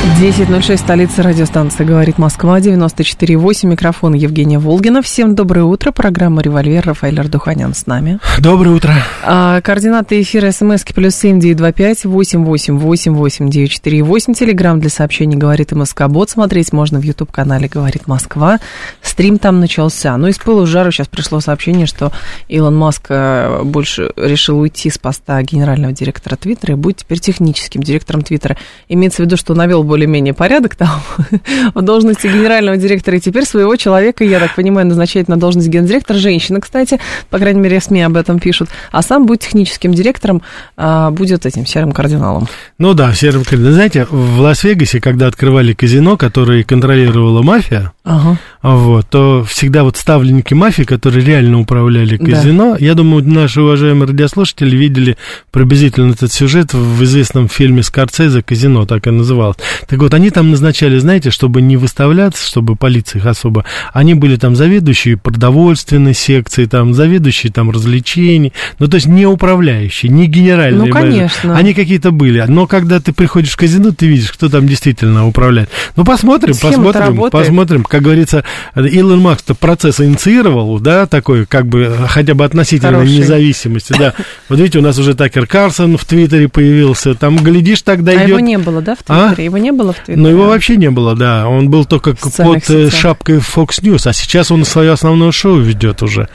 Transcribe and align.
10.06, 0.00 0.78
столица 0.78 1.22
радиостанции 1.22 1.84
«Говорит 1.84 2.16
Москва», 2.16 2.58
94.8, 2.58 3.66
микрофон 3.66 4.14
Евгения 4.14 4.58
Волгина. 4.58 5.02
Всем 5.02 5.34
доброе 5.34 5.64
утро, 5.64 5.92
программа 5.92 6.40
«Револьвер», 6.40 6.86
Рафаэль 6.86 7.20
Ардуханян 7.20 7.74
с 7.74 7.86
нами. 7.86 8.18
Доброе 8.38 8.70
утро. 8.70 8.94
А, 9.22 9.60
координаты 9.60 10.22
эфира 10.22 10.52
смски 10.52 10.94
плюс 10.94 11.14
семь 11.16 11.38
девять 11.38 11.58
два 11.58 11.72
пять 11.72 12.06
восемь 12.06 12.46
восемь 12.46 12.78
восемь 12.78 13.12
восемь 13.12 13.50
девять 13.50 13.72
четыре 13.72 14.02
восемь. 14.02 14.32
Телеграмм 14.32 14.80
для 14.80 14.88
сообщений 14.88 15.36
«Говорит 15.36 15.72
МСК 15.72 16.08
Бот». 16.08 16.30
Смотреть 16.30 16.72
можно 16.72 16.98
в 16.98 17.02
YouTube-канале 17.02 17.68
«Говорит 17.68 18.06
Москва». 18.06 18.58
Стрим 19.02 19.38
там 19.38 19.60
начался. 19.60 20.16
Ну, 20.16 20.28
из 20.28 20.38
пылу 20.38 20.64
жару 20.66 20.92
сейчас 20.92 21.08
пришло 21.08 21.40
сообщение, 21.40 21.86
что 21.86 22.10
Илон 22.48 22.74
Маск 22.74 23.04
э, 23.10 23.62
больше 23.64 24.10
решил 24.16 24.60
уйти 24.60 24.88
с 24.88 24.96
поста 24.96 25.42
генерального 25.42 25.92
директора 25.92 26.36
Твиттера 26.36 26.72
и 26.72 26.76
будет 26.76 26.98
теперь 26.98 27.20
техническим 27.20 27.82
директором 27.82 28.22
Твиттера. 28.22 28.56
Имеется 28.88 29.22
в 29.22 29.26
виду, 29.26 29.36
что 29.36 29.54
навел 29.54 29.89
более-менее 29.90 30.34
порядок 30.34 30.76
там 30.76 31.02
в 31.74 31.82
должности 31.82 32.28
генерального 32.28 32.76
директора, 32.76 33.16
и 33.16 33.20
теперь 33.20 33.44
своего 33.44 33.74
человека, 33.74 34.22
я 34.22 34.38
так 34.38 34.54
понимаю, 34.54 34.86
назначает 34.86 35.26
на 35.26 35.36
должность 35.36 35.68
гендиректора 35.68 36.16
женщина, 36.16 36.60
кстати, 36.60 37.00
по 37.28 37.38
крайней 37.38 37.60
мере, 37.60 37.80
СМИ 37.80 38.02
об 38.02 38.16
этом 38.16 38.38
пишут, 38.38 38.68
а 38.92 39.02
сам 39.02 39.26
будет 39.26 39.40
техническим 39.40 39.92
директором, 39.92 40.42
а, 40.76 41.10
будет 41.10 41.44
этим 41.44 41.66
серым 41.66 41.90
кардиналом. 41.90 42.46
Ну 42.78 42.94
да, 42.94 43.12
серым 43.14 43.42
кардиналом. 43.42 43.74
Знаете, 43.74 44.06
в 44.08 44.40
Лас-Вегасе, 44.40 45.00
когда 45.00 45.26
открывали 45.26 45.72
казино, 45.72 46.16
которое 46.16 46.62
контролировала 46.62 47.42
мафия, 47.42 47.92
ага. 48.10 48.38
вот, 48.62 49.06
то 49.08 49.44
всегда 49.44 49.84
вот 49.84 49.96
ставленники 49.96 50.54
мафии, 50.54 50.82
которые 50.82 51.24
реально 51.24 51.60
управляли 51.60 52.16
казино, 52.16 52.76
да. 52.78 52.84
я 52.84 52.94
думаю, 52.94 53.24
наши 53.26 53.62
уважаемые 53.62 54.08
радиослушатели 54.08 54.76
видели 54.76 55.16
приблизительно 55.50 56.12
этот 56.12 56.32
сюжет 56.32 56.74
в 56.74 57.04
известном 57.04 57.48
фильме 57.48 57.82
Скорцезе 57.82 58.42
«Казино», 58.42 58.86
так 58.86 59.06
и 59.06 59.10
называлось. 59.10 59.58
Так 59.86 59.98
вот, 59.98 60.14
они 60.14 60.30
там 60.30 60.50
назначали, 60.50 60.98
знаете, 60.98 61.30
чтобы 61.30 61.62
не 61.62 61.76
выставляться, 61.76 62.46
чтобы 62.46 62.76
полиция 62.76 63.20
их 63.20 63.26
особо, 63.26 63.64
они 63.92 64.14
были 64.14 64.36
там 64.36 64.56
заведующие 64.56 65.16
продовольственной 65.16 66.14
секции, 66.14 66.66
там 66.66 66.94
заведующие 66.94 67.52
там 67.52 67.70
развлечений, 67.70 68.52
ну, 68.78 68.88
то 68.88 68.96
есть 68.96 69.06
не 69.06 69.26
управляющие, 69.26 70.10
не 70.10 70.26
генеральные. 70.26 70.88
Ну, 70.88 70.92
конечно. 70.92 71.56
Они 71.56 71.74
какие-то 71.74 72.10
были. 72.10 72.44
Но 72.48 72.66
когда 72.66 73.00
ты 73.00 73.12
приходишь 73.12 73.52
в 73.52 73.56
казино, 73.56 73.92
ты 73.92 74.06
видишь, 74.06 74.32
кто 74.32 74.48
там 74.48 74.66
действительно 74.66 75.26
управляет. 75.26 75.70
Ну, 75.96 76.04
посмотрим, 76.04 76.54
Схема 76.54 76.92
посмотрим, 76.92 77.30
посмотрим. 77.30 77.84
Как 77.84 77.99
говорится, 78.00 78.44
Илон 78.76 79.20
Маск-то 79.20 79.54
процесс 79.54 80.00
инициировал, 80.00 80.78
да, 80.80 81.06
такой, 81.06 81.46
как 81.46 81.66
бы, 81.66 81.96
хотя 82.08 82.34
бы 82.34 82.44
относительно 82.44 82.98
Хороший. 82.98 83.18
независимости, 83.18 83.94
да. 83.98 84.14
Вот 84.48 84.58
видите, 84.58 84.78
у 84.78 84.82
нас 84.82 84.98
уже 84.98 85.14
Такер 85.14 85.46
Карсон 85.46 85.96
в 85.96 86.04
Твиттере 86.04 86.48
появился, 86.48 87.14
там, 87.14 87.36
глядишь, 87.36 87.82
тогда 87.82 88.12
идет... 88.12 88.24
А 88.24 88.28
его 88.28 88.40
не 88.40 88.58
было, 88.58 88.80
да, 88.80 88.94
в 88.94 89.02
Твиттере? 89.02 89.34
А? 89.36 89.42
Его 89.42 89.58
не 89.58 89.72
было 89.72 89.92
в 89.92 89.96
Твиттере? 89.96 90.16
Ну, 90.16 90.28
его 90.28 90.46
вообще 90.46 90.76
не 90.76 90.90
было, 90.90 91.14
да. 91.14 91.48
Он 91.48 91.70
был 91.70 91.84
только 91.84 92.14
под 92.14 92.70
э, 92.70 92.86
сетях. 92.86 93.00
шапкой 93.00 93.36
Fox 93.36 93.82
News, 93.82 94.08
а 94.08 94.12
сейчас 94.12 94.50
он 94.50 94.64
свое 94.64 94.92
основное 94.92 95.32
шоу 95.32 95.58
ведет 95.58 96.02
уже. 96.02 96.28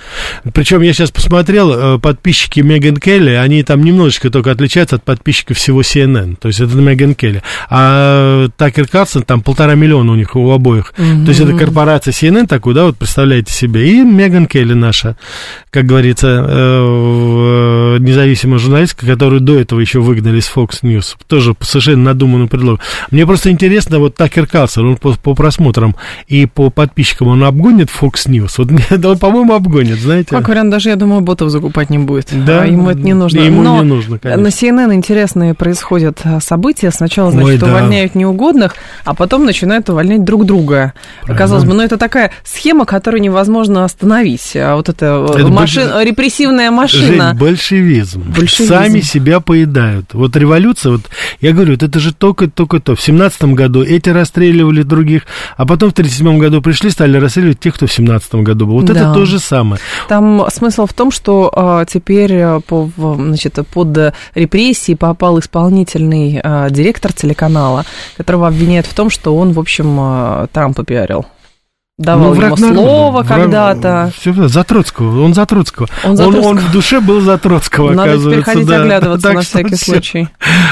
Причем 0.53 0.81
я 0.81 0.93
сейчас 0.93 1.11
посмотрел, 1.11 1.95
э, 1.95 1.99
подписчики 1.99 2.59
Меган 2.59 2.97
Келли, 2.97 3.31
они 3.31 3.63
там 3.63 3.83
немножечко 3.83 4.29
только 4.29 4.51
отличаются 4.51 4.97
от 4.97 5.03
подписчиков 5.03 5.57
всего 5.57 5.81
CNN. 5.81 6.35
То 6.39 6.47
есть 6.47 6.59
это 6.59 6.75
Меган 6.75 7.15
Келли. 7.15 7.41
А 7.69 8.47
Такер 8.57 8.87
Карсон, 8.87 9.23
там 9.23 9.41
полтора 9.41 9.75
миллиона 9.75 10.11
у 10.11 10.15
них 10.15 10.35
у 10.35 10.51
обоих. 10.51 10.93
Mm-hmm. 10.97 11.25
То 11.25 11.29
есть 11.29 11.41
это 11.45 11.57
корпорация 11.57 12.11
CNN 12.11 12.47
такую, 12.47 12.75
да, 12.75 12.85
вот 12.85 12.97
представляете 12.97 13.51
себе. 13.51 13.89
И 13.89 14.01
Меган 14.01 14.47
Келли 14.47 14.73
наша, 14.73 15.15
как 15.69 15.85
говорится, 15.85 16.45
э, 16.47 17.97
независимая 17.99 18.59
журналистка, 18.59 19.05
которую 19.05 19.41
до 19.41 19.59
этого 19.59 19.79
еще 19.79 19.99
выгнали 19.99 20.39
с 20.39 20.51
Fox 20.53 20.81
News. 20.83 21.15
Тоже 21.27 21.53
по 21.53 21.65
совершенно 21.65 22.03
надуманному 22.03 22.47
предлогу. 22.49 22.79
Мне 23.11 23.25
просто 23.25 23.51
интересно, 23.51 23.99
вот 23.99 24.15
Такер 24.15 24.47
Карсон, 24.47 24.89
он 24.89 24.97
по, 24.97 25.13
по 25.13 25.35
просмотрам 25.35 25.95
и 26.27 26.45
по 26.45 26.69
подписчикам, 26.69 27.27
он 27.27 27.43
обгонит 27.43 27.89
Fox 27.89 28.27
News? 28.27 28.55
Вот, 28.57 29.05
он, 29.05 29.17
по-моему, 29.17 29.53
обгонит, 29.53 29.99
знаете. 29.99 30.29
Как 30.29 30.47
вариант, 30.47 30.71
даже, 30.71 30.89
я 30.89 30.95
думаю, 30.95 31.21
ботов 31.21 31.49
закупать 31.49 31.89
не 31.89 31.97
будет. 31.97 32.29
Да. 32.45 32.63
А 32.63 32.65
ему 32.65 32.89
это 32.89 32.99
не 32.99 33.13
нужно. 33.13 33.39
Ему 33.39 33.61
Но 33.61 33.81
не 33.81 33.87
нужно, 33.87 34.19
конечно. 34.19 34.43
на 34.43 34.47
CNN 34.47 34.93
интересные 34.93 35.53
происходят 35.53 36.19
а, 36.23 36.39
события. 36.39 36.91
Сначала, 36.91 37.31
значит, 37.31 37.49
Ой, 37.49 37.57
да. 37.57 37.67
увольняют 37.67 38.15
неугодных, 38.15 38.75
а 39.03 39.13
потом 39.13 39.45
начинают 39.45 39.89
увольнять 39.89 40.23
друг 40.23 40.45
друга. 40.45 40.93
Правильно. 41.21 41.34
Казалось 41.37 41.65
бы, 41.65 41.73
ну 41.73 41.83
это 41.83 41.97
такая 41.97 42.31
схема, 42.43 42.85
которую 42.85 43.21
невозможно 43.21 43.83
остановить. 43.83 44.55
А 44.55 44.75
вот 44.75 44.89
это, 44.89 45.27
э, 45.33 45.39
это 45.39 45.47
машин, 45.47 45.89
больш... 45.91 46.05
репрессивная 46.05 46.71
машина. 46.71 47.29
Жень, 47.29 47.39
большевизм. 47.39 48.23
большевизм. 48.35 48.73
Сами 48.73 49.01
себя 49.01 49.39
поедают. 49.39 50.13
Вот 50.13 50.35
революция, 50.35 50.93
вот 50.93 51.01
я 51.41 51.51
говорю, 51.51 51.73
вот 51.73 51.83
это 51.83 51.99
же 51.99 52.13
только-только 52.13 52.79
то. 52.79 52.95
В 52.95 53.01
семнадцатом 53.01 53.55
году 53.55 53.83
эти 53.83 54.09
расстреливали 54.09 54.83
других, 54.83 55.23
а 55.57 55.65
потом 55.65 55.89
в 55.89 55.93
1937 55.93 56.39
году 56.39 56.61
пришли, 56.61 56.89
стали 56.89 57.17
расстреливать 57.17 57.59
тех, 57.59 57.75
кто 57.75 57.87
в 57.87 57.93
семнадцатом 57.93 58.43
году 58.43 58.65
был. 58.67 58.75
Вот 58.75 58.85
да. 58.85 58.93
это 58.93 59.13
то 59.13 59.25
же 59.25 59.39
самое. 59.39 59.81
Там 60.07 60.45
смысл 60.51 60.85
в 60.85 60.93
том, 60.93 61.11
что 61.11 61.51
а, 61.53 61.85
теперь 61.85 62.33
э, 62.33 62.59
по, 62.61 62.89
значит, 62.97 63.59
под 63.73 64.13
репрессии 64.33 64.93
попал 64.93 65.39
исполнительный 65.39 66.39
а, 66.43 66.69
директор 66.69 67.13
телеканала, 67.13 67.85
которого 68.17 68.47
обвиняют 68.47 68.85
в 68.85 68.93
том, 68.93 69.09
что 69.09 69.35
он, 69.35 69.53
в 69.53 69.59
общем, 69.59 70.47
Трампа 70.51 70.83
пиарил 70.83 71.24
давал 71.97 72.35
ну, 72.35 72.41
ему 72.43 72.57
слово 72.57 73.23
когда-то. 73.23 74.11
Все, 74.19 74.33
за 74.33 74.63
Троцкого, 74.65 75.21
он 75.21 75.33
за 75.33 75.45
Троцкого. 75.45 75.87
Он, 76.03 76.17
за 76.17 76.25
он, 76.25 76.33
Троцкого. 76.33 76.51
он 76.51 76.57
в 76.59 76.71
душе 76.73 76.99
был 76.99 77.21
за 77.21 77.37
Троцкого, 77.37 77.91
Надо 77.91 78.11
оказывается. 78.11 78.41
теперь 78.41 78.53
ходить 78.53 78.67
да. 78.67 78.81
оглядываться 78.81 79.27
так 79.27 79.35
на 79.35 79.41
всякий 79.41 79.75
все. 79.75 79.85
случай. 79.85 80.27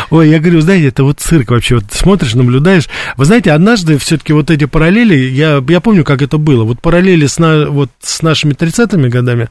Ой, 0.09 0.29
я 0.29 0.39
говорю, 0.39 0.59
знаете, 0.59 0.87
это 0.87 1.05
вот 1.05 1.21
цирк 1.21 1.51
вообще. 1.51 1.75
Вот 1.75 1.85
смотришь, 1.91 2.35
наблюдаешь. 2.35 2.89
Вы 3.15 3.23
знаете, 3.23 3.53
однажды 3.53 3.97
все-таки 3.99 4.33
вот 4.33 4.51
эти 4.51 4.65
параллели, 4.65 5.15
я, 5.15 5.63
я 5.65 5.79
помню, 5.79 6.03
как 6.03 6.21
это 6.21 6.37
было. 6.37 6.65
Вот 6.65 6.81
параллели 6.81 7.25
с, 7.25 7.39
на, 7.39 7.67
вот, 7.67 7.89
с 8.01 8.21
нашими 8.21 8.51
30-ми 8.51 9.07
годами 9.07 9.47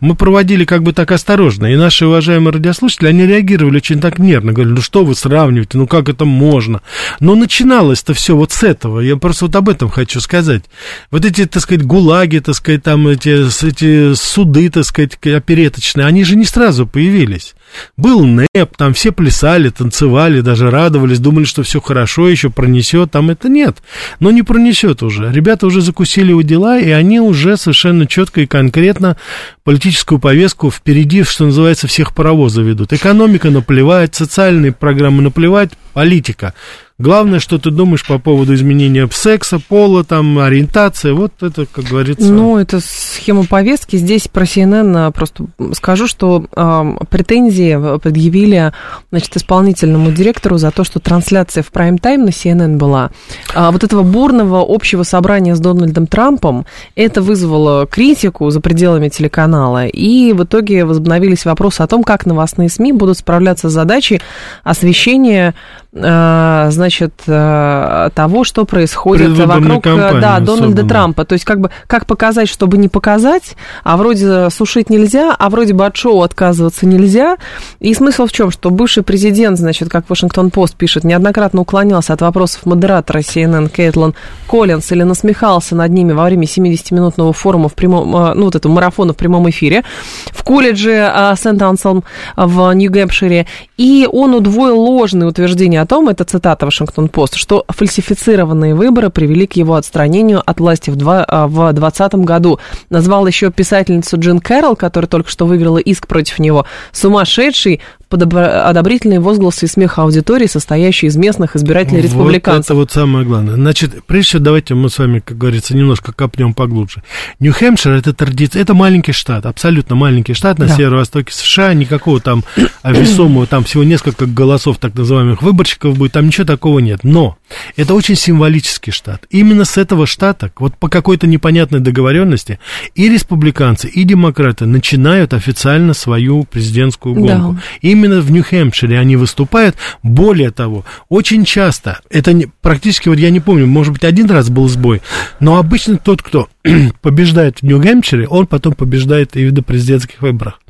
мы 0.00 0.14
проводили 0.14 0.64
как 0.64 0.84
бы 0.84 0.92
так 0.92 1.10
осторожно. 1.10 1.66
И 1.66 1.76
наши 1.76 2.06
уважаемые 2.06 2.52
радиослушатели, 2.52 3.08
они 3.08 3.26
реагировали 3.26 3.78
очень 3.78 4.00
так 4.00 4.20
нервно. 4.20 4.52
Говорили, 4.52 4.74
ну 4.76 4.82
что 4.82 5.04
вы 5.04 5.16
сравниваете, 5.16 5.78
ну 5.78 5.88
как 5.88 6.08
это 6.08 6.24
можно? 6.24 6.80
Но 7.18 7.34
начиналось-то 7.34 8.14
все 8.14 8.36
вот 8.36 8.52
с 8.52 8.62
этого. 8.62 9.00
Я 9.00 9.16
просто 9.16 9.46
вот 9.46 9.56
об 9.56 9.68
этом 9.68 9.90
хочу 9.90 10.20
сказать 10.20 10.62
вот 11.10 11.24
эти, 11.24 11.46
так 11.46 11.62
сказать, 11.62 11.84
гулаги, 11.84 12.38
так 12.38 12.54
сказать, 12.54 12.82
там 12.82 13.08
эти, 13.08 13.46
эти 13.66 14.14
суды, 14.14 14.68
так 14.68 14.84
сказать, 14.84 15.16
опереточные, 15.24 16.06
они 16.06 16.22
же 16.22 16.36
не 16.36 16.44
сразу 16.44 16.86
появились. 16.86 17.54
Был 17.96 18.26
НЭП, 18.26 18.76
там 18.76 18.92
все 18.92 19.10
плясали, 19.10 19.70
танцевали, 19.70 20.40
даже 20.42 20.70
радовались, 20.70 21.18
думали, 21.18 21.44
что 21.44 21.62
все 21.62 21.80
хорошо, 21.80 22.28
еще 22.28 22.50
пронесет, 22.50 23.10
там 23.10 23.30
это 23.30 23.48
нет. 23.48 23.78
Но 24.20 24.30
не 24.30 24.42
пронесет 24.42 25.02
уже. 25.02 25.32
Ребята 25.32 25.66
уже 25.66 25.80
закусили 25.80 26.32
у 26.32 26.42
дела, 26.42 26.78
и 26.78 26.90
они 26.90 27.20
уже 27.20 27.56
совершенно 27.56 28.06
четко 28.06 28.42
и 28.42 28.46
конкретно 28.46 29.16
политическую 29.64 30.18
повестку 30.18 30.70
впереди, 30.70 31.22
что 31.22 31.46
называется, 31.46 31.88
всех 31.88 32.14
паровозов 32.14 32.64
ведут. 32.64 32.92
Экономика 32.92 33.50
наплевать, 33.50 34.14
социальные 34.14 34.72
программы 34.72 35.22
наплевать, 35.22 35.70
политика. 35.98 36.54
Главное, 37.00 37.38
что 37.38 37.58
ты 37.58 37.70
думаешь 37.70 38.04
по 38.04 38.18
поводу 38.18 38.54
изменения 38.54 39.08
секса, 39.12 39.60
пола, 39.60 40.02
там, 40.02 40.36
ориентации, 40.40 41.12
вот 41.12 41.30
это, 41.40 41.64
как 41.64 41.84
говорится... 41.84 42.32
Ну, 42.32 42.58
это 42.58 42.80
схема 42.80 43.44
повестки. 43.44 43.94
Здесь 43.94 44.26
про 44.26 44.42
CNN 44.42 44.96
а, 44.96 45.10
просто 45.12 45.44
скажу, 45.74 46.08
что 46.08 46.46
э, 46.56 47.04
претензии 47.08 47.98
предъявили, 48.00 48.72
значит, 49.12 49.36
исполнительному 49.36 50.10
директору 50.10 50.58
за 50.58 50.72
то, 50.72 50.82
что 50.82 50.98
трансляция 50.98 51.62
в 51.62 51.70
прайм-тайм 51.70 52.24
на 52.24 52.30
CNN 52.30 52.78
была. 52.78 53.12
А 53.54 53.70
вот 53.70 53.84
этого 53.84 54.02
бурного 54.02 54.64
общего 54.68 55.04
собрания 55.04 55.54
с 55.54 55.60
Дональдом 55.60 56.08
Трампом, 56.08 56.66
это 56.96 57.22
вызвало 57.22 57.86
критику 57.86 58.50
за 58.50 58.60
пределами 58.60 59.08
телеканала, 59.08 59.86
и 59.86 60.32
в 60.32 60.42
итоге 60.42 60.84
возобновились 60.84 61.44
вопросы 61.44 61.82
о 61.82 61.86
том, 61.86 62.02
как 62.02 62.26
новостные 62.26 62.68
СМИ 62.68 62.92
будут 62.92 63.18
справляться 63.18 63.68
с 63.68 63.72
задачей 63.72 64.20
освещения 64.64 65.54
значит, 65.90 67.14
э, 67.26 68.10
того, 68.14 68.44
что 68.44 68.66
происходит 68.66 69.30
вокруг 69.30 69.84
да, 69.84 70.38
Дональда 70.38 70.52
особенно. 70.52 70.88
Трампа. 70.88 71.24
То 71.24 71.32
есть 71.32 71.46
как 71.46 71.60
бы 71.60 71.70
как 71.86 72.04
показать, 72.04 72.48
чтобы 72.48 72.76
не 72.76 72.88
показать, 72.88 73.56
а 73.84 73.96
вроде 73.96 74.50
сушить 74.50 74.90
нельзя, 74.90 75.34
а 75.36 75.48
вроде 75.48 75.72
бы 75.72 75.86
от 75.86 75.96
шоу 75.96 76.22
отказываться 76.22 76.86
нельзя. 76.86 77.38
И 77.80 77.94
смысл 77.94 78.26
в 78.26 78.32
чем? 78.32 78.50
Что 78.50 78.70
бывший 78.70 79.02
президент, 79.02 79.58
значит, 79.58 79.88
как 79.88 80.10
Вашингтон-Пост 80.10 80.74
пишет, 80.74 81.04
неоднократно 81.04 81.62
уклонялся 81.62 82.12
от 82.12 82.20
вопросов 82.20 82.66
модератора 82.66 83.20
CNN 83.20 83.70
Кейтлин 83.70 84.14
Коллинс 84.46 84.92
или 84.92 85.04
насмехался 85.04 85.74
над 85.74 85.90
ними 85.90 86.12
во 86.12 86.24
время 86.24 86.44
70-минутного 86.44 87.32
форума 87.32 87.70
в 87.70 87.74
прямом, 87.74 88.10
ну 88.10 88.44
вот 88.44 88.56
этого 88.56 88.72
марафона 88.72 89.14
в 89.14 89.16
прямом 89.16 89.48
эфире 89.48 89.84
в 90.32 90.42
колледже 90.44 91.10
Сент-Анселм 91.36 92.04
в 92.36 92.72
Нью-Гэмпшире. 92.72 93.46
И 93.78 94.06
он 94.10 94.34
удвоил 94.34 94.78
ложные 94.78 95.28
утверждения 95.28 95.77
о 95.78 95.86
том, 95.86 96.08
это 96.08 96.24
цитата 96.24 96.66
Вашингтон-Пост, 96.66 97.36
что 97.36 97.64
фальсифицированные 97.68 98.74
выборы 98.74 99.10
привели 99.10 99.46
к 99.46 99.54
его 99.54 99.74
отстранению 99.74 100.42
от 100.44 100.60
власти 100.60 100.90
в 100.90 100.96
2020 100.96 102.14
году. 102.16 102.58
Назвал 102.90 103.26
еще 103.26 103.50
писательницу 103.50 104.18
Джин 104.18 104.40
Кэрролл, 104.40 104.76
которая 104.76 105.08
только 105.08 105.30
что 105.30 105.46
выиграла 105.46 105.78
иск 105.78 106.06
против 106.06 106.38
него, 106.38 106.66
сумасшедший, 106.92 107.80
под 108.08 108.22
одобрительные 108.22 109.20
возгласы 109.20 109.66
и 109.66 109.68
смех 109.68 109.98
аудитории, 109.98 110.46
состоящей 110.46 111.06
из 111.06 111.16
местных 111.16 111.56
избирателей 111.56 112.00
республиканцев. 112.00 112.74
Вот 112.76 112.88
это 112.88 112.94
вот 112.96 113.02
самое 113.02 113.26
главное. 113.26 113.54
Значит, 113.54 114.04
прежде 114.06 114.28
всего, 114.28 114.42
давайте 114.42 114.74
мы 114.74 114.90
с 114.90 114.98
вами, 114.98 115.20
как 115.20 115.38
говорится, 115.38 115.76
немножко 115.76 116.12
копнем 116.12 116.54
поглубже. 116.54 117.02
Нью-Хэмпшир 117.40 117.92
это 117.92 118.12
традиция, 118.12 118.62
это 118.62 118.74
маленький 118.74 119.12
штат, 119.12 119.46
абсолютно 119.46 119.96
маленький 119.96 120.34
штат 120.34 120.58
на 120.58 120.66
да. 120.66 120.76
северо-востоке 120.76 121.32
США, 121.32 121.74
никакого 121.74 122.20
там 122.20 122.44
весомого, 122.84 123.46
там 123.46 123.64
всего 123.64 123.84
несколько 123.84 124.26
голосов 124.26 124.78
так 124.78 124.94
называемых 124.94 125.42
выборщиков 125.42 125.96
будет, 125.96 126.12
там 126.12 126.26
ничего 126.26 126.46
такого 126.46 126.80
нет. 126.80 127.00
Но 127.02 127.37
это 127.76 127.94
очень 127.94 128.16
символический 128.16 128.92
штат. 128.92 129.26
Именно 129.30 129.64
с 129.64 129.76
этого 129.76 130.06
штата, 130.06 130.50
вот 130.58 130.76
по 130.76 130.88
какой-то 130.88 131.26
непонятной 131.26 131.80
договоренности, 131.80 132.58
и 132.94 133.08
республиканцы, 133.08 133.88
и 133.88 134.04
демократы 134.04 134.66
начинают 134.66 135.34
официально 135.34 135.94
свою 135.94 136.44
президентскую 136.44 137.14
гонку. 137.14 137.52
Да. 137.54 137.60
Именно 137.80 138.20
в 138.20 138.30
Нью-Хэмпшире 138.30 138.98
они 138.98 139.16
выступают. 139.16 139.76
Более 140.02 140.50
того, 140.50 140.84
очень 141.08 141.44
часто, 141.44 142.00
это 142.10 142.32
не, 142.32 142.48
практически, 142.60 143.08
вот 143.08 143.18
я 143.18 143.30
не 143.30 143.40
помню, 143.40 143.66
может 143.66 143.92
быть, 143.92 144.04
один 144.04 144.30
раз 144.30 144.50
был 144.50 144.68
сбой, 144.68 145.02
но 145.40 145.56
обычно 145.56 145.98
тот, 145.98 146.22
кто 146.22 146.48
побеждает 147.02 147.58
в 147.58 147.62
Нью-Гэмпшире, 147.62 148.28
он 148.28 148.46
потом 148.46 148.74
побеждает 148.74 149.36
и 149.36 149.48
в 149.48 149.62
президентских 149.62 150.22
выборах. 150.22 150.60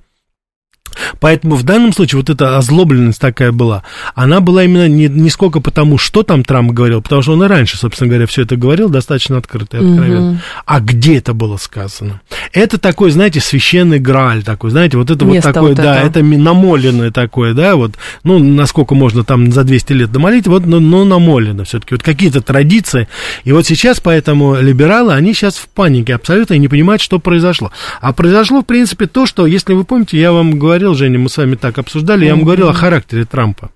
Поэтому 1.20 1.56
в 1.56 1.62
данном 1.62 1.93
случае 1.93 2.20
вот 2.20 2.31
эта 2.31 2.56
озлобленность 2.56 3.20
такая 3.20 3.53
была, 3.53 3.82
она 4.15 4.41
была 4.41 4.65
именно 4.65 4.88
не, 4.88 5.09
не 5.09 5.31
сколько 5.31 5.61
потому, 5.61 5.99
что 5.99 6.23
там 6.23 6.44
Трамп 6.44 6.73
говорил, 6.73 7.03
потому 7.03 7.23
что 7.23 7.32
он 7.32 7.43
и 7.44 7.47
раньше, 7.47 7.76
собственно 7.76 8.09
говоря, 8.09 8.26
все 8.26 8.43
это 8.43 8.56
говорил 8.56 8.88
достаточно 8.88 9.37
открыто 9.37 9.79
и 9.79 9.81
откровенно, 9.81 10.31
угу. 10.32 10.38
а 10.67 10.81
где 10.81 11.19
это 11.19 11.35
было 11.35 11.56
сказано. 11.56 12.20
Это 12.53 12.79
такой, 12.79 13.11
знаете, 13.11 13.41
священный 13.41 13.99
грааль 13.99 14.43
такой, 14.43 14.70
знаете, 14.70 14.97
вот 14.97 15.11
это 15.11 15.25
Место 15.25 15.49
вот 15.49 15.55
такое, 15.55 15.69
вот 15.70 15.76
да, 15.76 16.00
это. 16.00 16.20
это 16.20 16.23
намоленное 16.23 17.11
такое, 17.11 17.55
да, 17.55 17.76
вот, 17.76 17.93
ну, 18.23 18.38
насколько 18.38 18.94
можно 18.94 19.25
там 19.25 19.53
за 19.53 19.64
200 19.64 19.93
лет 19.93 20.12
домолить, 20.12 20.47
вот, 20.47 20.67
но, 20.67 20.81
но 20.81 21.05
намолено 21.05 21.64
все-таки, 21.64 21.94
вот 21.94 22.03
какие-то 22.03 22.41
традиции, 22.41 23.09
и 23.44 23.53
вот 23.53 23.67
сейчас 23.67 24.00
поэтому 24.00 24.56
либералы, 24.56 25.14
они 25.14 25.35
сейчас 25.35 25.56
в 25.56 25.69
панике 25.69 26.14
абсолютно 26.14 26.55
и 26.55 26.59
не 26.59 26.69
понимают, 26.69 27.03
что 27.03 27.19
произошло. 27.19 27.73
А 28.00 28.12
произошло, 28.12 28.62
в 28.62 28.67
принципе, 28.67 29.06
то, 29.06 29.26
что, 29.26 29.47
если 29.47 29.73
вы 29.73 29.85
помните, 29.85 30.19
я 30.19 30.32
вам 30.32 30.59
говорил, 30.59 30.69
говорил, 30.69 30.94
Женя, 31.08 31.19
мы 31.19 31.31
с 31.31 31.38
вами 31.38 31.55
так 31.55 31.78
обсуждали, 31.78 32.26
я 32.26 32.34
вам 32.34 32.44
говорил 32.44 32.69
о 32.69 32.75
характере 32.75 33.25
Трампа. 33.25 33.70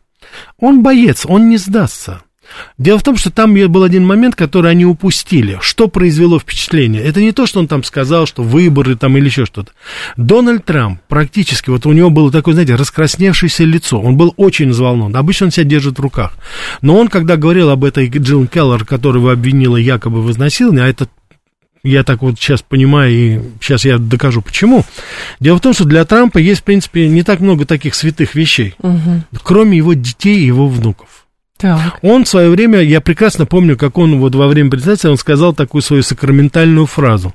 Он 0.58 0.82
боец, 0.82 1.24
он 1.26 1.48
не 1.48 1.56
сдастся. 1.56 2.20
Дело 2.76 2.98
в 2.98 3.02
том, 3.02 3.16
что 3.16 3.30
там 3.30 3.54
был 3.54 3.82
один 3.82 4.04
момент, 4.04 4.34
который 4.34 4.70
они 4.70 4.84
упустили. 4.84 5.58
Что 5.62 5.88
произвело 5.88 6.38
впечатление? 6.38 7.02
Это 7.02 7.22
не 7.22 7.32
то, 7.32 7.46
что 7.46 7.60
он 7.60 7.68
там 7.68 7.82
сказал, 7.82 8.26
что 8.26 8.42
выборы 8.42 8.96
там 8.96 9.16
или 9.16 9.24
еще 9.24 9.46
что-то. 9.46 9.72
Дональд 10.18 10.66
Трамп 10.66 11.00
практически, 11.08 11.70
вот 11.70 11.86
у 11.86 11.92
него 11.92 12.10
было 12.10 12.30
такое, 12.30 12.52
знаете, 12.52 12.74
раскрасневшееся 12.74 13.64
лицо. 13.64 13.98
Он 13.98 14.18
был 14.18 14.34
очень 14.36 14.68
взволнован. 14.68 15.16
Обычно 15.16 15.46
он 15.46 15.52
себя 15.52 15.64
держит 15.64 15.98
в 15.98 16.02
руках. 16.02 16.34
Но 16.82 16.98
он, 16.98 17.08
когда 17.08 17.38
говорил 17.38 17.70
об 17.70 17.84
этой 17.84 18.08
Джилл 18.08 18.46
Келлер, 18.46 18.84
которую 18.84 19.22
вы 19.22 19.32
обвинила 19.32 19.78
якобы 19.78 20.20
в 20.20 20.30
изнасиловании, 20.30 20.82
а 20.82 20.88
это 20.88 21.08
я 21.84 22.04
так 22.04 22.22
вот 22.22 22.38
сейчас 22.38 22.62
понимаю, 22.62 23.12
и 23.12 23.40
сейчас 23.60 23.84
я 23.84 23.98
докажу 23.98 24.40
почему. 24.42 24.84
Дело 25.40 25.56
в 25.56 25.60
том, 25.60 25.72
что 25.72 25.84
для 25.84 26.04
Трампа 26.04 26.38
есть, 26.38 26.60
в 26.60 26.64
принципе, 26.64 27.08
не 27.08 27.22
так 27.22 27.40
много 27.40 27.64
таких 27.64 27.94
святых 27.94 28.34
вещей, 28.34 28.74
угу. 28.78 29.22
кроме 29.42 29.78
его 29.78 29.94
детей 29.94 30.38
и 30.38 30.46
его 30.46 30.68
внуков. 30.68 31.08
Так. 31.58 32.00
Он 32.02 32.24
в 32.24 32.28
свое 32.28 32.50
время, 32.50 32.80
я 32.80 33.00
прекрасно 33.00 33.46
помню, 33.46 33.76
как 33.76 33.96
он 33.96 34.18
вот 34.18 34.34
во 34.34 34.48
время 34.48 34.70
презентации, 34.70 35.08
он 35.08 35.16
сказал 35.16 35.54
такую 35.54 35.82
свою 35.82 36.02
сакраментальную 36.02 36.86
фразу. 36.86 37.34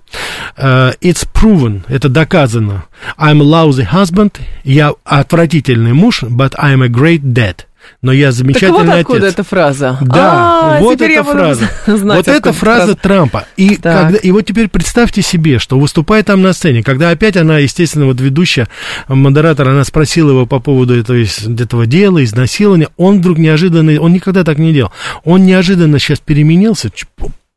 Uh, 0.58 0.98
It's 1.00 1.26
proven, 1.34 1.84
это 1.88 2.10
доказано. 2.10 2.86
I'm 3.18 3.42
a 3.42 3.46
lousy 3.46 3.88
husband, 3.90 4.34
я 4.66 4.94
отвратительный 5.06 5.94
муж, 5.94 6.24
but 6.24 6.56
I'm 6.56 6.84
a 6.84 6.90
great 6.90 7.22
dad 7.22 7.60
но 8.02 8.12
я 8.12 8.32
замечательный 8.32 8.80
так 8.80 8.86
вот 8.86 9.00
откуда 9.00 9.18
отец. 9.20 9.34
эта 9.34 9.44
фраза. 9.44 9.98
Да, 10.02 10.78
а, 10.78 10.80
вот 10.80 11.02
эта 11.02 11.24
фраза. 11.24 11.70
Знать, 11.88 12.18
вот 12.18 12.28
эта 12.28 12.54
фраза 12.54 12.96
Трампа. 12.96 13.46
И, 13.58 13.76
когда, 13.76 14.18
и 14.18 14.32
вот 14.32 14.46
теперь 14.46 14.68
представьте 14.68 15.22
себе, 15.22 15.60
что 15.60 15.80
выступая 15.80 16.24
там 16.24 16.42
на 16.42 16.54
сцене, 16.54 16.84
когда 16.84 17.10
опять 17.10 17.38
она, 17.38 17.58
естественно, 17.60 18.06
вот 18.06 18.20
ведущая, 18.20 18.68
модератор, 19.08 19.70
она 19.70 19.84
спросила 19.84 20.32
его 20.32 20.46
по 20.46 20.60
поводу 20.60 21.00
этого, 21.00 21.18
этого 21.18 21.86
дела, 21.86 22.24
изнасилования, 22.24 22.90
он 22.98 23.20
вдруг 23.20 23.38
неожиданно, 23.38 24.00
он 24.00 24.14
никогда 24.14 24.44
так 24.44 24.58
не 24.58 24.74
делал, 24.74 24.92
он 25.24 25.46
неожиданно 25.46 26.00
сейчас 26.00 26.20
переменился, 26.20 26.90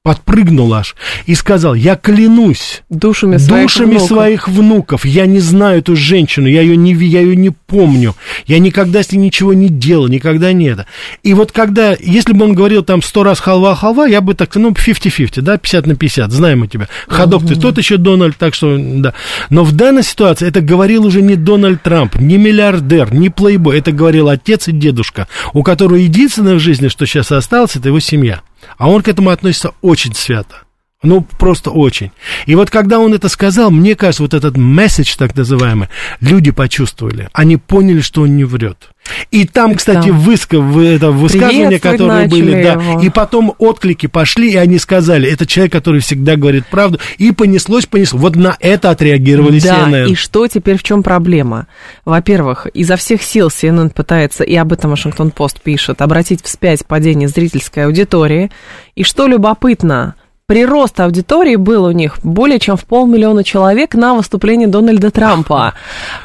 подпрыгнул 0.02 0.72
аж 0.72 0.96
и 1.26 1.34
сказал, 1.34 1.74
я 1.74 1.94
клянусь 1.94 2.82
душами, 2.88 3.36
душами 3.36 3.98
своих, 3.98 4.00
своих 4.00 4.48
внуков, 4.48 5.04
я 5.04 5.26
не 5.26 5.40
знаю 5.40 5.80
эту 5.80 5.94
женщину, 5.94 6.48
я 6.48 6.62
ее 6.62 6.74
не, 6.74 6.94
я 6.94 7.20
ее 7.20 7.36
не 7.36 7.50
помню, 7.50 8.16
я 8.46 8.58
никогда 8.60 9.02
с 9.02 9.12
ней 9.12 9.18
ничего 9.18 9.52
не 9.52 9.68
делал, 9.68 10.08
никогда 10.08 10.54
не 10.54 10.68
это. 10.68 10.86
И 11.22 11.34
вот 11.34 11.52
когда, 11.52 11.94
если 12.00 12.32
бы 12.32 12.46
он 12.46 12.54
говорил 12.54 12.82
там 12.82 13.02
сто 13.02 13.24
раз 13.24 13.40
халва-халва, 13.40 14.06
я 14.06 14.22
бы 14.22 14.32
так, 14.32 14.54
ну, 14.56 14.70
50-50, 14.70 15.42
да, 15.42 15.58
50 15.58 15.86
на 15.86 15.96
50, 15.96 16.32
знаем 16.32 16.60
мы 16.60 16.68
тебя. 16.68 16.88
Ходок 17.06 17.46
ты 17.46 17.56
тот 17.56 17.76
еще 17.76 17.98
Дональд, 17.98 18.38
так 18.38 18.54
что, 18.54 18.78
да. 18.78 19.12
Но 19.50 19.64
в 19.64 19.72
данной 19.72 20.02
ситуации 20.02 20.48
это 20.48 20.62
говорил 20.62 21.04
уже 21.04 21.20
не 21.20 21.36
Дональд 21.36 21.82
Трамп, 21.82 22.16
не 22.16 22.38
миллиардер, 22.38 23.12
не 23.12 23.28
плейбой, 23.28 23.78
это 23.78 23.92
говорил 23.92 24.30
отец 24.30 24.66
и 24.68 24.72
дедушка, 24.72 25.28
у 25.52 25.62
которого 25.62 25.96
единственное 25.96 26.54
в 26.54 26.60
жизни, 26.60 26.88
что 26.88 27.04
сейчас 27.04 27.32
осталось, 27.32 27.76
это 27.76 27.88
его 27.88 28.00
семья. 28.00 28.40
А 28.76 28.88
он 28.88 29.02
к 29.02 29.08
этому 29.08 29.30
относится 29.30 29.74
очень 29.80 30.14
свято. 30.14 30.62
Ну, 31.02 31.22
просто 31.38 31.70
очень. 31.70 32.10
И 32.44 32.54
вот 32.54 32.68
когда 32.68 32.98
он 32.98 33.14
это 33.14 33.30
сказал, 33.30 33.70
мне 33.70 33.94
кажется, 33.96 34.22
вот 34.22 34.34
этот 34.34 34.58
месседж, 34.58 35.14
так 35.16 35.34
называемый, 35.34 35.88
люди 36.20 36.50
почувствовали. 36.50 37.30
Они 37.32 37.56
поняли, 37.56 38.00
что 38.00 38.22
он 38.22 38.36
не 38.36 38.44
врет. 38.44 38.90
И 39.30 39.46
там, 39.46 39.76
кстати, 39.76 40.08
там. 40.08 40.20
Выска, 40.20 40.56
это 40.58 41.10
высказывания, 41.10 41.80
которые 41.80 42.28
были, 42.28 42.62
да, 42.62 42.72
его. 42.72 43.00
и 43.00 43.08
потом 43.08 43.54
отклики 43.58 44.06
пошли, 44.06 44.52
и 44.52 44.56
они 44.56 44.78
сказали, 44.78 45.28
это 45.28 45.46
человек, 45.46 45.72
который 45.72 46.00
всегда 46.00 46.36
говорит 46.36 46.66
правду, 46.66 47.00
и 47.16 47.32
понеслось, 47.32 47.86
понеслось. 47.86 48.20
Вот 48.20 48.36
на 48.36 48.56
это 48.60 48.90
отреагировали 48.90 49.58
да, 49.58 49.88
CNN. 49.88 50.10
и 50.10 50.14
что 50.14 50.46
теперь, 50.48 50.76
в 50.76 50.82
чем 50.82 51.02
проблема? 51.02 51.66
Во-первых, 52.04 52.66
изо 52.74 52.96
всех 52.96 53.22
сил 53.22 53.48
CNN 53.48 53.90
пытается, 53.90 54.44
и 54.44 54.54
об 54.54 54.72
этом 54.72 54.90
Вашингтон-Пост 54.90 55.62
пишет, 55.62 56.02
обратить 56.02 56.44
вспять 56.44 56.84
падение 56.84 57.28
зрительской 57.28 57.86
аудитории. 57.86 58.50
И 58.96 59.02
что 59.02 59.26
любопытно, 59.26 60.14
прирост 60.50 60.98
аудитории 60.98 61.54
был 61.54 61.84
у 61.84 61.92
них 61.92 62.18
более 62.24 62.58
чем 62.58 62.76
в 62.76 62.84
полмиллиона 62.84 63.44
человек 63.44 63.94
на 63.94 64.14
выступлении 64.14 64.66
Дональда 64.66 65.12
Трампа. 65.12 65.74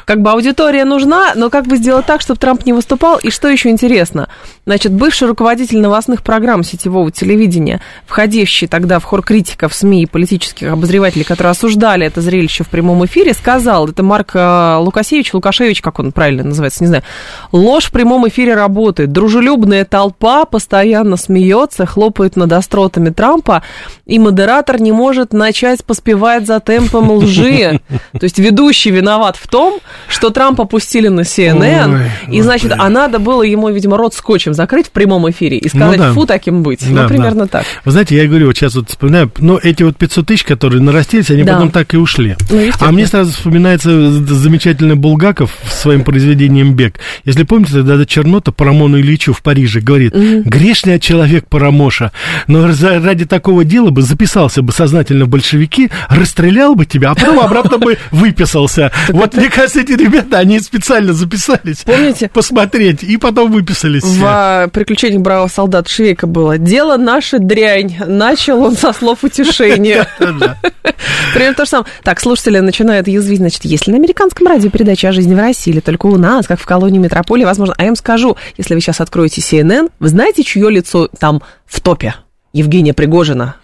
Как 0.04 0.20
бы 0.20 0.32
аудитория 0.32 0.84
нужна, 0.84 1.34
но 1.36 1.48
как 1.48 1.68
бы 1.68 1.76
сделать 1.76 2.06
так, 2.06 2.22
чтобы 2.22 2.40
Трамп 2.40 2.66
не 2.66 2.72
выступал? 2.72 3.18
И 3.18 3.30
что 3.30 3.46
еще 3.46 3.68
интересно? 3.68 4.28
Значит, 4.64 4.90
бывший 4.90 5.28
руководитель 5.28 5.78
новостных 5.78 6.24
программ 6.24 6.64
сетевого 6.64 7.12
телевидения, 7.12 7.80
входивший 8.04 8.66
тогда 8.66 8.98
в 8.98 9.04
хор 9.04 9.22
критиков 9.22 9.72
СМИ 9.72 10.02
и 10.02 10.06
политических 10.06 10.72
обозревателей, 10.72 11.24
которые 11.24 11.52
осуждали 11.52 12.04
это 12.04 12.20
зрелище 12.20 12.64
в 12.64 12.68
прямом 12.68 13.04
эфире, 13.06 13.32
сказал, 13.32 13.86
это 13.86 14.02
Марк 14.02 14.32
э, 14.34 14.76
Лукасевич, 14.80 15.34
Лукашевич, 15.34 15.80
как 15.82 16.00
он 16.00 16.10
правильно 16.10 16.42
называется, 16.42 16.82
не 16.82 16.88
знаю, 16.88 17.04
ложь 17.52 17.84
в 17.84 17.92
прямом 17.92 18.26
эфире 18.26 18.56
работает. 18.56 19.12
Дружелюбная 19.12 19.84
толпа 19.84 20.46
постоянно 20.46 21.16
смеется, 21.16 21.86
хлопает 21.86 22.34
над 22.34 22.52
остротами 22.52 23.10
Трампа 23.10 23.62
и 24.04 24.15
и 24.16 24.18
модератор 24.18 24.80
не 24.80 24.92
может 24.92 25.34
начать 25.34 25.84
поспевать 25.84 26.46
за 26.46 26.58
темпом 26.58 27.10
лжи. 27.10 27.80
То 28.12 28.24
есть 28.24 28.38
ведущий 28.38 28.90
виноват 28.90 29.36
в 29.36 29.46
том, 29.46 29.80
что 30.08 30.30
Трамп 30.30 30.58
опустили 30.62 31.08
на 31.08 31.20
CNN, 31.20 32.00
Ой, 32.28 32.34
и, 32.34 32.40
значит, 32.40 32.72
а 32.78 32.88
надо 32.88 33.18
было 33.18 33.42
ему, 33.42 33.68
видимо, 33.68 33.98
рот 33.98 34.14
скотчем 34.14 34.54
закрыть 34.54 34.86
в 34.86 34.90
прямом 34.90 35.28
эфире 35.28 35.58
и 35.58 35.68
сказать, 35.68 35.98
ну, 35.98 36.04
да. 36.04 36.12
фу, 36.14 36.24
таким 36.24 36.62
быть. 36.62 36.80
Да, 36.90 37.02
ну, 37.02 37.08
примерно 37.08 37.44
да. 37.44 37.58
так. 37.58 37.66
Вы 37.84 37.92
знаете, 37.92 38.16
я 38.16 38.26
говорю, 38.26 38.46
вот 38.46 38.56
сейчас 38.56 38.74
вот 38.74 38.88
вспоминаю, 38.88 39.30
но 39.36 39.60
эти 39.62 39.82
вот 39.82 39.98
500 39.98 40.26
тысяч, 40.26 40.44
которые 40.44 40.80
нарастились, 40.80 41.30
они 41.30 41.42
да. 41.42 41.52
потом 41.52 41.70
так 41.70 41.92
и 41.92 41.98
ушли. 41.98 42.36
Ну, 42.48 42.70
а 42.80 42.92
мне 42.92 43.06
сразу 43.06 43.32
вспоминается 43.32 44.10
замечательный 44.10 44.94
Булгаков 44.94 45.50
своим 45.70 46.04
произведением 46.04 46.72
«Бег». 46.72 47.00
Если 47.26 47.42
помните, 47.42 47.72
тогда 47.74 48.02
Чернота 48.06 48.50
Парамону 48.50 48.98
Ильичу 48.98 49.34
в 49.34 49.42
Париже 49.42 49.80
говорит, 49.80 50.14
угу. 50.14 50.42
грешный 50.46 50.98
человек 51.00 51.48
Парамоша, 51.48 52.12
но 52.46 52.66
ради 52.66 53.26
такого 53.26 53.62
дела 53.62 53.90
бы 53.90 54.05
записался 54.06 54.62
бы 54.62 54.72
сознательно 54.72 55.26
в 55.26 55.28
большевики, 55.28 55.90
расстрелял 56.08 56.74
бы 56.74 56.86
тебя, 56.86 57.10
а 57.10 57.14
потом 57.14 57.40
обратно 57.40 57.78
бы 57.78 57.98
выписался. 58.10 58.90
Вот 59.08 59.34
мне 59.34 59.50
кажется, 59.50 59.80
эти 59.80 59.92
ребята, 59.92 60.38
они 60.38 60.60
специально 60.60 61.12
записались. 61.12 61.78
Помните? 61.84 62.30
Посмотреть, 62.32 63.02
и 63.02 63.16
потом 63.16 63.52
выписались. 63.52 64.04
В 64.04 64.70
«Приключениях 64.72 65.22
бравого 65.22 65.48
солдата» 65.48 65.90
Швейка 65.90 66.26
было. 66.26 66.58
Дело 66.58 66.96
наше 66.96 67.38
дрянь. 67.38 67.96
Начал 68.06 68.62
он 68.62 68.76
со 68.76 68.92
слов 68.92 69.24
утешения. 69.24 70.08
Примерно 71.34 71.54
то 71.54 71.64
же 71.64 71.70
самое. 71.70 71.90
Так, 72.02 72.20
слушатели 72.20 72.58
начинают 72.58 73.08
язвить, 73.08 73.38
значит, 73.38 73.64
если 73.64 73.90
на 73.90 73.96
американском 73.96 74.46
радио 74.46 74.70
передача 74.70 75.08
о 75.08 75.12
жизни 75.12 75.34
в 75.34 75.38
России 75.38 75.72
или 75.72 75.80
только 75.80 76.06
у 76.06 76.16
нас, 76.16 76.46
как 76.46 76.60
в 76.60 76.66
колонии 76.66 76.98
метрополии, 76.98 77.44
возможно. 77.44 77.74
А 77.76 77.82
я 77.82 77.88
вам 77.88 77.96
скажу, 77.96 78.36
если 78.56 78.74
вы 78.74 78.80
сейчас 78.80 79.00
откроете 79.00 79.40
CNN, 79.40 79.90
вы 79.98 80.08
знаете, 80.08 80.42
чье 80.42 80.70
лицо 80.70 81.08
там 81.18 81.42
в 81.66 81.80
топе? 81.80 82.14
Евгения 82.52 82.94
Пригожина. 82.94 83.56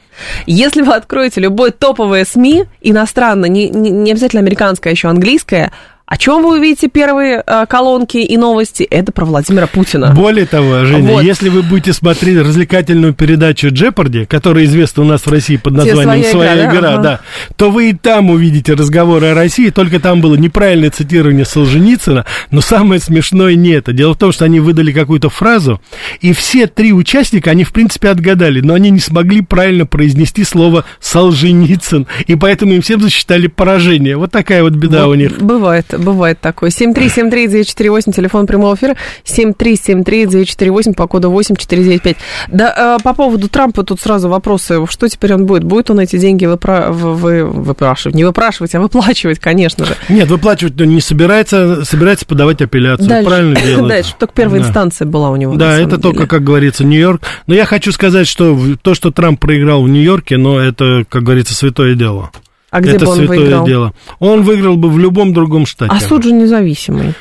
Если 0.47 0.83
вы 0.83 0.95
откроете 0.95 1.41
любой 1.41 1.71
топовое 1.71 2.25
СМИ, 2.25 2.65
иностранное, 2.81 3.49
не, 3.49 3.69
не, 3.69 3.91
не 3.91 4.11
обязательно 4.11 4.41
американское, 4.41 4.93
а 4.93 4.95
еще 4.95 5.09
английское, 5.09 5.73
о 6.13 6.19
чем 6.19 6.43
вы 6.43 6.59
увидите 6.59 6.89
первые 6.89 7.43
э, 7.47 7.65
колонки 7.67 8.19
и 8.19 8.37
новости? 8.37 8.83
Это 8.83 9.13
про 9.13 9.25
Владимира 9.25 9.67
Путина. 9.67 10.13
Более 10.13 10.45
того, 10.45 10.85
Женя, 10.85 11.11
вот. 11.11 11.23
если 11.23 11.49
вы 11.49 11.63
будете 11.63 11.95
смотреть 11.95 12.37
развлекательную 12.37 13.15
передачу 13.15 13.69
Джепарди, 13.71 14.27
которая 14.27 14.67
известна 14.67 15.05
у 15.05 15.07
нас 15.07 15.23
в 15.23 15.31
России 15.31 15.57
под 15.57 15.73
названием 15.73 16.31
«Своя, 16.31 16.31
своя 16.31 16.67
игра», 16.67 16.79
игра 16.79 16.97
да, 16.97 17.03
да, 17.03 17.21
то 17.57 17.71
вы 17.71 17.89
и 17.89 17.93
там 17.95 18.29
увидите 18.29 18.75
разговоры 18.75 19.29
о 19.29 19.35
России, 19.35 19.71
только 19.71 20.01
там 20.01 20.21
было 20.21 20.35
неправильное 20.35 20.91
цитирование 20.91 21.47
Солженицына, 21.47 22.27
но 22.51 22.61
самое 22.61 23.01
смешное 23.01 23.55
не 23.55 23.71
это. 23.71 23.95
Дело 23.95 24.13
в 24.13 24.19
том, 24.19 24.33
что 24.33 24.45
они 24.45 24.61
выдали 24.61 24.93
какую-то 24.93 25.31
фразу, 25.31 25.81
и 26.21 26.35
все 26.35 26.67
три 26.67 26.93
участника, 26.93 27.53
они 27.53 27.65
в 27.65 27.73
принципе 27.73 28.11
отгадали, 28.11 28.61
но 28.61 28.75
они 28.75 28.91
не 28.91 29.01
смогли 29.01 29.41
правильно 29.41 29.87
произнести 29.87 30.45
слово 30.45 30.85
«Солженицын», 31.01 32.07
и 32.27 32.35
поэтому 32.35 32.75
им 32.75 32.83
всем 32.83 33.01
засчитали 33.01 33.47
поражение. 33.47 34.19
Вот 34.19 34.31
такая 34.31 34.63
вот 34.63 34.75
беда 34.75 35.07
вот, 35.07 35.13
у 35.13 35.15
них. 35.15 35.39
Бывает, 35.39 35.87
бывает 36.03 36.41
такое. 36.41 36.71
7373948, 36.71 38.13
телефон 38.13 38.47
прямого 38.47 38.75
эфира, 38.75 38.97
7373948, 39.25 40.95
по 40.95 41.07
коду 41.07 41.31
8495. 41.31 42.17
Да, 42.49 42.99
э, 42.99 43.03
по 43.03 43.15
поводу 43.15 43.49
Трампа 43.49 43.83
тут 43.83 44.01
сразу 44.01 44.29
вопросы, 44.29 44.87
что 44.89 45.09
теперь 45.09 45.35
он 45.35 45.47
будет? 45.47 45.65
Будет 45.65 45.91
он 45.91 46.01
эти 46.01 46.19
деньги 46.19 46.47
выпра... 46.47 46.89
вы... 46.91 47.45
выпрашивать? 47.45 48.15
Не 48.15 48.25
выпрашивать, 48.25 48.75
а 48.75 48.81
выплачивать, 48.81 49.39
конечно 49.39 49.85
же. 49.85 49.97
Нет, 50.09 50.29
выплачивать 50.29 50.81
он 50.81 50.89
не 50.89 51.01
собирается, 51.01 51.85
собирается 51.85 52.27
подавать 52.27 52.61
апелляцию, 52.63 53.09
дальше, 53.09 53.29
правильно 53.29 53.61
делать. 53.65 53.89
Дальше, 53.89 54.15
только 54.19 54.35
первая 54.35 54.61
да. 54.61 54.69
инстанция 54.69 55.07
была 55.07 55.31
у 55.31 55.37
него. 55.37 55.55
Да, 55.55 55.77
это 55.79 55.91
деле. 55.91 56.03
только, 56.03 56.27
как 56.27 56.45
говорится, 56.45 56.85
Нью-Йорк. 56.85 57.23
Но 57.47 57.55
я 57.55 57.65
хочу 57.65 57.93
сказать, 57.93 58.27
что 58.27 58.59
то, 58.83 58.95
что 58.95 59.11
Трамп 59.11 59.41
проиграл 59.41 59.83
в 59.83 59.89
Нью-Йорке, 59.89 60.37
но 60.37 60.59
это, 60.61 61.05
как 61.09 61.23
говорится, 61.23 61.55
святое 61.55 61.95
дело. 61.95 62.31
А 62.73 62.81
где 62.81 62.93
это 62.93 63.05
бы 63.05 63.11
он 63.11 63.19
святое 63.19 63.39
выиграл? 63.39 63.67
дело. 63.67 63.93
Он 64.19 64.43
выиграл 64.43 64.77
бы 64.77 64.89
в 64.89 64.99
любом 64.99 65.35
другом 65.35 65.67
штате. 65.67 65.93
А 65.95 66.01
суд 66.01 66.25
же 66.25 66.33
независимый. 66.33 67.13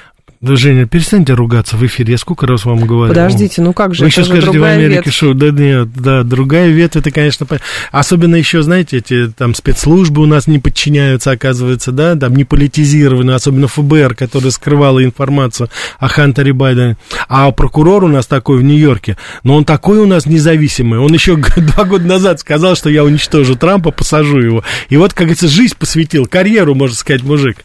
Да, 0.42 0.56
Женя, 0.56 0.88
перестаньте 0.88 1.34
ругаться 1.34 1.78
в 1.78 1.86
эфире. 1.86 2.14
Я 2.14 2.18
сколько 2.18 2.48
раз 2.48 2.66
вам 2.66 2.80
говорю. 2.88 3.10
Подождите, 3.10 3.62
ну 3.62 3.74
как 3.74 3.94
же, 3.94 4.02
Вы 4.02 4.08
еще 4.08 4.24
скажете 4.24 4.58
в 4.58 4.64
Америке 4.64 5.04
ветвь. 5.06 5.14
шоу. 5.14 5.36
Да 5.36 5.52
нет, 5.52 5.94
да, 5.94 6.24
другая 6.24 6.70
ветвь, 6.70 6.96
это, 6.96 7.12
конечно, 7.12 7.46
особенно 7.92 8.36
еще, 8.36 8.64
знаете, 8.64 8.98
эти 8.98 9.28
там 9.28 9.54
спецслужбы 9.54 10.24
у 10.24 10.26
нас 10.26 10.48
не 10.48 10.58
подчиняются, 10.58 11.30
оказывается, 11.30 11.92
да, 11.92 12.16
там 12.16 12.36
не 12.36 12.44
политизированы, 12.44 13.32
особенно 13.32 13.68
ФБР, 13.68 14.16
которое 14.16 14.50
скрывало 14.50 15.04
информацию 15.04 15.70
о 16.00 16.08
Хантере 16.08 16.54
Байдене. 16.54 16.98
А 17.30 17.52
прокурор 17.52 18.04
у 18.04 18.08
нас 18.08 18.26
такой 18.26 18.58
в 18.58 18.64
Нью-Йорке, 18.64 19.18
но 19.44 19.56
он 19.56 19.64
такой 19.64 20.00
у 20.00 20.08
нас 20.08 20.26
независимый. 20.26 20.98
Он 20.98 21.14
еще 21.14 21.36
два 21.56 21.84
года 21.84 22.08
назад 22.08 22.40
сказал, 22.40 22.76
что 22.76 22.90
я 22.90 23.04
уничтожу 23.04 23.56
Трампа, 23.56 23.92
посажу 23.92 24.40
его. 24.40 24.64
И 24.90 24.98
вот, 24.98 25.14
как 25.14 25.28
говорится, 25.28 25.48
жизнь 25.48 25.76
посвятил, 25.78 26.26
карьеру, 26.26 26.74
можно 26.74 26.96
сказать, 26.96 27.22
мужик. 27.22 27.58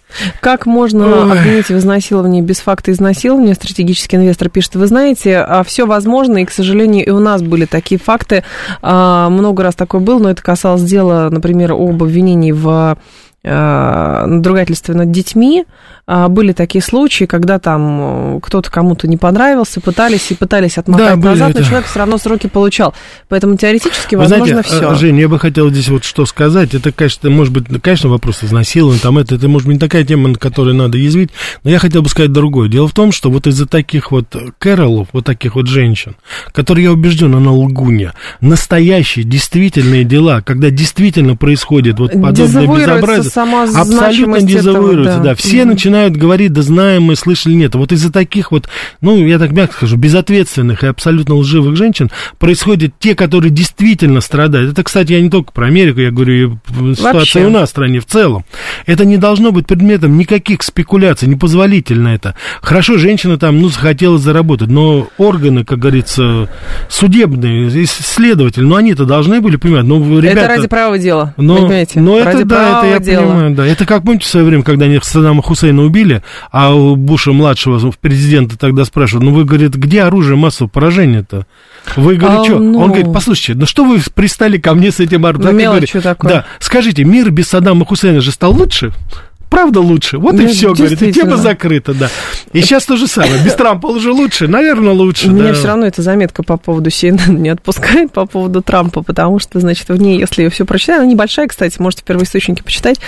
Как 0.42 0.66
можно 0.66 1.06
Ой. 1.06 1.38
обвинить 1.38 1.68
в 1.68 1.78
изнасиловании 1.78 2.42
без 2.42 2.66
факта 2.67 2.91
изнасилования, 2.91 3.55
стратегический 3.55 4.17
инвестор 4.17 4.49
пишет, 4.49 4.75
вы 4.75 4.89
знаете, 4.89 5.39
а 5.39 5.63
все 5.63 5.87
возможно, 5.87 6.39
и, 6.39 6.45
к 6.45 6.51
сожалению, 6.51 7.07
и 7.07 7.11
у 7.11 7.21
нас 7.21 7.41
были 7.41 7.65
такие 7.65 8.01
факты. 8.01 8.43
А, 8.83 9.31
много 9.31 9.63
раз 9.63 9.77
такое 9.77 10.01
было, 10.01 10.19
но 10.19 10.31
это 10.31 10.43
касалось 10.43 10.83
дела, 10.83 11.29
например, 11.31 11.75
об 11.75 12.03
обвинении 12.03 12.51
в 12.51 12.99
а, 13.45 14.27
надругательстве 14.27 14.97
над 14.97 15.13
детьми, 15.13 15.65
были 16.07 16.53
такие 16.53 16.83
случаи, 16.83 17.25
когда 17.25 17.59
там 17.59 18.37
э, 18.37 18.41
кто-то 18.41 18.71
кому-то 18.71 19.09
не 19.09 19.17
понравился, 19.17 19.81
пытались 19.81 20.31
и 20.31 20.35
пытались 20.35 20.79
отмотать 20.79 21.19
да, 21.19 21.31
назад, 21.31 21.51
это. 21.51 21.59
но 21.59 21.65
человек 21.65 21.87
все 21.87 21.99
равно 21.99 22.17
сроки 22.19 22.47
получал. 22.47 22.95
Поэтому 23.29 23.57
теоретически 23.57 24.15
Вы 24.15 24.23
возможно 24.23 24.63
знаете, 24.63 24.69
все. 24.69 24.95
Жень, 24.95 25.19
я 25.19 25.29
бы 25.29 25.41
хотел 25.41 25.69
здесь 25.71 25.89
вот 25.89 26.05
что 26.05 26.25
сказать. 26.25 26.75
Это, 26.75 26.93
конечно, 26.93 27.29
может 27.29 27.53
быть, 27.53 27.65
конечно, 27.83 28.09
вопрос 28.09 28.45
изнасилования, 28.45 29.01
там 29.01 29.19
это, 29.19 29.35
это 29.35 29.49
может 29.49 29.67
быть 29.67 29.75
не 29.75 29.81
такая 29.81 30.05
тема, 30.05 30.29
на 30.29 30.37
которую 30.37 30.77
надо 30.77 30.97
язвить, 30.97 31.31
но 31.65 31.71
я 31.71 31.81
хотел 31.81 32.03
бы 32.03 32.09
сказать 32.09 32.31
другое. 32.31 32.69
Дело 32.69 32.87
в 32.87 32.93
том, 32.93 33.11
что 33.11 33.29
вот 33.29 33.49
из-за 33.49 33.67
таких 33.67 34.13
вот 34.13 34.27
Кэролов, 34.61 35.09
вот 35.13 35.25
таких 35.25 35.57
вот 35.57 35.67
женщин, 35.67 36.15
которые, 36.53 36.85
я 36.85 36.93
убежден, 36.93 37.35
она 37.35 37.51
лгунья, 37.51 38.15
настоящие, 38.41 39.25
действительные 39.25 40.05
дела, 40.05 40.41
когда 40.41 40.71
действительно 40.71 41.35
происходит 41.35 41.99
вот 41.99 42.13
подобное 42.13 42.69
безобразие, 42.69 43.33
абсолютно 43.77 44.41
дезавуируется, 44.41 45.19
да. 45.19 45.25
да. 45.25 45.35
Все 45.35 45.63
mm-hmm. 45.63 45.65
начинают 45.65 45.96
начинают 45.97 46.17
говорить, 46.17 46.53
да 46.53 46.62
знаем 46.62 47.05
мы, 47.05 47.17
слышали, 47.17 47.55
нет. 47.55 47.75
Вот 47.75 47.93
из-за 47.93 48.12
таких 48.12 48.53
вот, 48.53 48.69
ну, 49.00 49.26
я 49.26 49.38
так 49.38 49.53
мягко 49.53 49.76
скажу, 49.76 49.97
безответственных 49.97 50.85
и 50.85 50.87
абсолютно 50.87 51.37
лживых 51.37 51.76
женщин 51.76 52.11
происходят 52.38 52.93
те, 52.99 53.15
которые 53.15 53.50
действительно 53.50 54.21
страдают. 54.21 54.73
Это, 54.73 54.83
кстати, 54.83 55.12
я 55.12 55.21
не 55.21 55.31
только 55.31 55.53
про 55.53 55.67
Америку, 55.67 56.00
я 56.00 56.11
говорю, 56.11 56.59
ситуация 56.95 57.47
у 57.47 57.50
нас 57.50 57.69
в 57.69 57.71
стране 57.71 58.00
в 58.00 58.07
целом. 58.07 58.45
Это 58.85 59.05
не 59.05 59.17
должно 59.17 59.53
быть 59.53 59.67
предметом 59.67 60.19
никаких 60.19 60.62
спекуляций, 60.62 61.29
непозволительно 61.29 62.09
это. 62.09 62.35
Хорошо, 62.61 62.99
женщина 62.99 63.38
там, 63.38 63.61
ну, 63.61 63.69
захотела 63.69 64.19
заработать, 64.19 64.69
но 64.69 65.09
органы, 65.17 65.65
как 65.65 65.79
говорится, 65.79 66.50
судебные, 66.88 67.71
следователи, 67.87 68.65
ну, 68.65 68.76
они-то 68.76 69.07
должны 69.07 69.41
были 69.41 69.57
понимать, 69.57 69.85
ну, 69.85 70.21
ребята... 70.21 70.41
Это 70.41 70.49
ради 70.49 70.69
права 70.69 70.99
дела, 70.99 71.35
но, 71.37 71.57
понимаете? 71.57 72.00
Но 72.00 72.23
ради 72.23 72.38
это, 72.38 72.45
да, 72.47 72.79
это 72.81 72.87
я 72.87 72.99
дела. 72.99 73.23
понимаю, 73.23 73.55
да. 73.55 73.67
Это 73.67 73.87
как, 73.87 74.03
помните, 74.03 74.26
в 74.26 74.29
свое 74.29 74.45
время, 74.45 74.62
когда 74.62 74.85
они 74.85 75.00
Саддама 75.03 75.43
Хусейна 75.43 75.86
убили, 75.87 76.23
а 76.50 76.75
у 76.75 76.97
Буша-младшего 76.97 77.93
президента 78.00 78.59
тогда 78.59 78.85
спрашивают, 78.85 79.25
ну 79.25 79.35
вы, 79.35 79.45
говорит, 79.45 79.75
где 79.75 80.02
оружие 80.02 80.37
массового 80.37 80.71
поражения-то? 80.71 81.47
Вы 81.97 82.16
говорите, 82.16 82.43
а, 82.43 82.45
что? 82.45 82.59
Ну... 82.59 82.78
Он 82.78 82.88
говорит, 82.88 83.12
послушайте, 83.12 83.55
ну 83.55 83.66
что 83.66 83.85
вы 83.85 84.00
пристали 84.14 84.59
ко 84.59 84.75
мне 84.75 84.90
с 84.90 85.00
этим 85.00 85.25
оружием? 85.25 85.57
Мелочь 85.57 85.93
такое. 85.93 86.31
Да, 86.31 86.45
скажите, 86.59 87.05
мир 87.05 87.31
без 87.31 87.49
Саддама 87.49 87.85
Хусейна 87.85 88.21
же 88.21 88.31
стал 88.31 88.52
лучше? 88.52 88.93
Правда 89.49 89.81
лучше. 89.81 90.19
Вот 90.19 90.35
ну, 90.35 90.43
и 90.43 90.47
все, 90.49 90.75
говорит, 90.75 91.00
и 91.03 91.12
тема 91.12 91.37
закрыта, 91.37 91.95
да. 91.95 92.11
И 92.53 92.61
сейчас 92.61 92.85
то 92.85 92.97
же 92.97 93.07
самое. 93.07 93.43
Без 93.45 93.55
Трампа 93.55 93.87
уже 93.87 94.11
лучше? 94.12 94.49
Наверное, 94.49 94.93
лучше. 94.93 95.29
Меня 95.29 95.49
да. 95.49 95.55
все 95.55 95.69
равно 95.69 95.87
эта 95.87 96.03
заметка 96.03 96.43
по 96.43 96.57
поводу 96.57 96.91
CNN 96.91 97.38
не 97.38 97.49
отпускает 97.49 98.12
по 98.12 98.26
поводу 98.26 98.62
Трампа, 98.62 99.03
потому 99.03 99.38
что, 99.38 99.61
значит, 99.61 99.88
в 99.88 99.97
ней, 99.97 100.19
если 100.19 100.43
я 100.43 100.50
все 100.50 100.65
прочитаю, 100.65 101.03
она 101.03 101.11
небольшая, 101.11 101.47
кстати, 101.47 101.81
можете 101.81 102.03
первоисточники 102.05 102.62
почитать. 102.62 103.00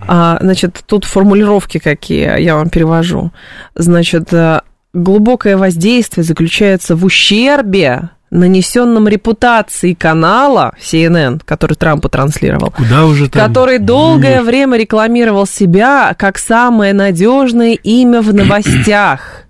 А, 0.00 0.38
значит, 0.40 0.82
тут 0.86 1.04
формулировки 1.04 1.78
какие 1.78 2.40
я 2.40 2.54
вам 2.56 2.68
перевожу. 2.68 3.32
Значит, 3.74 4.32
э, 4.32 4.60
глубокое 4.92 5.56
воздействие 5.56 6.24
заключается 6.24 6.96
в 6.96 7.04
ущербе 7.04 8.10
нанесенном 8.30 9.08
репутации 9.08 9.94
канала 9.94 10.74
CNN, 10.80 11.40
который 11.44 11.74
Трампу 11.74 12.08
транслировал, 12.08 12.70
Куда 12.70 13.06
уже 13.06 13.28
там? 13.28 13.46
который 13.48 13.78
долгое 13.78 14.36
Нет. 14.36 14.44
время 14.44 14.76
рекламировал 14.76 15.46
себя 15.46 16.14
как 16.18 16.38
самое 16.38 16.92
надежное 16.92 17.74
имя 17.74 18.20
в 18.20 18.34
новостях. 18.34 19.20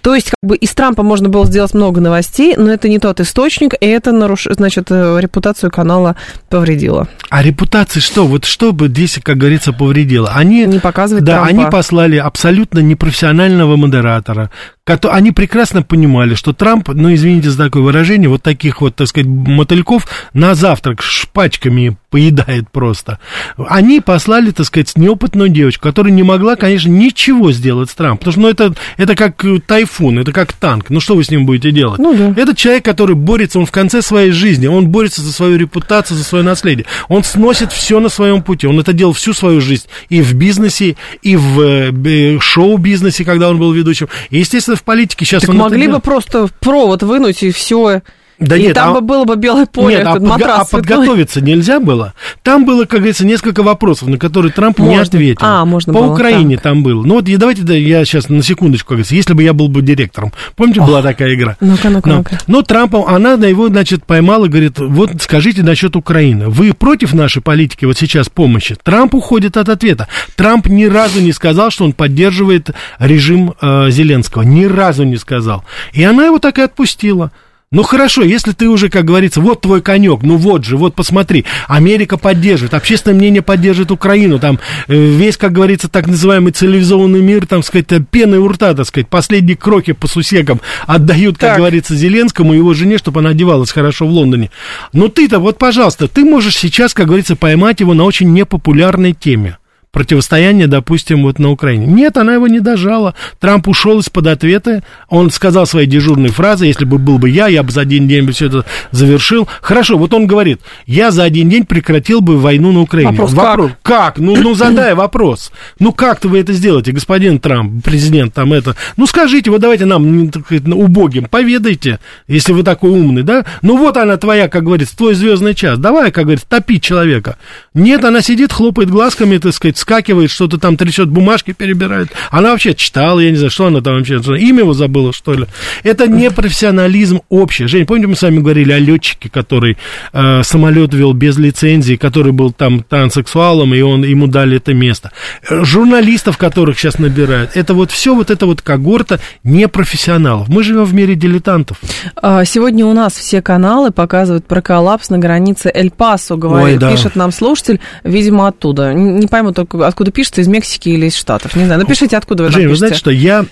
То 0.00 0.14
есть, 0.14 0.30
как 0.30 0.48
бы 0.48 0.56
из 0.56 0.72
Трампа 0.74 1.02
можно 1.02 1.28
было 1.28 1.44
сделать 1.44 1.74
много 1.74 2.00
новостей, 2.00 2.54
но 2.56 2.70
это 2.70 2.88
не 2.88 2.98
тот 2.98 3.20
источник, 3.20 3.74
и 3.78 3.86
это, 3.86 4.12
наруш... 4.12 4.46
значит, 4.48 4.86
э, 4.90 5.18
репутацию 5.20 5.70
канала 5.70 6.16
повредило. 6.48 7.08
А 7.30 7.42
репутация 7.42 8.00
что? 8.00 8.26
Вот 8.26 8.44
что 8.44 8.72
бы 8.72 8.88
здесь, 8.88 9.18
как 9.22 9.36
говорится, 9.36 9.72
повредило? 9.72 10.30
Они... 10.34 10.64
Не 10.66 10.78
показывать 10.78 11.24
Да, 11.24 11.34
Трампа. 11.44 11.50
они 11.50 11.64
послали 11.70 12.16
абсолютно 12.16 12.78
непрофессионального 12.78 13.76
модератора, 13.76 14.50
Они 14.88 15.32
прекрасно 15.32 15.82
понимали, 15.82 16.34
что 16.34 16.52
Трамп, 16.52 16.88
ну, 16.88 17.12
извините 17.12 17.50
за 17.50 17.64
такое 17.64 17.82
выражение, 17.82 18.28
вот 18.28 18.42
таких 18.42 18.80
вот, 18.80 18.96
так 18.96 19.08
сказать, 19.08 19.28
мотыльков 19.28 20.08
на 20.32 20.54
завтрак 20.54 21.02
шпачками 21.02 21.96
поедает 22.10 22.70
просто. 22.70 23.18
Они 23.56 24.00
послали, 24.00 24.50
так 24.50 24.66
сказать, 24.66 24.96
неопытную 24.96 25.50
девочку, 25.50 25.82
которая 25.82 26.12
не 26.12 26.22
могла, 26.22 26.56
конечно, 26.56 26.88
ничего 26.88 27.52
сделать 27.52 27.90
с 27.90 27.94
Трампом. 27.94 28.18
Потому 28.18 28.32
что, 28.32 28.40
ну, 28.40 28.48
это, 28.48 28.74
это 28.96 29.14
как 29.14 29.44
тайфун, 29.66 30.18
это 30.18 30.32
как 30.32 30.52
танк. 30.54 30.86
Ну, 30.88 31.00
что 31.00 31.16
вы 31.16 31.24
с 31.24 31.30
ним 31.30 31.44
будете 31.44 31.70
делать? 31.70 31.98
Ну, 31.98 32.14
да. 32.16 32.40
Это 32.40 32.56
человек, 32.56 32.84
который 32.84 33.14
борется, 33.14 33.58
он 33.58 33.66
в 33.66 33.70
конце 33.70 34.00
своей 34.00 34.30
жизни, 34.30 34.66
он 34.66 34.88
борется 34.88 35.20
за 35.20 35.32
свою 35.32 35.58
репутацию, 35.58 36.16
за 36.16 36.24
свое 36.24 36.44
наследие. 36.44 36.86
Он 37.08 37.24
сносит 37.24 37.72
все 37.72 38.00
на 38.00 38.08
своем 38.08 38.42
пути. 38.42 38.66
Он 38.66 38.80
это 38.80 38.92
делал 38.94 39.12
всю 39.12 39.34
свою 39.34 39.60
жизнь. 39.60 39.86
И 40.08 40.22
в 40.22 40.34
бизнесе, 40.34 40.96
и 41.22 41.36
в 41.36 41.60
э, 41.60 42.38
шоу-бизнесе, 42.40 43.24
когда 43.24 43.50
он 43.50 43.58
был 43.58 43.72
ведущим. 43.72 44.08
И, 44.30 44.38
естественно, 44.38 44.77
в 44.78 44.84
политике 44.84 45.24
сейчас 45.24 45.42
так 45.42 45.54
могли 45.54 45.88
бы 45.88 46.00
просто 46.00 46.48
провод 46.60 47.02
вынуть 47.02 47.42
и 47.42 47.50
все. 47.50 48.02
Да 48.40 48.56
и 48.56 48.62
нет, 48.62 48.74
там 48.74 48.90
а... 48.90 48.94
бы 48.94 49.00
было 49.00 49.24
бы 49.24 49.36
белое 49.36 49.66
поле, 49.66 49.96
нет, 49.96 50.06
а, 50.06 50.16
подго- 50.16 50.44
а 50.44 50.64
подготовиться 50.64 51.40
нельзя 51.40 51.80
было. 51.80 52.14
Там 52.44 52.64
было, 52.64 52.84
как 52.84 53.00
говорится, 53.00 53.26
несколько 53.26 53.64
вопросов, 53.64 54.08
на 54.08 54.16
которые 54.16 54.52
Трамп 54.52 54.78
можно. 54.78 54.92
не 54.92 54.98
ответил. 54.98 55.40
А, 55.44 55.64
можно 55.64 55.92
По 55.92 56.00
было, 56.00 56.12
Украине 56.12 56.54
так. 56.56 56.62
там 56.62 56.82
было. 56.84 57.02
Ну 57.04 57.14
вот 57.14 57.28
и 57.28 57.36
давайте 57.36 57.62
да, 57.62 57.74
я 57.74 58.04
сейчас 58.04 58.28
на 58.28 58.42
секундочку, 58.42 58.88
как 58.88 58.96
говорится, 58.98 59.16
если 59.16 59.32
бы 59.34 59.42
я 59.42 59.52
был 59.52 59.68
бы 59.68 59.82
директором. 59.82 60.32
Помните, 60.54 60.80
Ох. 60.80 60.86
была 60.86 61.02
такая 61.02 61.34
игра? 61.34 61.56
Ну-ка, 61.60 61.90
ну-ка, 61.90 62.08
ну-ка. 62.08 62.38
Но 62.46 62.62
Трампа, 62.62 63.08
она 63.08 63.36
на 63.36 63.46
его, 63.46 63.68
значит, 63.68 64.04
поймала, 64.04 64.46
говорит, 64.46 64.78
вот 64.78 65.10
скажите 65.20 65.64
насчет 65.64 65.96
Украины. 65.96 66.48
Вы 66.48 66.74
против 66.74 67.14
нашей 67.14 67.42
политики 67.42 67.86
вот 67.86 67.98
сейчас 67.98 68.28
помощи? 68.28 68.76
Трамп 68.82 69.14
уходит 69.14 69.56
от 69.56 69.68
ответа. 69.68 70.06
Трамп 70.36 70.68
ни 70.68 70.84
разу 70.84 71.20
не 71.20 71.32
сказал, 71.32 71.70
что 71.70 71.84
он 71.84 71.92
поддерживает 71.92 72.70
режим 73.00 73.54
э, 73.60 73.90
Зеленского. 73.90 74.42
Ни 74.42 74.64
разу 74.64 75.02
не 75.02 75.16
сказал. 75.16 75.64
И 75.92 76.04
она 76.04 76.26
его 76.26 76.38
так 76.38 76.58
и 76.58 76.62
отпустила. 76.62 77.32
Ну 77.70 77.82
хорошо, 77.82 78.22
если 78.22 78.52
ты 78.52 78.66
уже, 78.66 78.88
как 78.88 79.04
говорится, 79.04 79.42
вот 79.42 79.60
твой 79.60 79.82
конек, 79.82 80.22
ну 80.22 80.38
вот 80.38 80.64
же, 80.64 80.78
вот 80.78 80.94
посмотри, 80.94 81.44
Америка 81.66 82.16
поддерживает, 82.16 82.72
общественное 82.72 83.14
мнение 83.14 83.42
поддерживает 83.42 83.90
Украину, 83.90 84.38
там 84.38 84.58
э, 84.86 84.94
весь, 84.94 85.36
как 85.36 85.52
говорится, 85.52 85.90
так 85.90 86.06
называемый 86.06 86.52
цивилизованный 86.52 87.20
мир, 87.20 87.46
там, 87.46 87.62
сказать, 87.62 87.88
пеной 88.10 88.38
у 88.38 88.48
рта, 88.48 88.72
так 88.72 88.86
сказать, 88.86 89.08
последние 89.08 89.58
кроки 89.58 89.92
по 89.92 90.06
сусекам 90.06 90.62
отдают, 90.86 91.36
как 91.36 91.50
так. 91.50 91.58
говорится, 91.58 91.94
Зеленскому 91.94 92.54
и 92.54 92.56
его 92.56 92.72
жене, 92.72 92.96
чтобы 92.96 93.20
она 93.20 93.30
одевалась 93.30 93.70
хорошо 93.70 94.06
в 94.06 94.12
Лондоне. 94.12 94.50
Но 94.94 95.08
ты-то, 95.08 95.38
вот, 95.38 95.58
пожалуйста, 95.58 96.08
ты 96.08 96.24
можешь 96.24 96.56
сейчас, 96.56 96.94
как 96.94 97.08
говорится, 97.08 97.36
поймать 97.36 97.80
его 97.80 97.92
на 97.92 98.04
очень 98.04 98.32
непопулярной 98.32 99.12
теме 99.12 99.57
противостояние, 99.90 100.66
допустим, 100.66 101.22
вот 101.22 101.38
на 101.38 101.50
Украине. 101.50 101.86
Нет, 101.86 102.16
она 102.16 102.34
его 102.34 102.46
не 102.46 102.60
дожала. 102.60 103.14
Трамп 103.40 103.68
ушел 103.68 103.98
из-под 104.00 104.26
ответа. 104.26 104.82
Он 105.08 105.30
сказал 105.30 105.66
свои 105.66 105.86
дежурные 105.86 106.30
фразы. 106.30 106.66
Если 106.66 106.84
бы 106.84 106.98
был 106.98 107.18
бы 107.18 107.30
я, 107.30 107.48
я 107.48 107.62
бы 107.62 107.70
за 107.70 107.82
один 107.82 108.06
день 108.06 108.30
все 108.32 108.46
это 108.46 108.64
завершил. 108.90 109.48
Хорошо, 109.60 109.96
вот 109.96 110.12
он 110.12 110.26
говорит, 110.26 110.60
я 110.86 111.10
за 111.10 111.24
один 111.24 111.48
день 111.48 111.64
прекратил 111.64 112.20
бы 112.20 112.38
войну 112.38 112.72
на 112.72 112.80
Украине. 112.82 113.10
Вопрос, 113.12 113.32
вопрос 113.32 113.70
как? 113.82 114.14
как? 114.14 114.18
Ну, 114.18 114.36
ну, 114.36 114.54
задай 114.54 114.94
вопрос. 114.94 115.52
Ну, 115.78 115.92
как-то 115.92 116.28
вы 116.28 116.38
это 116.38 116.52
сделаете, 116.52 116.92
господин 116.92 117.38
Трамп, 117.40 117.82
президент 117.82 118.34
там 118.34 118.52
это. 118.52 118.76
Ну, 118.96 119.06
скажите, 119.06 119.50
вот 119.50 119.60
давайте 119.60 119.84
нам, 119.84 120.30
так 120.30 120.44
сказать, 120.44 120.66
убогим, 120.66 121.26
поведайте, 121.26 121.98
если 122.26 122.52
вы 122.52 122.62
такой 122.62 122.90
умный, 122.90 123.22
да? 123.22 123.44
Ну, 123.62 123.76
вот 123.78 123.96
она 123.96 124.16
твоя, 124.16 124.48
как 124.48 124.64
говорится, 124.64 124.96
твой 124.96 125.14
звездный 125.14 125.54
час. 125.54 125.78
Давай, 125.78 126.10
как 126.10 126.24
говорится, 126.24 126.46
топить 126.48 126.82
человека. 126.82 127.38
Нет, 127.74 128.04
она 128.04 128.20
сидит, 128.20 128.52
хлопает 128.52 128.90
глазками, 128.90 129.38
так 129.38 129.54
сказать, 129.54 129.77
вскакивает, 129.78 130.30
что-то 130.30 130.58
там 130.58 130.76
трясет, 130.76 131.08
бумажки 131.08 131.52
перебирает. 131.52 132.08
Она 132.30 132.50
вообще 132.50 132.74
читала, 132.74 133.20
я 133.20 133.30
не 133.30 133.36
знаю, 133.36 133.50
что 133.50 133.66
она 133.66 133.80
там 133.80 133.98
вообще, 133.98 134.16
имя 134.16 134.60
его 134.60 134.74
забыла, 134.74 135.12
что 135.12 135.34
ли. 135.34 135.46
Это 135.84 136.08
не 136.08 136.30
профессионализм 136.30 137.20
общий. 137.28 137.66
Жень, 137.66 137.86
помните, 137.86 138.08
мы 138.08 138.16
с 138.16 138.22
вами 138.22 138.38
говорили 138.40 138.72
о 138.72 138.78
летчике, 138.78 139.30
который 139.30 139.78
э, 140.12 140.42
самолет 140.42 140.92
вел 140.94 141.12
без 141.12 141.38
лицензии, 141.38 141.94
который 141.94 142.32
был 142.32 142.52
там 142.52 142.82
транссексуалом, 142.82 143.74
и 143.74 143.80
он, 143.80 144.04
ему 144.04 144.26
дали 144.26 144.56
это 144.56 144.74
место. 144.74 145.12
Журналистов, 145.48 146.38
которых 146.38 146.78
сейчас 146.78 146.98
набирают, 146.98 147.52
это 147.54 147.74
вот 147.74 147.92
все 147.92 148.14
вот 148.14 148.30
это 148.30 148.46
вот 148.46 148.62
когорта 148.62 149.20
непрофессионалов. 149.44 150.48
Мы 150.48 150.64
живем 150.64 150.84
в 150.84 150.94
мире 150.94 151.14
дилетантов. 151.14 151.78
А, 152.16 152.44
сегодня 152.44 152.84
у 152.84 152.92
нас 152.92 153.14
все 153.14 153.40
каналы 153.42 153.92
показывают 153.92 154.46
про 154.46 154.60
коллапс 154.60 155.10
на 155.10 155.18
границе 155.18 155.70
Эль-Пасо, 155.72 156.36
говорит, 156.36 156.74
Ой, 156.74 156.78
да. 156.78 156.90
пишет 156.90 157.14
нам 157.14 157.30
слушатель, 157.30 157.80
видимо, 158.02 158.48
оттуда. 158.48 158.92
Не 158.92 159.26
пойму 159.28 159.52
только 159.52 159.67
откуда 159.74 160.10
пишется, 160.10 160.40
из 160.40 160.48
Мексики 160.48 160.88
или 160.88 161.06
из 161.06 161.16
Штатов. 161.16 161.54
Не 161.56 161.64
знаю, 161.64 161.80
напишите, 161.80 162.16
откуда 162.16 162.44
вы 162.44 162.50
Жень, 162.50 162.68
вы 162.68 162.76
знаете, 162.76 162.96
что 162.96 163.10
я, 163.10 163.44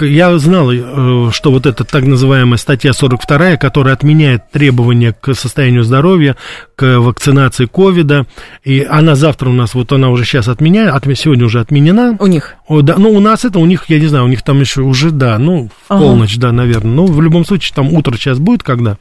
я 0.00 0.38
знал, 0.38 0.70
э, 0.72 1.30
что 1.32 1.50
вот 1.50 1.66
эта 1.66 1.84
так 1.84 2.04
называемая 2.04 2.58
статья 2.58 2.92
42, 2.92 3.56
которая 3.56 3.94
отменяет 3.94 4.50
требования 4.50 5.12
к 5.12 5.34
состоянию 5.34 5.82
здоровья, 5.82 6.36
к 6.76 6.98
вакцинации 6.98 7.66
ковида, 7.66 8.26
и 8.64 8.82
она 8.82 9.14
завтра 9.14 9.48
у 9.48 9.52
нас, 9.52 9.74
вот 9.74 9.92
она 9.92 10.10
уже 10.10 10.24
сейчас 10.24 10.48
отменяет, 10.48 10.94
от, 10.94 11.04
сегодня 11.16 11.44
уже 11.44 11.60
отменена. 11.60 12.16
У 12.18 12.26
них? 12.26 12.54
О, 12.66 12.82
да, 12.82 12.96
ну, 12.96 13.10
у 13.10 13.20
нас 13.20 13.44
это, 13.44 13.58
у 13.58 13.66
них, 13.66 13.84
я 13.88 13.98
не 13.98 14.06
знаю, 14.06 14.24
у 14.24 14.28
них 14.28 14.42
там 14.42 14.60
еще 14.60 14.82
уже, 14.82 15.10
да, 15.10 15.38
ну, 15.38 15.68
в 15.68 15.92
ага. 15.92 16.00
полночь, 16.00 16.36
да, 16.36 16.52
наверное. 16.52 16.92
Ну, 16.92 17.06
в 17.06 17.20
любом 17.20 17.44
случае, 17.44 17.74
там 17.74 17.92
утро 17.92 18.14
сейчас 18.16 18.38
будет, 18.38 18.62
когда 18.62 18.96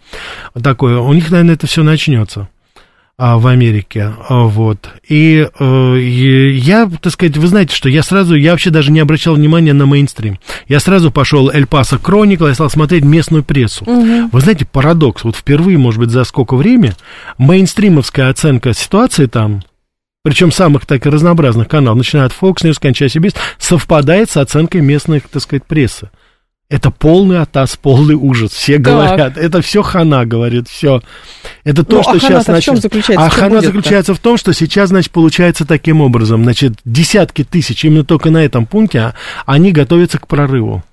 такое, 0.61 0.97
у 0.97 1.13
них, 1.13 1.29
наверное, 1.31 1.55
это 1.55 1.67
все 1.67 1.83
начнется. 1.83 2.49
А, 3.21 3.37
в 3.37 3.47
Америке, 3.47 4.13
а, 4.29 4.43
вот. 4.43 4.91
И, 5.05 5.45
э, 5.59 5.97
и 5.97 6.51
я, 6.53 6.89
так 7.01 7.11
сказать, 7.11 7.35
вы 7.35 7.47
знаете, 7.47 7.75
что 7.75 7.89
я 7.89 8.01
сразу, 8.01 8.33
я 8.33 8.51
вообще 8.51 8.69
даже 8.69 8.93
не 8.93 9.01
обращал 9.01 9.35
внимания 9.35 9.73
на 9.73 9.85
мейнстрим. 9.85 10.39
Я 10.69 10.79
сразу 10.79 11.11
пошел 11.11 11.49
Эль 11.49 11.65
Пасо 11.65 11.97
Кроникл, 11.97 12.47
я 12.47 12.53
стал 12.53 12.69
смотреть 12.69 13.03
местную 13.03 13.43
прессу. 13.43 13.83
Угу. 13.83 14.29
Вы 14.31 14.39
знаете, 14.39 14.65
парадокс, 14.65 15.25
вот 15.25 15.35
впервые, 15.35 15.77
может 15.77 15.99
быть, 15.99 16.11
за 16.11 16.23
сколько 16.23 16.55
времени, 16.55 16.93
мейнстримовская 17.37 18.29
оценка 18.29 18.73
ситуации 18.73 19.25
там, 19.25 19.63
причем 20.23 20.53
самых 20.53 20.85
так 20.85 21.05
разнообразных 21.05 21.67
каналов, 21.67 21.97
начиная 21.97 22.25
от 22.25 22.31
Fox 22.31 22.63
News, 22.63 22.77
кончая 22.81 23.09
CBS, 23.09 23.35
совпадает 23.57 24.29
с 24.29 24.37
оценкой 24.37 24.79
местной, 24.79 25.21
так 25.29 25.41
сказать, 25.41 25.65
прессы. 25.65 26.09
Это 26.69 26.91
полный 26.91 27.39
атас, 27.39 27.77
полный 27.77 28.13
ужас. 28.13 28.51
Все 28.51 28.73
так. 28.73 28.83
говорят, 28.83 29.37
это 29.37 29.61
все 29.63 29.81
хана, 29.81 30.25
говорит, 30.25 30.67
все. 30.67 31.01
Это 31.63 31.83
то, 31.83 31.97
ну, 31.97 32.03
что 32.03 32.11
а 32.11 32.19
сейчас... 32.19 32.45
Значит, 32.45 32.61
в 32.61 32.65
чем 32.65 32.77
заключается? 32.77 33.25
А 33.25 33.29
хана 33.29 33.61
заключается 33.61 34.13
в 34.13 34.19
том, 34.19 34.37
что 34.37 34.53
сейчас, 34.53 34.89
значит, 34.89 35.11
получается 35.11 35.65
таким 35.65 36.01
образом. 36.01 36.43
Значит, 36.43 36.73
десятки 36.85 37.43
тысяч, 37.43 37.83
именно 37.85 38.03
только 38.05 38.29
на 38.29 38.45
этом 38.45 38.67
пункте, 38.67 38.99
а, 38.99 39.13
они 39.47 39.71
готовятся 39.71 40.19
к 40.19 40.27
прорыву. 40.27 40.83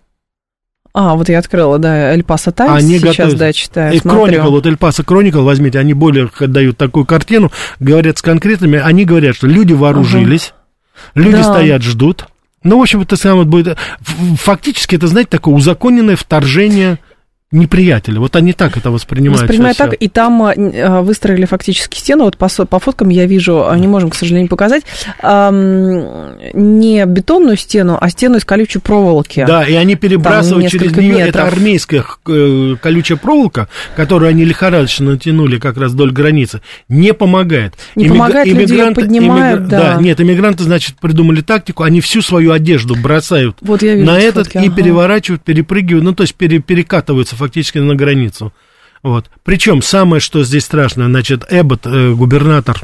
А, 0.94 1.14
вот 1.14 1.28
я 1.28 1.40
открыла, 1.40 1.78
да, 1.78 2.14
Эль 2.14 2.24
Пасо 2.24 2.52
Таймс 2.52 2.82
они 2.82 2.98
сейчас, 2.98 3.16
готовят. 3.18 3.36
да, 3.36 3.52
читаю, 3.52 3.94
И 3.94 4.00
Кроникл, 4.00 4.48
вот 4.48 4.64
Эль 4.64 4.78
Пасо 4.78 5.04
Кроникл, 5.04 5.42
возьмите, 5.42 5.78
они 5.78 5.92
более 5.92 6.30
дают 6.40 6.78
такую 6.78 7.04
картину, 7.04 7.52
говорят 7.80 8.16
с 8.16 8.22
конкретными, 8.22 8.78
они 8.78 9.04
говорят, 9.04 9.36
что 9.36 9.46
люди 9.46 9.74
вооружились, 9.74 10.54
ага. 11.12 11.26
люди 11.26 11.36
да. 11.36 11.42
стоят, 11.42 11.82
ждут, 11.82 12.28
ну, 12.62 12.78
в 12.78 12.82
общем, 12.82 13.02
это 13.02 13.16
самое 13.16 13.46
будет... 13.46 13.78
Фактически, 14.40 14.96
это, 14.96 15.06
знаете, 15.06 15.30
такое 15.30 15.54
узаконенное 15.54 16.16
вторжение 16.16 16.98
неприятеля. 17.52 18.18
Вот 18.18 18.34
они 18.34 18.52
так 18.52 18.76
это 18.76 18.90
воспринимают. 18.90 19.42
Воспринимают 19.42 19.78
так, 19.78 19.92
и 19.94 20.08
там 20.08 20.42
а, 20.42 20.52
а, 20.52 21.02
выстроили 21.02 21.44
фактически 21.44 21.98
стену. 21.98 22.24
Вот 22.24 22.36
по, 22.36 22.48
по 22.48 22.80
фоткам 22.80 23.08
я 23.08 23.26
вижу, 23.26 23.68
а, 23.68 23.78
не 23.78 23.86
можем, 23.86 24.10
к 24.10 24.16
сожалению, 24.16 24.48
показать, 24.48 24.82
эм, 25.22 26.36
не 26.54 27.04
бетонную 27.06 27.56
стену, 27.56 27.98
а 28.00 28.10
стену 28.10 28.38
из 28.38 28.44
колючей 28.44 28.80
проволоки. 28.80 29.44
Да, 29.46 29.64
и 29.64 29.74
они 29.74 29.94
перебрасывают 29.94 30.70
через 30.70 30.96
нее. 30.96 31.20
Это 31.20 31.46
армейская 31.46 32.04
э, 32.26 32.76
колючая 32.82 33.16
проволока, 33.16 33.68
которую 33.94 34.28
они 34.28 34.44
лихорадочно 34.44 35.12
натянули 35.12 35.58
как 35.58 35.76
раз 35.76 35.92
вдоль 35.92 36.10
границы, 36.10 36.62
не 36.88 37.14
помогает. 37.14 37.74
Не 37.94 38.06
Иммиг... 38.06 38.12
помогает, 38.12 38.48
люди 38.48 38.72
ее 38.72 38.90
поднимают, 38.90 39.60
иммигр... 39.60 39.70
да. 39.70 39.94
да. 39.94 40.02
Нет, 40.02 40.20
иммигранты, 40.20 40.64
значит, 40.64 40.96
придумали 40.96 41.42
тактику, 41.42 41.84
они 41.84 42.00
всю 42.00 42.22
свою 42.22 42.50
одежду 42.50 42.96
бросают 42.96 43.56
вот 43.60 43.82
я 43.82 43.94
вижу 43.94 44.06
на 44.06 44.18
этот 44.18 44.46
фотки, 44.46 44.64
и 44.64 44.66
ага. 44.66 44.76
переворачивают, 44.76 45.42
перепрыгивают, 45.42 46.04
ну, 46.04 46.12
то 46.12 46.22
есть 46.22 46.34
пере, 46.34 46.58
перекатываются 46.58 47.35
фактически 47.36 47.78
на 47.78 47.94
границу. 47.94 48.52
Вот. 49.02 49.30
Причем 49.44 49.82
самое, 49.82 50.20
что 50.20 50.42
здесь 50.42 50.64
страшно, 50.64 51.06
значит, 51.06 51.44
Эббот, 51.48 51.86
э, 51.86 52.12
губернатор 52.12 52.82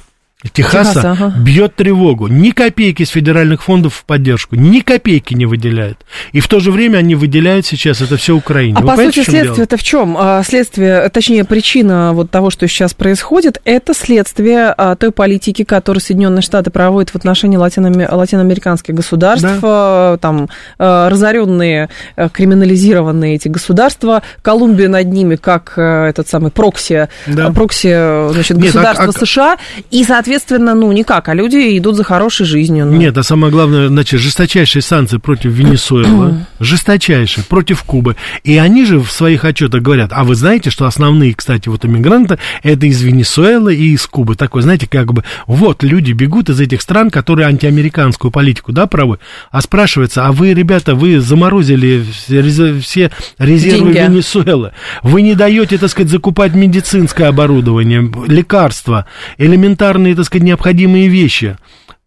Техаса, 0.52 0.94
Техаса 0.94 1.10
ага. 1.12 1.34
бьет 1.38 1.76
тревогу. 1.76 2.26
Ни 2.26 2.50
копейки 2.50 3.02
из 3.02 3.10
федеральных 3.10 3.62
фондов 3.62 3.94
в 3.94 4.04
поддержку, 4.04 4.56
ни 4.56 4.80
копейки 4.80 5.34
не 5.34 5.46
выделяют. 5.46 5.98
И 6.32 6.40
в 6.40 6.48
то 6.48 6.58
же 6.58 6.72
время 6.72 6.98
они 6.98 7.14
выделяют 7.14 7.64
сейчас 7.64 8.00
это 8.00 8.16
все 8.16 8.34
Украине. 8.34 8.76
А 8.76 8.82
Вы 8.82 8.88
по 8.88 8.96
сути 8.96 9.22
следствие 9.22 9.64
это 9.64 9.76
в 9.76 9.82
чем? 9.84 10.16
А, 10.18 10.42
следствие, 10.42 11.08
точнее 11.10 11.44
причина 11.44 12.12
вот 12.12 12.30
того, 12.30 12.50
что 12.50 12.66
сейчас 12.66 12.92
происходит, 12.92 13.60
это 13.64 13.94
следствие 13.94 14.74
а, 14.76 14.96
той 14.96 15.12
политики, 15.12 15.62
которую 15.62 16.00
Соединенные 16.00 16.42
Штаты 16.42 16.70
проводят 16.70 17.10
в 17.10 17.16
отношении 17.16 17.56
латино- 17.56 18.12
латиноамериканских 18.12 18.94
государств, 18.94 19.44
да. 19.44 19.58
А, 19.62 20.16
там 20.16 20.48
разоренные, 20.78 21.88
криминализированные 22.32 23.36
эти 23.36 23.48
государства, 23.48 24.22
Колумбия 24.42 24.88
над 24.88 25.06
ними 25.06 25.36
как 25.36 25.78
этот 25.78 26.28
самый 26.28 26.50
прокси, 26.50 27.08
да. 27.26 27.50
прокси 27.52 28.32
значит, 28.32 28.58
государства 28.58 29.06
Нет, 29.06 29.16
а, 29.16 29.26
США, 29.26 29.56
и 29.90 30.02
соответственно 30.02 30.31
соответственно, 30.38 30.74
ну, 30.74 30.90
никак, 30.92 31.28
а 31.28 31.34
люди 31.34 31.76
идут 31.78 31.96
за 31.96 32.04
хорошей 32.04 32.46
жизнью. 32.46 32.86
Ну. 32.86 32.96
Нет, 32.96 33.16
а 33.18 33.22
самое 33.22 33.52
главное, 33.52 33.88
значит, 33.88 34.20
жесточайшие 34.20 34.82
санкции 34.82 35.18
против 35.18 35.52
Венесуэлы, 35.52 36.46
жесточайшие, 36.60 37.44
против 37.44 37.82
Кубы. 37.82 38.16
И 38.44 38.56
они 38.56 38.84
же 38.84 38.98
в 38.98 39.10
своих 39.10 39.44
отчетах 39.44 39.82
говорят, 39.82 40.10
а 40.12 40.24
вы 40.24 40.34
знаете, 40.34 40.70
что 40.70 40.86
основные, 40.86 41.34
кстати, 41.34 41.68
вот 41.68 41.84
иммигранты, 41.84 42.38
это 42.62 42.86
из 42.86 43.02
Венесуэлы 43.02 43.74
и 43.74 43.92
из 43.92 44.06
Кубы. 44.06 44.34
Такой, 44.34 44.62
знаете, 44.62 44.86
как 44.86 45.12
бы, 45.12 45.24
вот 45.46 45.82
люди 45.82 46.12
бегут 46.12 46.48
из 46.48 46.60
этих 46.60 46.80
стран, 46.80 47.10
которые 47.10 47.48
антиамериканскую 47.48 48.30
политику, 48.30 48.72
да, 48.72 48.86
правы? 48.86 49.18
А 49.50 49.60
спрашивается, 49.60 50.26
а 50.26 50.32
вы, 50.32 50.54
ребята, 50.54 50.94
вы 50.94 51.20
заморозили 51.20 52.04
все, 52.10 52.80
все 52.80 53.10
резервы 53.38 53.92
Деньги. 53.92 54.12
Венесуэлы. 54.12 54.72
Вы 55.02 55.22
не 55.22 55.34
даете, 55.34 55.78
так 55.78 55.90
сказать, 55.90 56.10
закупать 56.10 56.54
медицинское 56.54 57.26
оборудование, 57.26 58.10
лекарства, 58.26 59.06
элементарные, 59.38 60.14
так 60.22 60.28
сказать, 60.28 60.44
необходимые 60.44 61.08
вещи. 61.08 61.58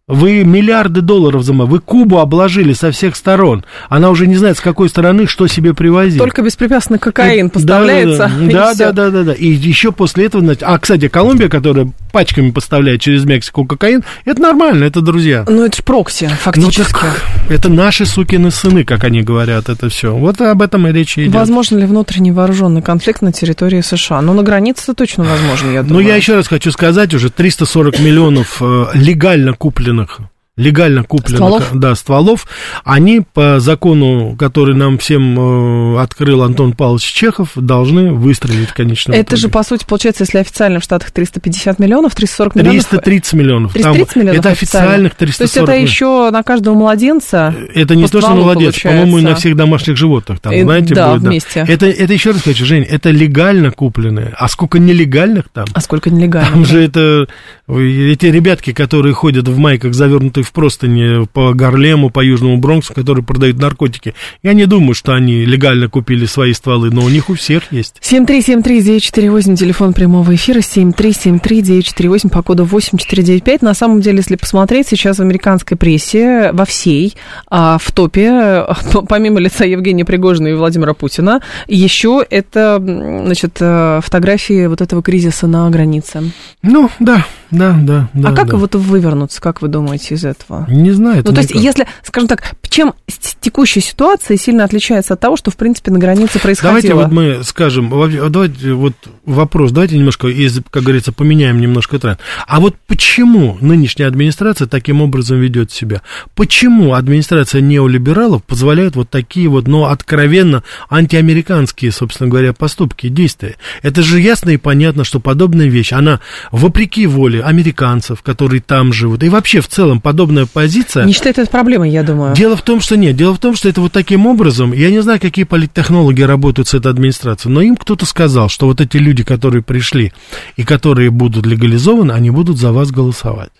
Вы 0.08 0.44
миллиарды 0.44 1.00
долларов 1.00 1.42
зама, 1.42 1.64
вы 1.64 1.80
Кубу 1.80 2.20
обложили 2.20 2.74
со 2.74 2.92
всех 2.92 3.16
сторон. 3.16 3.64
Она 3.88 4.10
уже 4.10 4.28
не 4.28 4.36
знает, 4.36 4.56
с 4.56 4.60
какой 4.60 4.88
стороны 4.88 5.26
что 5.26 5.48
себе 5.48 5.74
привозить. 5.74 6.18
Только 6.20 6.42
беспрепятственно 6.42 7.00
кокаин 7.00 7.50
поставляется. 7.50 8.30
Да, 8.42 8.72
да, 8.72 8.92
да, 8.92 8.92
да, 8.92 9.10
да, 9.10 9.22
да. 9.24 9.32
И 9.32 9.48
еще 9.48 9.90
после 9.90 10.26
этого, 10.26 10.56
а, 10.60 10.78
кстати, 10.78 11.08
Колумбия, 11.08 11.48
которая 11.48 11.90
пачками 12.12 12.52
поставляет 12.52 13.00
через 13.00 13.24
Мексику 13.24 13.64
кокаин, 13.64 14.04
это 14.24 14.40
нормально, 14.40 14.84
это 14.84 15.00
друзья. 15.00 15.44
Ну, 15.48 15.64
это 15.64 15.78
же 15.78 15.82
прокси, 15.82 16.28
фактически. 16.28 16.92
Ну, 16.92 17.00
так, 17.00 17.22
это 17.50 17.68
наши 17.68 18.06
сукины 18.06 18.52
сыны, 18.52 18.84
как 18.84 19.02
они 19.02 19.22
говорят, 19.22 19.68
это 19.68 19.88
все. 19.88 20.14
Вот 20.14 20.40
об 20.40 20.62
этом 20.62 20.86
и 20.86 20.92
речь 20.92 21.18
идет. 21.18 21.34
Возможно 21.34 21.78
ли 21.78 21.84
внутренний 21.84 22.30
вооруженный 22.30 22.80
конфликт 22.80 23.22
на 23.22 23.32
территории 23.32 23.80
США? 23.80 24.22
Ну, 24.22 24.34
на 24.34 24.44
границе 24.44 24.94
точно 24.94 25.24
возможно, 25.24 25.72
я 25.72 25.82
думаю. 25.82 26.04
Ну, 26.04 26.08
я 26.08 26.14
еще 26.14 26.36
раз 26.36 26.46
хочу 26.46 26.70
сказать, 26.70 27.12
уже 27.12 27.28
340 27.28 27.98
миллионов 27.98 28.58
э, 28.62 28.86
легально 28.94 29.52
купленных 29.52 29.95
купленных 30.04 30.30
легально 30.56 31.04
купленных 31.04 31.36
стволов? 31.36 31.70
Да, 31.74 31.94
стволов, 31.94 32.46
они 32.84 33.20
по 33.20 33.60
закону, 33.60 34.36
который 34.38 34.74
нам 34.74 34.98
всем 34.98 35.96
э, 35.96 36.00
открыл 36.00 36.42
Антон 36.42 36.72
Павлович 36.72 37.04
Чехов, 37.04 37.50
должны 37.54 38.12
выстрелить, 38.12 38.70
конечно. 38.70 39.12
Это 39.12 39.22
итоге. 39.22 39.42
же, 39.42 39.48
по 39.48 39.62
сути, 39.62 39.84
получается, 39.86 40.24
если 40.24 40.38
официально 40.38 40.80
в 40.80 40.82
Штатах 40.82 41.10
350 41.10 41.78
миллионов, 41.78 42.14
340 42.14 42.54
миллионов... 42.56 42.86
330 42.86 43.32
миллионов. 43.34 43.72
330 43.74 44.12
Там, 44.14 44.22
миллионов 44.22 44.40
Это 44.40 44.48
официальных 44.50 45.14
340 45.14 45.36
То 45.36 45.42
есть 45.42 45.56
это 45.56 45.76
еще 45.76 46.30
на 46.30 46.42
каждого 46.42 46.74
младенца 46.74 47.54
Это 47.74 47.94
не 47.94 48.08
то, 48.08 48.20
что 48.20 48.30
на 48.30 48.36
младенца, 48.36 48.80
по-моему, 48.80 49.18
и 49.18 49.22
на 49.22 49.34
всех 49.34 49.56
домашних 49.56 49.96
животных. 49.96 50.40
Там, 50.40 50.52
и, 50.52 50.62
знаете, 50.62 50.94
да, 50.94 51.12
будет, 51.12 51.28
вместе. 51.28 51.64
Да. 51.66 51.72
Это, 51.72 51.86
это 51.86 52.12
еще 52.12 52.30
раз 52.30 52.42
хочу, 52.42 52.64
Жень, 52.64 52.84
это 52.84 53.10
легально 53.10 53.70
купленные. 53.70 54.34
А 54.38 54.48
сколько 54.48 54.78
нелегальных 54.78 55.48
там? 55.50 55.66
А 55.74 55.80
сколько 55.80 56.08
нелегальных? 56.08 56.52
Там 56.52 56.64
же 56.64 56.82
это... 56.82 57.28
Эти 57.68 58.26
ребятки, 58.26 58.72
которые 58.72 59.12
ходят 59.12 59.48
в 59.48 59.58
майках, 59.58 59.92
завернутые 59.92 60.44
в 60.44 60.52
простыни 60.52 61.26
по 61.26 61.52
Гарлему, 61.52 62.10
по 62.10 62.24
Южному 62.24 62.58
Бронксу, 62.58 62.94
которые 62.94 63.24
продают 63.24 63.58
наркотики. 63.58 64.14
Я 64.44 64.52
не 64.52 64.66
думаю, 64.66 64.94
что 64.94 65.14
они 65.14 65.44
легально 65.44 65.88
купили 65.88 66.26
свои 66.26 66.52
стволы, 66.52 66.90
но 66.92 67.02
у 67.02 67.08
них 67.08 67.28
у 67.28 67.34
всех 67.34 67.72
есть. 67.72 67.96
7373948, 68.02 69.56
телефон 69.56 69.94
прямого 69.94 70.32
эфира, 70.32 70.60
7373948, 70.60 72.28
по 72.30 72.42
коду 72.42 72.64
8495. 72.64 73.62
На 73.62 73.74
самом 73.74 74.00
деле, 74.00 74.18
если 74.18 74.36
посмотреть, 74.36 74.86
сейчас 74.86 75.16
в 75.16 75.22
американской 75.22 75.76
прессе, 75.76 76.52
во 76.52 76.66
всей, 76.66 77.16
а, 77.48 77.78
в 77.78 77.90
топе, 77.90 78.64
помимо 79.08 79.40
лица 79.40 79.64
Евгения 79.64 80.04
Пригожина 80.04 80.46
и 80.46 80.54
Владимира 80.54 80.94
Путина, 80.94 81.42
еще 81.66 82.24
это, 82.30 82.80
значит, 82.80 83.56
э, 83.58 84.00
фотографии 84.04 84.66
вот 84.66 84.80
этого 84.80 85.02
кризиса 85.02 85.48
на 85.48 85.68
границе. 85.68 86.30
Ну, 86.62 86.90
да, 87.00 87.26
да, 87.50 87.76
да, 87.80 88.08
да. 88.12 88.30
А 88.30 88.32
как 88.32 88.48
да. 88.48 88.56
вот 88.56 88.74
вывернуться, 88.74 89.40
как 89.40 89.62
вы 89.62 89.68
думаете, 89.68 90.14
из 90.14 90.24
этого? 90.24 90.66
Не 90.68 90.90
знаю. 90.90 91.22
Ну, 91.24 91.32
то 91.32 91.40
есть, 91.40 91.52
если, 91.54 91.86
скажем 92.02 92.28
так, 92.28 92.56
чем 92.76 92.94
текущая 93.40 93.80
ситуация 93.80 94.36
сильно 94.36 94.64
отличается 94.64 95.14
от 95.14 95.20
того, 95.20 95.36
что, 95.36 95.50
в 95.50 95.56
принципе, 95.56 95.90
на 95.90 95.98
границе 95.98 96.38
происходило? 96.38 96.72
Давайте 96.72 96.94
вот 96.94 97.10
мы 97.10 97.42
скажем, 97.42 97.88
давайте 98.30 98.74
вот 98.74 98.92
вопрос, 99.24 99.72
давайте 99.72 99.96
немножко, 99.96 100.28
из, 100.28 100.60
как 100.70 100.82
говорится, 100.82 101.10
поменяем 101.10 101.58
немножко 101.58 101.98
тренд. 101.98 102.20
А 102.46 102.60
вот 102.60 102.76
почему 102.86 103.56
нынешняя 103.62 104.08
администрация 104.08 104.66
таким 104.66 105.00
образом 105.00 105.40
ведет 105.40 105.72
себя? 105.72 106.02
Почему 106.34 106.92
администрация 106.92 107.62
неолибералов 107.62 108.44
позволяет 108.44 108.94
вот 108.94 109.08
такие 109.08 109.48
вот, 109.48 109.66
ну, 109.68 109.86
откровенно 109.86 110.62
антиамериканские, 110.90 111.92
собственно 111.92 112.28
говоря, 112.28 112.52
поступки, 112.52 113.08
действия? 113.08 113.56
Это 113.82 114.02
же 114.02 114.20
ясно 114.20 114.50
и 114.50 114.58
понятно, 114.58 115.04
что 115.04 115.18
подобная 115.18 115.68
вещь, 115.68 115.92
она 115.92 116.20
вопреки 116.50 117.06
воле 117.06 117.35
американцев, 117.42 118.22
которые 118.22 118.60
там 118.60 118.92
живут, 118.92 119.22
и 119.22 119.28
вообще 119.28 119.60
в 119.60 119.68
целом 119.68 120.00
подобная 120.00 120.46
позиция... 120.46 121.04
Не 121.04 121.12
считает 121.12 121.38
это 121.38 121.50
проблемой, 121.50 121.90
я 121.90 122.02
думаю. 122.02 122.34
Дело 122.34 122.56
в 122.56 122.62
том, 122.62 122.80
что 122.80 122.96
нет, 122.96 123.16
дело 123.16 123.34
в 123.34 123.38
том, 123.38 123.54
что 123.56 123.68
это 123.68 123.80
вот 123.80 123.92
таким 123.92 124.26
образом, 124.26 124.72
я 124.72 124.90
не 124.90 125.02
знаю, 125.02 125.20
какие 125.20 125.44
политтехнологи 125.44 126.22
работают 126.22 126.68
с 126.68 126.74
этой 126.74 126.90
администрацией, 126.90 127.52
но 127.52 127.60
им 127.60 127.76
кто-то 127.76 128.06
сказал, 128.06 128.48
что 128.48 128.66
вот 128.66 128.80
эти 128.80 128.96
люди, 128.96 129.24
которые 129.24 129.62
пришли 129.62 130.12
и 130.56 130.64
которые 130.64 131.10
будут 131.10 131.46
легализованы, 131.46 132.12
они 132.12 132.30
будут 132.30 132.58
за 132.58 132.72
вас 132.72 132.90
голосовать. 132.90 133.50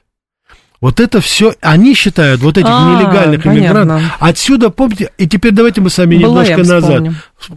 Вот 0.81 1.01
это 1.01 1.21
все, 1.21 1.55
они 1.63 1.95
считают 1.95 2.43
вот 2.43 2.59
этих 2.59 2.69
а, 2.71 2.95
нелегальных 2.95 3.47
иммигрантов. 3.47 4.03
Отсюда, 4.21 4.69
помните, 4.69 5.11
и 5.17 5.27
теперь 5.27 5.53
давайте 5.53 5.81
мы 5.81 5.89
с 5.89 5.97
вами 5.97 6.19
Была 6.19 6.45
немножко 6.45 6.71
назад. 6.71 7.05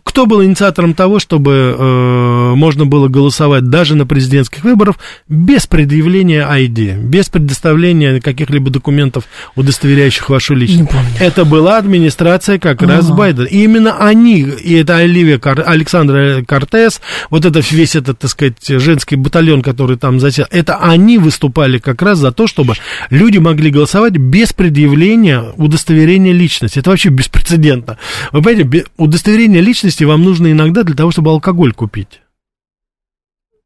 Кто 0.04 0.28
был 0.28 0.44
инициатором 0.44 0.94
того, 0.94 1.18
чтобы 1.20 1.76
э, 1.78 2.54
можно 2.56 2.86
было 2.86 3.08
голосовать 3.08 3.70
даже 3.70 3.96
на 3.96 4.06
президентских 4.06 4.64
выборах 4.64 4.98
без 5.28 5.66
предъявления 5.66 6.48
ID, 6.48 7.02
без 7.02 7.30
предоставления 7.30 8.22
каких-либо 8.22 8.70
документов, 8.70 9.24
удостоверяющих 9.56 10.30
вашу 10.30 10.54
личность? 10.54 10.92
Это 11.20 11.44
была 11.44 11.78
администрация 11.78 12.60
как 12.60 12.84
ага. 12.84 12.98
раз 12.98 13.10
Байдена. 13.10 13.46
И 13.46 13.64
именно 13.64 13.98
они, 13.98 14.42
и 14.42 14.76
это 14.76 14.98
Оливия 14.98 15.40
Кар, 15.40 15.64
Александра 15.66 16.44
Кортес, 16.46 17.02
вот 17.32 17.46
это 17.46 17.62
весь 17.72 17.96
этот, 17.96 18.20
так 18.20 18.30
сказать, 18.30 18.68
женский 18.68 19.16
батальон, 19.16 19.64
который 19.64 19.98
там 19.98 20.20
засел, 20.20 20.46
это 20.52 20.78
они 20.78 21.18
выступали 21.18 21.80
как 21.80 22.02
раз 22.04 22.20
за 22.20 22.32
то, 22.32 22.46
чтобы 22.46 22.76
люди 23.10 23.40
могли 23.40 23.72
голосовать 23.72 24.18
без 24.18 24.54
предъявления 24.54 25.46
удостоверения 25.56 26.34
личности. 26.34 26.78
Это 26.78 26.92
вообще 26.92 27.10
беспрецедентно. 27.10 27.98
Вы 28.34 28.44
понимаете, 28.44 28.86
удостоверение 28.98 29.62
личности 29.62 29.69
вам 30.06 30.24
нужно 30.24 30.52
иногда 30.52 30.84
для 30.84 30.96
того, 30.96 31.12
чтобы 31.12 31.32
алкоголь 31.32 31.74
купить 31.74 32.22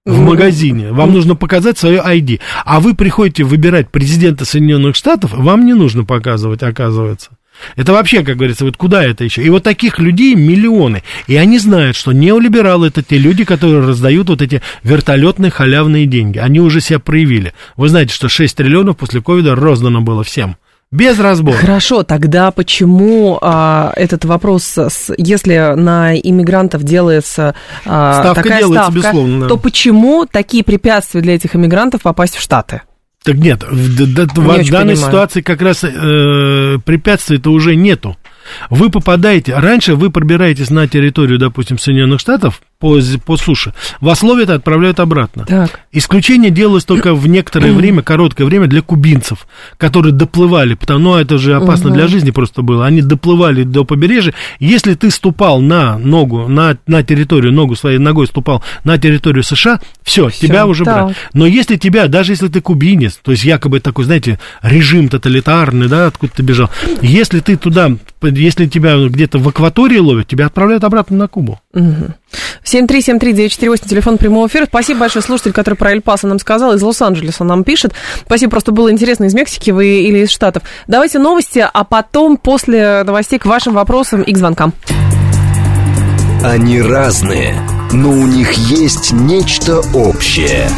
в 0.05 0.19
магазине. 0.19 0.91
Вам 0.91 1.13
нужно 1.13 1.35
показать 1.35 1.77
свое 1.77 1.99
ID. 1.99 2.41
А 2.65 2.79
вы 2.79 2.93
приходите 2.93 3.43
выбирать 3.43 3.89
президента 3.89 4.45
Соединенных 4.45 4.95
Штатов, 4.95 5.31
вам 5.33 5.65
не 5.65 5.73
нужно 5.73 6.03
показывать, 6.03 6.61
оказывается. 6.63 7.31
Это 7.75 7.93
вообще, 7.93 8.23
как 8.23 8.37
говорится, 8.37 8.65
вот 8.65 8.77
куда 8.77 9.03
это 9.03 9.23
еще? 9.23 9.43
И 9.43 9.49
вот 9.49 9.63
таких 9.63 9.99
людей 9.99 10.35
миллионы. 10.35 11.03
И 11.27 11.35
они 11.35 11.59
знают, 11.59 11.95
что 11.95 12.11
неолибералы 12.11 12.87
это 12.87 13.03
те 13.03 13.17
люди, 13.17 13.45
которые 13.45 13.85
раздают 13.85 14.27
вот 14.29 14.41
эти 14.41 14.61
вертолетные 14.83 15.51
халявные 15.51 16.05
деньги. 16.05 16.39
Они 16.39 16.59
уже 16.59 16.81
себя 16.81 16.99
проявили. 16.99 17.53
Вы 17.77 17.89
знаете, 17.89 18.13
что 18.13 18.27
6 18.27 18.57
триллионов 18.57 18.97
после 18.97 19.21
ковида 19.21 19.55
роздано 19.55 20.01
было 20.01 20.23
всем. 20.23 20.57
Без 20.93 21.17
разбора. 21.19 21.57
Хорошо, 21.57 22.03
тогда 22.03 22.51
почему 22.51 23.39
а, 23.41 23.91
этот 23.95 24.25
вопрос, 24.25 24.77
с, 24.77 25.11
если 25.17 25.73
на 25.75 26.15
иммигрантов 26.15 26.83
делается 26.83 27.55
а, 27.83 28.21
ставка 28.21 28.43
такая 28.43 28.59
делается, 28.59 28.83
ставка, 28.83 28.99
безусловно, 28.99 29.39
да. 29.41 29.47
то 29.47 29.57
почему 29.57 30.27
такие 30.27 30.63
препятствия 30.63 31.21
для 31.21 31.33
этих 31.33 31.55
иммигрантов 31.55 32.03
попасть 32.03 32.35
в 32.35 32.41
Штаты? 32.41 32.83
Так 33.23 33.37
нет, 33.37 33.63
в, 33.63 33.73
в, 33.73 33.95
в 33.95 34.13
данной 34.69 34.93
понимаю. 34.93 34.97
ситуации 34.97 35.41
как 35.41 35.63
раз 35.63 35.83
э, 35.83 36.77
препятствий-то 36.85 37.51
уже 37.51 37.75
нету. 37.75 38.15
Вы 38.69 38.89
попадаете, 38.89 39.55
раньше 39.55 39.95
вы 39.95 40.09
пробираетесь 40.09 40.69
на 40.69 40.87
территорию, 40.87 41.39
допустим, 41.39 41.77
Соединенных 41.77 42.19
Штатов, 42.19 42.61
по, 42.79 42.99
по 43.25 43.37
суше, 43.37 43.73
вас 44.01 44.23
ловят 44.23 44.49
и 44.49 44.53
отправляют 44.53 44.99
обратно. 44.99 45.45
Так. 45.45 45.79
Исключение 45.93 46.51
делалось 46.51 46.83
только 46.83 47.13
в 47.13 47.27
некоторое 47.27 47.71
время, 47.71 48.01
короткое 48.01 48.43
время 48.43 48.67
для 48.67 48.81
кубинцев, 48.81 49.47
которые 49.77 50.11
доплывали, 50.11 50.73
потому 50.73 51.03
ну, 51.03 51.15
это 51.15 51.37
же 51.37 51.55
опасно 51.55 51.89
угу. 51.89 51.95
для 51.95 52.07
жизни 52.07 52.31
просто 52.31 52.61
было. 52.61 52.85
Они 52.85 53.01
доплывали 53.01 53.63
до 53.63 53.83
побережья. 53.83 54.33
Если 54.59 54.95
ты 54.95 55.11
ступал 55.11 55.61
на 55.61 55.97
ногу, 55.97 56.47
на, 56.47 56.77
на 56.87 57.03
территорию, 57.03 57.53
ногу 57.53 57.75
своей 57.75 57.99
ногой 57.99 58.27
ступал 58.27 58.63
на 58.83 58.97
территорию 58.97 59.43
США, 59.43 59.79
все, 60.01 60.29
тебя 60.29 60.65
уже 60.65 60.83
так. 60.83 60.95
брали. 60.95 61.15
Но 61.33 61.45
если 61.45 61.77
тебя, 61.77 62.07
даже 62.07 62.33
если 62.33 62.47
ты 62.47 62.61
кубинец, 62.61 63.19
то 63.21 63.31
есть 63.31 63.43
якобы 63.43 63.79
такой, 63.79 64.05
знаете, 64.05 64.39
режим 64.61 65.09
тоталитарный, 65.09 65.87
да, 65.87 66.07
откуда 66.07 66.33
ты 66.35 66.43
бежал, 66.43 66.69
если 67.01 67.39
ты 67.39 67.57
туда, 67.57 67.91
если 68.29 68.65
тебя 68.67 68.95
где-то 69.07 69.37
в 69.37 69.47
акватории 69.47 69.97
ловят, 69.97 70.27
тебя 70.27 70.47
отправляют 70.47 70.83
обратно 70.83 71.17
на 71.17 71.27
Кубу. 71.27 71.59
Угу. 71.73 72.13
7373948, 72.63 73.87
телефон 73.87 74.17
прямого 74.17 74.47
эфира. 74.47 74.65
Спасибо 74.65 75.01
большое, 75.01 75.23
слушатель, 75.23 75.53
который 75.53 75.75
про 75.75 75.91
Эль-Паса 75.91 76.27
нам 76.27 76.39
сказал, 76.39 76.73
из 76.73 76.81
Лос-Анджелеса 76.81 77.43
нам 77.43 77.63
пишет. 77.63 77.93
Спасибо, 78.25 78.51
просто 78.51 78.71
было 78.71 78.91
интересно, 78.91 79.25
из 79.25 79.33
Мексики 79.33 79.71
вы 79.71 80.01
или 80.01 80.19
из 80.19 80.31
Штатов. 80.31 80.63
Давайте 80.87 81.19
новости, 81.19 81.65
а 81.71 81.83
потом, 81.83 82.37
после 82.37 83.03
новостей, 83.03 83.39
к 83.39 83.45
вашим 83.45 83.73
вопросам 83.73 84.21
и 84.21 84.33
к 84.33 84.37
звонкам. 84.37 84.73
Они 86.43 86.81
разные, 86.81 87.55
но 87.91 88.09
у 88.09 88.27
них 88.27 88.51
есть 88.53 89.13
нечто 89.13 89.79
общее– 89.93 90.67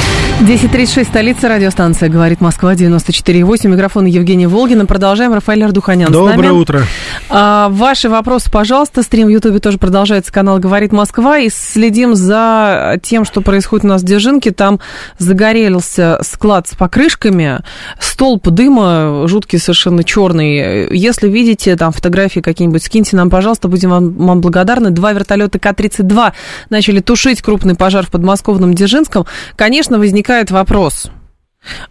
10.36, 0.41 1.05
столица, 1.05 1.49
радиостанция 1.49 2.09
«Говорит 2.09 2.41
Москва», 2.41 2.73
94.8. 2.73 3.67
Микрофон 3.67 4.05
Евгения 4.05 4.47
Волгина. 4.47 4.87
Продолжаем. 4.87 5.33
Рафаэль 5.35 5.63
Ардуханян 5.63 6.11
Доброе 6.11 6.51
утро. 6.51 6.81
А, 7.29 7.69
ваши 7.69 8.09
вопросы, 8.09 8.49
пожалуйста. 8.49 9.03
Стрим 9.03 9.27
в 9.27 9.29
Ютубе 9.29 9.59
тоже 9.59 9.77
продолжается. 9.77 10.33
Канал 10.33 10.57
«Говорит 10.57 10.93
Москва». 10.93 11.37
И 11.37 11.49
следим 11.49 12.15
за 12.15 12.97
тем, 13.03 13.23
что 13.23 13.41
происходит 13.41 13.85
у 13.85 13.89
нас 13.89 14.01
в 14.01 14.05
Дзержинке. 14.05 14.49
Там 14.49 14.79
загорелся 15.19 16.17
склад 16.23 16.67
с 16.67 16.75
покрышками, 16.75 17.59
столб 17.99 18.49
дыма, 18.49 19.27
жуткий 19.27 19.59
совершенно 19.59 20.03
черный. 20.03 20.91
Если 20.91 21.29
видите 21.29 21.75
там 21.75 21.91
фотографии 21.91 22.39
какие-нибудь, 22.39 22.83
скиньте 22.83 23.15
нам, 23.15 23.29
пожалуйста, 23.29 23.67
будем 23.67 23.91
вам, 23.91 24.11
вам 24.13 24.41
благодарны. 24.41 24.89
Два 24.89 25.13
вертолета 25.13 25.59
К-32 25.59 26.31
начали 26.71 26.99
тушить 26.99 27.43
крупный 27.43 27.75
пожар 27.75 28.07
в 28.07 28.09
подмосковном 28.09 28.73
Дзержинском. 28.73 29.27
Конечно, 29.55 29.99
возникает 29.99 30.30
вопрос. 30.51 31.11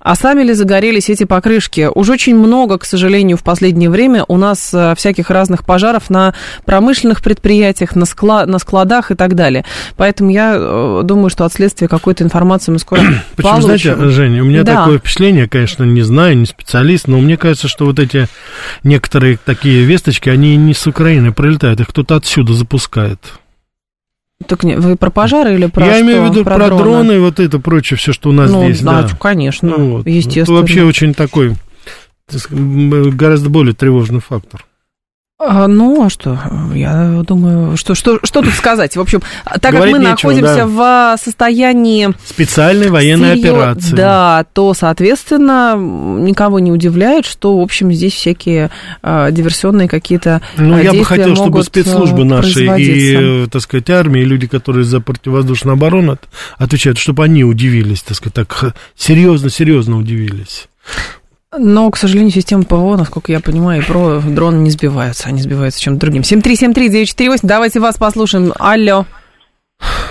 А 0.00 0.16
сами 0.16 0.42
ли 0.42 0.53
загорелись 0.53 1.11
эти 1.11 1.22
покрышки? 1.22 1.88
Уж 1.94 2.09
очень 2.09 2.35
много, 2.35 2.76
к 2.76 2.85
сожалению, 2.85 3.37
в 3.37 3.44
последнее 3.44 3.88
время 3.88 4.24
у 4.26 4.37
нас 4.37 4.74
э, 4.74 4.94
всяких 4.96 5.31
разных 5.31 5.64
пожаров 5.64 6.11
на 6.11 6.35
промышленных 6.64 7.22
предприятиях, 7.22 7.94
на, 7.94 8.05
склад, 8.05 8.48
на 8.48 8.59
складах 8.59 9.12
и 9.12 9.14
так 9.14 9.35
далее. 9.37 9.64
Поэтому 9.96 10.31
я 10.31 10.57
э, 10.57 11.03
думаю, 11.05 11.31
что 11.31 11.44
от 11.44 11.53
следствия 11.53 11.87
какой-то 11.87 12.24
информации 12.24 12.72
мы 12.72 12.81
скоро 12.81 13.00
Почему, 13.37 13.53
получим. 13.53 13.62
знаете, 13.62 14.09
Женя, 14.11 14.42
у 14.42 14.46
меня 14.46 14.64
Да. 14.64 14.79
такое 14.79 14.98
впечатление, 14.98 15.48
конечно, 15.48 15.85
не 15.85 16.03
знаю, 16.03 16.37
не 16.37 16.46
специалист, 16.46 17.07
но 17.07 17.20
мне 17.20 17.37
кажется, 17.37 17.68
что 17.68 17.85
вот 17.85 18.00
эти 18.00 18.26
некоторые 18.83 19.38
такие 19.44 19.85
весточки, 19.85 20.31
они 20.31 20.57
не 20.57 20.74
с 20.74 20.85
Украины 20.88 21.31
прилетают, 21.33 21.79
их 21.79 21.87
кто-то 21.88 22.16
отсюда 22.16 22.55
запускает. 22.55 23.20
Так 24.46 24.64
не, 24.64 24.76
вы 24.76 24.96
про 24.96 25.11
пожары 25.11 25.55
или 25.55 25.66
про 25.66 25.87
Я 25.87 25.94
что? 25.94 26.03
имею 26.03 26.22
в 26.22 26.31
виду 26.31 26.44
про, 26.44 26.68
дроны 26.68 27.12
и 27.12 27.18
вот 27.18 27.38
это 27.40 27.59
прочее, 27.59 27.96
все, 27.96 28.12
что 28.12 28.31
у 28.31 28.33
нас 28.33 28.50
ну, 28.50 28.64
здесь, 28.64 28.81
да, 28.81 29.03
да. 29.03 29.09
конечно, 29.20 29.76
Ну 29.76 29.90
вот. 29.90 30.07
естественно. 30.07 30.42
Это 30.42 30.53
вообще 30.62 30.85
очень 30.85 31.14
такой 31.14 31.55
гораздо 32.50 33.50
более 33.50 33.74
тревожный 33.74 34.20
фактор. 34.20 34.64
А, 35.42 35.68
ну, 35.68 36.05
а 36.05 36.11
что? 36.11 36.38
Я 36.74 37.22
думаю, 37.26 37.74
что, 37.79 37.94
что, 37.94 38.18
что 38.22 38.42
тут 38.42 38.53
сказать? 38.53 38.94
В 38.94 39.00
общем, 39.00 39.22
так 39.62 39.72
Говорить 39.72 39.94
как 39.94 40.03
мы 40.03 40.11
нечего, 40.11 40.29
находимся 40.29 40.66
да. 40.66 41.16
в 41.16 41.18
состоянии 41.18 42.11
Специальной 42.26 42.90
военной 42.90 43.37
Серьё- 43.37 43.53
операции. 43.53 43.96
Да, 43.96 44.44
то, 44.53 44.74
соответственно, 44.74 45.76
никого 45.76 46.59
не 46.59 46.70
удивляет, 46.70 47.24
что, 47.24 47.59
в 47.59 47.62
общем, 47.62 47.90
здесь 47.90 48.12
всякие 48.12 48.70
э, 49.03 49.29
диверсионные 49.33 49.88
какие-то 49.88 50.42
Ну, 50.59 50.79
я 50.79 50.92
бы 50.92 51.07
хотел, 51.07 51.35
чтобы 51.35 51.64
спецслужбы 51.64 52.20
э, 52.20 52.24
наши 52.24 52.66
и, 52.79 53.46
так 53.46 53.62
сказать, 53.62 53.88
армия, 53.88 54.20
и 54.20 54.26
люди, 54.26 54.46
которые 54.46 54.85
за 54.85 55.00
противовоздушную 55.00 55.72
оборону 55.72 56.12
от- 56.12 56.29
отвечают, 56.59 56.98
чтобы 56.98 57.24
они 57.24 57.44
удивились, 57.44 58.03
так 58.03 58.14
сказать, 58.18 58.35
так 58.35 58.74
серьезно-серьезно 58.94 59.96
удивились. 59.96 60.68
Но, 61.58 61.90
к 61.90 61.96
сожалению, 61.96 62.30
система 62.30 62.62
ПВО, 62.62 62.96
насколько 62.96 63.32
я 63.32 63.40
понимаю, 63.40 63.82
и 63.82 63.84
про 63.84 64.20
дроны 64.20 64.58
не 64.58 64.70
сбиваются, 64.70 65.28
они 65.28 65.40
сбиваются 65.40 65.82
чем-то 65.82 66.00
другим. 66.00 66.22
7373948, 66.22 67.38
давайте 67.42 67.80
вас 67.80 67.98
послушаем. 67.98 68.52
Алло. 68.60 69.04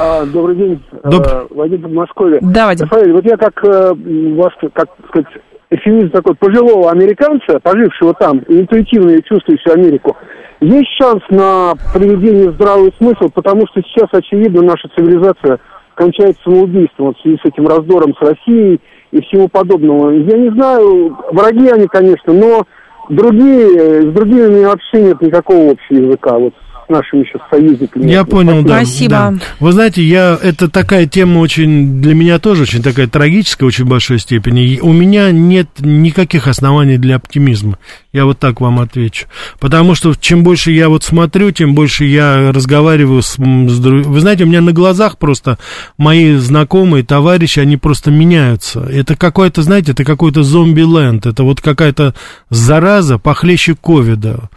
А, 0.02 0.26
добрый 0.26 0.58
день, 0.58 0.84
Доб- 1.06 1.26
э, 1.26 1.48
Вадим 1.52 1.84
Подмосковье. 1.84 2.40
Да, 2.42 2.66
Вадим. 2.66 2.88
Рафаэль, 2.90 3.14
вот 3.14 3.24
я 3.24 3.38
как 3.38 3.64
э, 3.64 3.94
вас, 4.36 4.52
как 4.74 4.90
сказать, 5.08 5.28
эфемизм 5.70 6.10
такой 6.10 6.36
пожилого 6.36 6.92
американца, 6.92 7.60
пожившего 7.62 8.14
там, 8.16 8.40
и 8.40 8.60
интуитивно 8.60 9.12
и 9.12 9.24
чувствующего 9.24 9.76
Америку, 9.76 10.18
есть 10.60 10.90
шанс 11.00 11.24
на 11.30 11.74
приведение 11.94 12.50
в 12.50 12.56
здравый 12.56 12.94
смысл, 12.98 13.30
потому 13.34 13.62
что 13.68 13.82
сейчас, 13.84 14.10
очевидно, 14.12 14.62
наша 14.62 14.90
цивилизация 14.94 15.60
кончается 15.96 16.42
самоубийством 16.44 17.08
вот 17.08 17.18
в 17.18 17.22
связи 17.22 17.38
с 17.42 17.46
этим 17.46 17.66
раздором 17.66 18.14
с 18.16 18.22
Россией 18.22 18.82
и 19.12 19.22
всего 19.22 19.48
подобного. 19.48 20.12
Я 20.12 20.38
не 20.38 20.50
знаю, 20.50 21.18
враги 21.32 21.68
они, 21.70 21.88
конечно, 21.88 22.34
но 22.34 22.66
другие, 23.10 24.04
с 24.04 24.14
другими 24.14 24.48
у 24.48 24.52
меня 24.52 24.70
вообще 24.70 25.02
нет 25.02 25.22
никакого 25.22 25.72
общего 25.72 25.98
языка, 25.98 26.38
вот 26.38 26.54
с 26.90 26.92
нашими 26.92 27.24
сейчас 27.24 27.42
союзниками. 27.50 28.10
Я 28.10 28.26
понял, 28.26 28.64
да. 28.64 28.84
Спасибо. 28.84 29.10
да. 29.10 29.34
Вы 29.60 29.72
знаете, 29.72 30.04
я, 30.04 30.38
это 30.42 30.70
такая 30.70 31.06
тема 31.06 31.40
очень, 31.40 32.02
для 32.02 32.16
меня 32.16 32.40
тоже 32.40 32.64
очень 32.64 32.82
такая 32.82 33.08
трагическая, 33.08 33.68
очень 33.68 33.86
большой 33.86 34.20
степени. 34.20 34.66
И 34.66 34.82
у 34.82 34.92
меня 34.92 35.32
нет 35.32 35.68
никаких 35.80 36.48
оснований 36.48 36.98
для 36.98 37.18
оптимизма. 37.18 37.78
Я 38.12 38.26
вот 38.26 38.40
так 38.40 38.60
вам 38.60 38.80
отвечу. 38.80 39.28
Потому 39.60 39.94
что 39.96 40.14
чем 40.20 40.44
больше 40.44 40.72
я 40.72 40.90
вот 40.90 41.04
смотрю, 41.04 41.52
тем 41.52 41.76
больше 41.76 42.06
я 42.06 42.52
разговариваю 42.52 43.22
с, 43.22 43.36
с 43.36 43.38
Вы 43.38 44.20
знаете, 44.20 44.44
у 44.44 44.48
меня 44.48 44.62
на 44.62 44.74
глазах 44.74 45.18
просто 45.18 45.60
мои 45.98 46.36
знакомые, 46.36 47.04
товарищи, 47.04 47.60
они 47.60 47.78
просто 47.78 48.10
меняются. 48.10 48.82
Это 48.82 49.16
какой-то, 49.16 49.62
знаете, 49.62 49.92
это 49.92 50.04
какой-то 50.04 50.44
зомби-ленд. 50.44 51.26
Это 51.28 51.44
вот 51.44 51.62
какая-то 51.62 52.16
зараза 52.50 53.20
похлеще 53.20 53.76
ковида. 53.76 54.50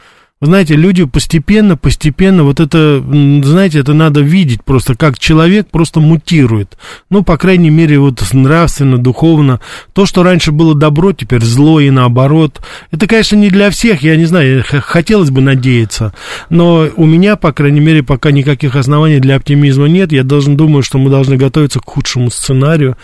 Знаете, 0.42 0.74
люди 0.74 1.04
постепенно, 1.04 1.76
постепенно, 1.76 2.42
вот 2.42 2.58
это, 2.58 3.00
знаете, 3.44 3.78
это 3.78 3.94
надо 3.94 4.22
видеть 4.22 4.64
просто, 4.64 4.96
как 4.96 5.16
человек 5.16 5.68
просто 5.70 6.00
мутирует. 6.00 6.76
Ну, 7.10 7.22
по 7.22 7.36
крайней 7.36 7.70
мере, 7.70 8.00
вот 8.00 8.20
нравственно, 8.32 8.98
духовно. 8.98 9.60
То, 9.92 10.04
что 10.04 10.24
раньше 10.24 10.50
было 10.50 10.74
добро, 10.74 11.12
теперь 11.12 11.44
зло 11.44 11.78
и 11.78 11.90
наоборот. 11.90 12.60
Это, 12.90 13.06
конечно, 13.06 13.36
не 13.36 13.50
для 13.50 13.70
всех, 13.70 14.02
я 14.02 14.16
не 14.16 14.24
знаю, 14.24 14.64
хотелось 14.66 15.30
бы 15.30 15.40
надеяться. 15.40 16.12
Но 16.50 16.88
у 16.96 17.06
меня, 17.06 17.36
по 17.36 17.52
крайней 17.52 17.78
мере, 17.78 18.02
пока 18.02 18.32
никаких 18.32 18.74
оснований 18.74 19.20
для 19.20 19.36
оптимизма 19.36 19.86
нет. 19.86 20.10
Я 20.10 20.24
должен 20.24 20.56
думаю, 20.56 20.82
что 20.82 20.98
мы 20.98 21.08
должны 21.08 21.36
готовиться 21.36 21.78
к 21.78 21.88
худшему 21.88 22.32
сценарию. 22.32 22.96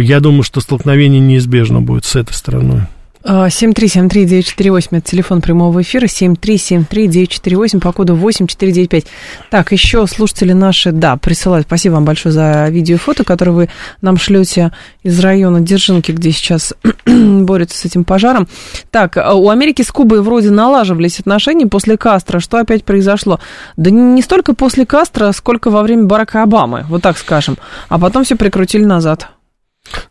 Я 0.00 0.18
думаю, 0.18 0.42
что 0.42 0.60
столкновение 0.60 1.20
неизбежно 1.20 1.80
будет 1.80 2.04
с 2.04 2.16
этой 2.16 2.32
страной. 2.32 2.80
А, 3.26 3.48
7373948, 3.48 4.88
это 4.90 5.10
телефон 5.10 5.40
прямого 5.40 5.80
эфира, 5.80 6.04
7373948, 6.04 7.80
по 7.80 7.90
коду 7.92 8.14
8495. 8.16 9.06
Так, 9.50 9.72
еще 9.72 10.06
слушатели 10.06 10.52
наши, 10.52 10.92
да, 10.92 11.16
присылают, 11.16 11.66
спасибо 11.66 11.94
вам 11.94 12.04
большое 12.04 12.34
за 12.34 12.68
видео 12.68 12.96
и 12.96 12.98
фото, 12.98 13.24
которые 13.24 13.54
вы 13.54 13.70
нам 14.02 14.18
шлете 14.18 14.72
из 15.02 15.18
района 15.20 15.62
Держинки, 15.62 16.12
где 16.12 16.32
сейчас 16.32 16.74
борются 17.06 17.78
с 17.78 17.86
этим 17.86 18.04
пожаром. 18.04 18.46
Так, 18.90 19.16
а 19.16 19.32
у 19.32 19.48
Америки 19.48 19.80
с 19.80 19.90
Кубой 19.90 20.20
вроде 20.20 20.50
налаживались 20.50 21.18
отношения 21.18 21.66
после 21.66 21.96
Кастро, 21.96 22.40
что 22.40 22.58
опять 22.58 22.84
произошло? 22.84 23.40
Да 23.78 23.90
не 23.90 24.20
столько 24.20 24.54
после 24.54 24.84
Кастро, 24.84 25.32
сколько 25.32 25.70
во 25.70 25.82
время 25.82 26.04
Барака 26.04 26.42
Обамы, 26.42 26.84
вот 26.90 27.00
так 27.00 27.16
скажем, 27.16 27.56
а 27.88 27.98
потом 27.98 28.24
все 28.24 28.36
прикрутили 28.36 28.84
назад. 28.84 29.30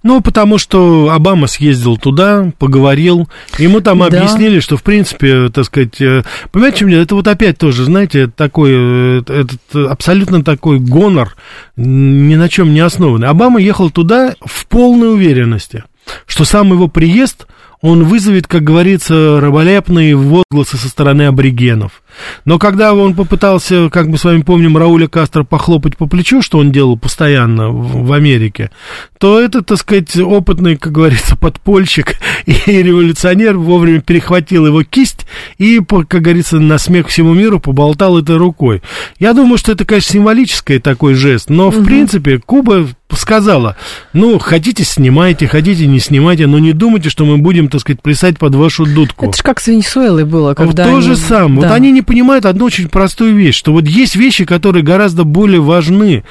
Ну, 0.04 0.22
потому 0.22 0.58
что 0.58 1.10
Обама 1.12 1.48
съездил 1.48 1.98
туда, 1.98 2.52
поговорил, 2.60 3.28
ему 3.58 3.82
там 3.82 4.00
Да. 4.00 4.06
объяснили, 4.06 4.60
что, 4.60 4.78
в 4.78 4.84
принципе, 4.84 5.50
так 5.50 5.66
сказать, 5.66 6.00
э, 6.00 6.24
понимаете, 6.52 6.78
что 6.78 6.86
мне, 6.86 6.98
это 6.98 7.16
вот 7.16 7.28
опять 7.28 7.58
тоже, 7.58 7.86
знаете, 7.86 8.28
такой, 8.28 8.72
э, 8.74 9.20
этот 9.28 9.60
абсолютно 9.90 10.44
такой 10.44 10.80
гонор, 10.80 11.36
ни 11.76 12.36
на 12.36 12.50
чем 12.50 12.74
не 12.74 12.82
основанный. 12.82 13.28
Обама 13.28 13.60
ехал 13.60 13.90
туда 13.90 14.36
в 14.46 14.68
полной 14.68 15.14
уверенности, 15.14 15.84
что 16.28 16.46
сам 16.46 16.72
его 16.72 16.88
приезд, 16.88 17.48
он 17.82 18.04
вызовет, 18.06 18.48
как 18.48 18.64
говорится, 18.64 19.42
раболепные 19.42 20.16
возгласы 20.16 20.78
со 20.78 20.88
стороны 20.88 21.24
аборигенов. 21.24 22.03
Но 22.46 22.60
когда 22.60 22.94
он 22.94 23.14
попытался, 23.16 23.90
как 23.90 24.08
мы 24.08 24.18
с 24.18 24.24
вами 24.24 24.42
помним, 24.42 24.78
Рауля 24.78 25.08
Кастро 25.08 25.44
похлопать 25.44 25.98
по 25.98 26.08
плечу, 26.08 26.42
что 26.42 26.58
он 26.58 26.72
делал 26.72 26.98
постоянно 26.98 27.70
в, 27.70 28.06
в 28.06 28.14
Америке, 28.14 28.72
то 29.18 29.40
этот, 29.40 29.68
так 29.68 29.78
сказать, 29.78 30.16
опытный, 30.18 30.76
как 30.78 30.92
говорится, 30.92 31.36
подпольщик 31.40 32.16
и 32.46 32.84
революционер 32.84 33.58
вовремя 33.58 34.02
перехватил 34.02 34.66
его 34.68 34.84
кисть 34.84 35.26
и, 35.58 35.80
как 35.80 36.22
говорится, 36.22 36.60
на 36.60 36.78
смех 36.78 37.08
всему 37.08 37.34
миру 37.34 37.60
поболтал 37.60 38.20
этой 38.20 38.38
рукой. 38.38 38.82
Я 39.20 39.34
думаю, 39.34 39.58
что 39.58 39.72
это, 39.72 39.86
конечно, 39.86 40.14
символический 40.14 40.80
такой 40.80 41.14
жест, 41.14 41.50
но, 41.50 41.70
в 41.70 41.84
принципе, 41.84 42.40
Куба 42.40 42.88
сказала, 43.18 43.76
ну, 44.14 44.40
хотите, 44.40 44.84
снимайте, 44.84 45.48
хотите, 45.48 45.88
не 45.88 46.00
снимайте, 46.00 46.48
но 46.48 46.60
не 46.60 46.74
думайте, 46.74 47.10
что 47.10 47.26
мы 47.26 47.38
будем, 47.38 47.68
так 47.68 47.82
сказать, 47.82 48.02
плясать 48.02 48.38
под 48.38 48.56
вашу 48.56 48.86
дудку. 48.86 49.28
Это 49.28 49.38
же 49.38 49.44
как 49.44 49.60
с 49.60 49.68
Венесуэлой 49.68 50.26
было, 50.26 50.54
когда 50.54 50.86
то 50.86 50.92
они- 50.98 51.02
же 51.02 51.16
самое. 51.16 51.62
Да. 51.62 51.68
Вот 51.70 51.76
они 51.76 51.92
не 51.92 52.02
понимают 52.04 52.46
одну 52.46 52.66
очень 52.66 52.90
простую 52.90 53.36
вещь, 53.36 53.56
что 53.56 53.72
вот 53.72 53.88
есть 53.88 54.16
вещи, 54.16 54.46
которые 54.46 54.84
гораздо 54.84 55.24
более 55.24 55.62
важны, 55.62 56.24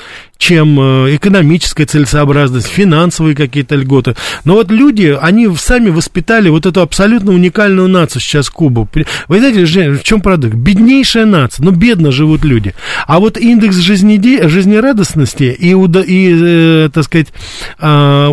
чем 0.42 0.80
э, 0.80 1.14
экономическая 1.14 1.86
целесообразность, 1.86 2.66
финансовые 2.66 3.36
какие-то 3.36 3.76
льготы. 3.76 4.16
Но 4.44 4.54
вот 4.54 4.72
люди, 4.72 5.16
они 5.22 5.48
сами 5.56 5.88
воспитали 5.88 6.48
вот 6.48 6.66
эту 6.66 6.80
абсолютно 6.80 7.30
уникальную 7.30 7.86
нацию 7.86 8.20
сейчас 8.20 8.50
Кубу. 8.50 8.88
Вы 9.28 9.38
знаете, 9.38 9.64
в 9.92 10.02
чем 10.02 10.20
продукт? 10.20 10.54
Беднейшая 10.54 11.26
нация, 11.26 11.64
но 11.64 11.70
бедно 11.70 12.10
живут 12.10 12.44
люди. 12.44 12.74
А 13.06 13.20
вот 13.20 13.38
индекс 13.38 13.76
жизнеде... 13.76 14.48
жизнерадостности 14.48 15.44
и, 15.44 15.70
и 15.70 16.40
э, 16.42 16.90
так 16.92 17.04
сказать, 17.04 17.28
э, 17.78 18.28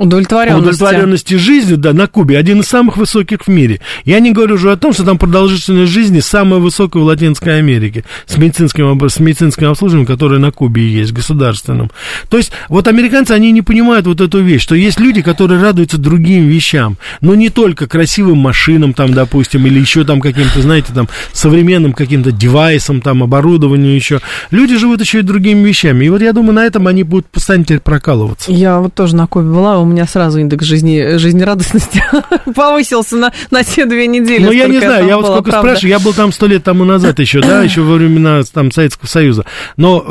Удовлетворенности. 0.00 0.82
Удовлетворенности 0.82 1.34
жизнью, 1.34 1.76
да, 1.76 1.92
на 1.92 2.06
Кубе 2.06 2.38
один 2.38 2.60
из 2.60 2.66
самых 2.66 2.96
высоких 2.96 3.42
в 3.42 3.48
мире. 3.48 3.80
Я 4.06 4.20
не 4.20 4.32
говорю 4.32 4.54
уже 4.54 4.72
о 4.72 4.76
том, 4.78 4.94
что 4.94 5.04
там 5.04 5.18
продолжительность 5.18 5.92
жизни 5.92 6.20
самая 6.20 6.58
высокая 6.58 7.02
в 7.02 7.06
Латинской 7.06 7.58
Америке 7.58 8.04
с 8.24 8.38
медицинским, 8.38 8.98
с 9.10 9.20
медицинским 9.20 9.68
обслуживанием, 9.68 10.06
которое 10.06 10.40
на 10.40 10.52
Кубе 10.52 10.89
есть, 10.90 11.12
государственным. 11.12 11.90
То 12.28 12.36
есть, 12.36 12.52
вот 12.68 12.88
американцы, 12.88 13.32
они 13.32 13.52
не 13.52 13.62
понимают 13.62 14.06
вот 14.06 14.20
эту 14.20 14.40
вещь, 14.42 14.62
что 14.62 14.74
есть 14.74 15.00
люди, 15.00 15.22
которые 15.22 15.60
радуются 15.60 15.98
другим 15.98 16.48
вещам, 16.48 16.96
но 17.20 17.34
не 17.34 17.50
только 17.50 17.86
красивым 17.86 18.38
машинам, 18.38 18.94
там, 18.94 19.14
допустим, 19.14 19.66
или 19.66 19.78
еще 19.78 20.04
там 20.04 20.20
каким-то, 20.20 20.62
знаете, 20.62 20.92
там, 20.94 21.08
современным 21.32 21.92
каким-то 21.92 22.32
девайсам, 22.32 23.00
там, 23.00 23.22
оборудованию 23.22 23.94
еще. 23.94 24.20
Люди 24.50 24.76
живут 24.76 25.00
еще 25.00 25.20
и 25.20 25.22
другими 25.22 25.66
вещами. 25.66 26.04
И 26.04 26.08
вот 26.08 26.22
я 26.22 26.32
думаю, 26.32 26.54
на 26.54 26.64
этом 26.64 26.86
они 26.86 27.02
будут 27.02 27.26
постоянно 27.26 27.64
теперь 27.64 27.80
прокалываться. 27.80 28.50
Я 28.52 28.80
вот 28.80 28.94
тоже 28.94 29.16
на 29.16 29.26
Кубе 29.26 29.48
была, 29.48 29.78
у 29.78 29.84
меня 29.84 30.06
сразу 30.06 30.38
индекс 30.38 30.64
жизни, 30.64 31.16
жизнерадостности 31.16 32.02
повысился 32.54 33.16
на, 33.16 33.32
на 33.50 33.64
те 33.64 33.86
две 33.86 34.06
недели. 34.06 34.44
Ну, 34.44 34.52
я 34.52 34.66
не 34.66 34.78
знаю, 34.78 35.06
я 35.06 35.16
вот 35.16 35.26
сколько 35.26 35.50
правда. 35.50 35.68
спрашиваю, 35.70 35.90
я 35.90 35.98
был 35.98 36.12
там 36.12 36.32
сто 36.32 36.46
лет 36.46 36.64
тому 36.64 36.84
назад 36.84 37.18
еще, 37.18 37.40
да, 37.40 37.62
еще 37.64 37.82
во 37.82 37.94
времена 37.94 38.42
там 38.52 38.70
Советского 38.70 39.06
Союза. 39.06 39.44
Но 39.76 40.04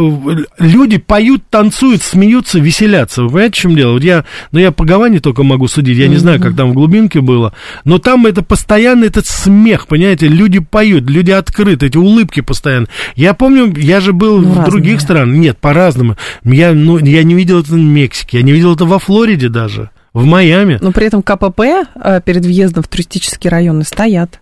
э, 0.59 0.65
люди 0.69 0.97
поют, 0.97 1.43
танцуют, 1.49 2.01
смеются, 2.01 2.59
веселятся. 2.59 3.23
Вы 3.23 3.29
понимаете, 3.29 3.53
в 3.53 3.57
чем 3.57 3.75
дело? 3.75 3.93
Вот 3.93 4.03
я, 4.03 4.25
ну, 4.51 4.59
я 4.59 4.71
по 4.71 4.85
Гаване 4.85 5.19
только 5.19 5.43
могу 5.43 5.67
судить, 5.67 5.97
я 5.97 6.07
не 6.07 6.17
знаю, 6.17 6.39
как 6.39 6.55
там 6.55 6.71
в 6.71 6.73
глубинке 6.73 7.21
было, 7.21 7.53
но 7.83 7.97
там 7.97 8.25
это 8.25 8.43
постоянно 8.43 9.05
этот 9.05 9.25
смех, 9.25 9.87
понимаете, 9.87 10.27
люди 10.27 10.59
поют, 10.59 11.09
люди 11.09 11.31
открыты, 11.31 11.87
эти 11.87 11.97
улыбки 11.97 12.41
постоянно. 12.41 12.87
Я 13.15 13.33
помню, 13.33 13.73
я 13.75 13.99
же 13.99 14.13
был 14.13 14.39
ну, 14.39 14.49
в 14.49 14.57
разные. 14.57 14.65
других 14.65 15.01
странах, 15.01 15.35
нет, 15.35 15.57
по-разному. 15.57 16.15
Я, 16.43 16.73
ну, 16.73 16.97
я 16.97 17.23
не 17.23 17.35
видел 17.35 17.59
это 17.59 17.71
в 17.71 17.77
Мексике, 17.77 18.37
я 18.37 18.43
не 18.43 18.51
видел 18.51 18.75
это 18.75 18.85
во 18.85 18.99
Флориде 18.99 19.49
даже 19.49 19.89
в 20.13 20.25
Майами. 20.25 20.79
Но 20.81 20.91
при 20.91 21.07
этом 21.07 21.21
КПП 21.21 21.61
э, 21.61 22.21
перед 22.23 22.45
въездом 22.45 22.83
в 22.83 22.87
туристические 22.87 23.51
районы 23.51 23.83
стоят. 23.83 24.39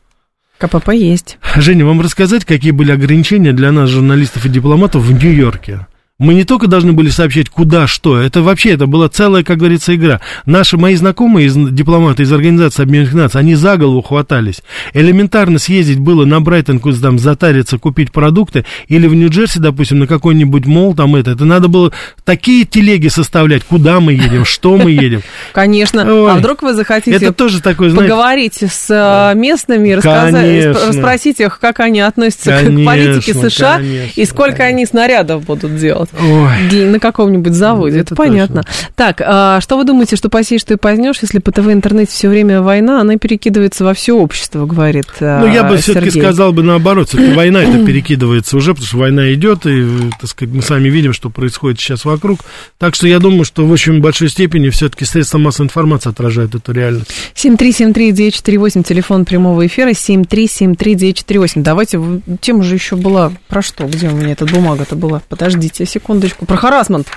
КПП 0.58 0.90
есть. 0.94 1.38
Женя, 1.56 1.86
вам 1.86 2.02
рассказать, 2.02 2.44
какие 2.44 2.72
были 2.72 2.92
ограничения 2.92 3.54
для 3.54 3.72
нас, 3.72 3.90
журналистов 3.90 4.46
и 4.46 4.50
дипломатов, 4.50 5.04
в 5.04 5.12
Нью-Йорке? 5.12 5.86
Мы 6.20 6.34
не 6.34 6.46
только 6.46 6.66
должны 6.66 6.94
были 6.94 7.12
сообщать, 7.12 7.48
куда, 7.48 7.86
что, 7.86 8.18
это 8.18 8.42
вообще, 8.42 8.72
это 8.72 8.88
была 8.88 9.08
целая, 9.08 9.44
как 9.44 9.58
говорится, 9.58 9.94
игра. 9.94 10.20
Наши, 10.48 10.76
мои 10.76 10.96
знакомые 10.96 11.46
из, 11.46 11.56
дипломаты 11.56 12.24
из 12.24 12.34
Организации 12.34 12.82
Объединенных 12.82 13.14
Наций, 13.14 13.40
они 13.40 13.54
за 13.54 13.78
голову 13.78 14.02
хватались. 14.02 14.64
Элементарно 14.96 15.60
съездить 15.60 16.00
было 16.00 16.26
на 16.26 16.42
Брайтон, 16.42 16.80
куда 16.80 16.98
там 16.98 17.20
затариться, 17.20 17.78
купить 17.78 18.12
продукты, 18.12 18.66
или 18.88 19.06
в 19.06 19.14
Нью-Джерси, 19.14 19.60
допустим, 19.60 20.00
на 20.00 20.08
какой-нибудь 20.08 20.66
мол, 20.66 20.96
там 20.96 21.16
это, 21.16 21.30
это 21.30 21.46
надо 21.46 21.68
было 21.68 21.94
такие 22.24 22.66
телеги 22.66 23.10
составлять, 23.10 23.64
куда 23.64 24.00
мы 24.00 24.14
едем, 24.14 24.44
что 24.44 24.76
мы 24.76 24.90
едем. 24.90 25.22
Конечно, 25.54 26.02
а 26.02 26.36
вдруг 26.38 26.64
вы 26.64 26.74
захотите 26.74 27.16
это 27.16 27.32
тоже 27.32 27.60
знаете, 27.60 27.96
поговорить 27.96 28.64
с 28.64 28.88
э, 28.90 29.38
местными, 29.38 29.92
рассказать, 29.92 30.96
спросить 30.96 31.40
их, 31.42 31.60
как 31.60 31.80
они 31.80 32.00
относятся 32.00 32.58
к 32.60 32.86
политике 32.86 33.36
США 33.36 33.80
и 34.16 34.26
сколько 34.26 34.64
они 34.64 34.88
снарядов 34.88 35.46
будут 35.46 35.78
делать 35.78 36.07
вот. 36.12 36.50
Ой. 36.72 36.86
На 36.86 37.00
каком-нибудь 37.00 37.54
заводе, 37.54 38.00
это, 38.00 38.14
это 38.14 38.16
понятно. 38.16 38.64
Точно. 38.64 38.78
Так, 38.96 39.22
а 39.24 39.62
что 39.62 39.78
вы 39.78 39.84
думаете, 39.84 40.16
что 40.16 40.30
посеешь, 40.30 40.62
что 40.62 40.74
и 40.74 40.78
позднешь, 40.78 41.18
если 41.22 41.40
по 41.40 41.52
ТВ 41.52 41.68
интернете 41.68 42.12
все 42.12 42.30
время 42.30 42.62
война, 42.62 43.02
она 43.02 43.18
перекидывается 43.18 43.84
во 43.84 43.94
все 43.94 44.14
общество, 44.14 44.66
говорит 44.66 45.08
Ну, 45.20 45.48
я 45.48 45.64
бы 45.64 45.78
все-таки 45.78 46.12
сказал 46.12 46.54
бы 46.54 46.64
наоборот, 46.64 47.10
все 47.10 47.34
война 47.34 47.64
это 47.64 47.86
перекидывается 47.86 48.58
уже, 48.58 48.72
потому 48.72 48.88
что 48.88 48.98
война 48.98 49.34
идет, 49.34 49.66
и, 49.66 49.86
так 50.20 50.30
сказать, 50.30 50.54
мы 50.54 50.62
сами 50.62 50.90
видим, 50.90 51.14
что 51.14 51.30
происходит 51.30 51.80
сейчас 51.80 52.06
вокруг. 52.06 52.40
Так 52.78 52.96
что 52.96 53.08
я 53.08 53.20
думаю, 53.20 53.46
что 53.46 53.66
в 53.66 53.72
очень 53.72 54.02
большой 54.02 54.30
степени 54.30 54.70
все-таки 54.70 55.06
средства 55.06 55.38
массовой 55.38 55.66
информации 55.66 56.10
отражают 56.10 56.56
эту 56.56 56.72
реальность. 56.72 57.10
7373948, 57.36 58.84
телефон 58.84 59.26
прямого 59.26 59.66
эфира, 59.66 59.90
7373948. 59.90 61.62
Давайте, 61.64 62.00
тема 62.42 62.64
же 62.64 62.76
еще 62.76 62.96
была 62.96 63.32
про 63.48 63.62
что? 63.62 63.86
Где 63.86 64.10
у 64.10 64.16
меня 64.16 64.32
эта 64.32 64.46
бумага-то 64.46 64.96
была? 64.96 65.22
Подождите 65.30 65.86
секундочку. 65.98 66.46
Про 66.46 66.58
харасмент. 66.58 67.08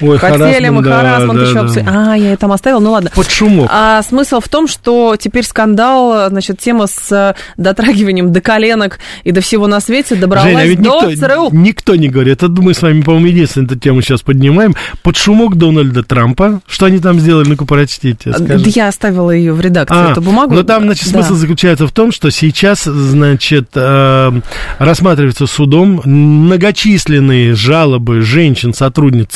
Ой, 0.00 0.18
Хотели 0.18 0.68
мы 0.68 0.82
да, 0.82 0.96
Харасман 0.96 1.36
да, 1.36 1.42
еще 1.42 1.54
да. 1.54 1.60
обсудить. 1.60 1.88
А, 1.88 2.14
я 2.14 2.36
там 2.36 2.52
оставил, 2.52 2.80
ну 2.80 2.92
ладно. 2.92 3.10
Под 3.14 3.30
шумок. 3.30 3.68
А 3.72 4.02
смысл 4.02 4.40
в 4.40 4.48
том, 4.48 4.66
что 4.66 5.16
теперь 5.16 5.44
скандал, 5.44 6.28
значит, 6.28 6.58
тема 6.58 6.86
с 6.86 7.12
э, 7.12 7.34
дотрагиванием 7.56 8.32
до 8.32 8.40
коленок 8.40 8.98
и 9.24 9.32
до 9.32 9.40
всего 9.40 9.66
на 9.66 9.80
свете 9.80 10.16
добралась 10.16 10.50
Женя, 10.50 10.62
а 10.62 10.66
ведь 10.66 10.82
до 10.82 11.06
никто, 11.06 11.26
ЦРУ. 11.26 11.48
Никто 11.52 11.96
не 11.96 12.08
говорит. 12.08 12.42
Это 12.42 12.48
мы 12.48 12.74
с 12.74 12.82
вами, 12.82 13.02
по-моему, 13.02 13.26
единственную 13.26 13.66
эту 13.66 13.78
тему 13.78 14.02
сейчас 14.02 14.22
поднимаем. 14.22 14.74
Под 15.02 15.16
шумок 15.16 15.56
Дональда 15.56 16.02
Трампа. 16.02 16.60
Что 16.66 16.86
они 16.86 16.98
там 16.98 17.20
сделали? 17.20 17.48
Ну-ка, 17.48 17.64
прочтите, 17.64 18.32
скажи. 18.32 18.70
Я 18.70 18.88
оставила 18.88 19.30
ее 19.30 19.52
в 19.52 19.60
редакции, 19.60 19.96
а, 19.96 20.12
эту 20.12 20.20
бумагу. 20.20 20.54
Но 20.54 20.62
там, 20.62 20.84
значит, 20.84 21.08
смысл 21.08 21.30
да. 21.30 21.36
заключается 21.36 21.86
в 21.86 21.92
том, 21.92 22.12
что 22.12 22.30
сейчас, 22.30 22.84
значит, 22.84 23.70
э, 23.74 24.32
рассматривается 24.78 25.46
судом 25.46 26.00
многочисленные 26.04 27.54
жалобы 27.54 28.22
женщин, 28.22 28.74
сотрудниц 28.74 29.28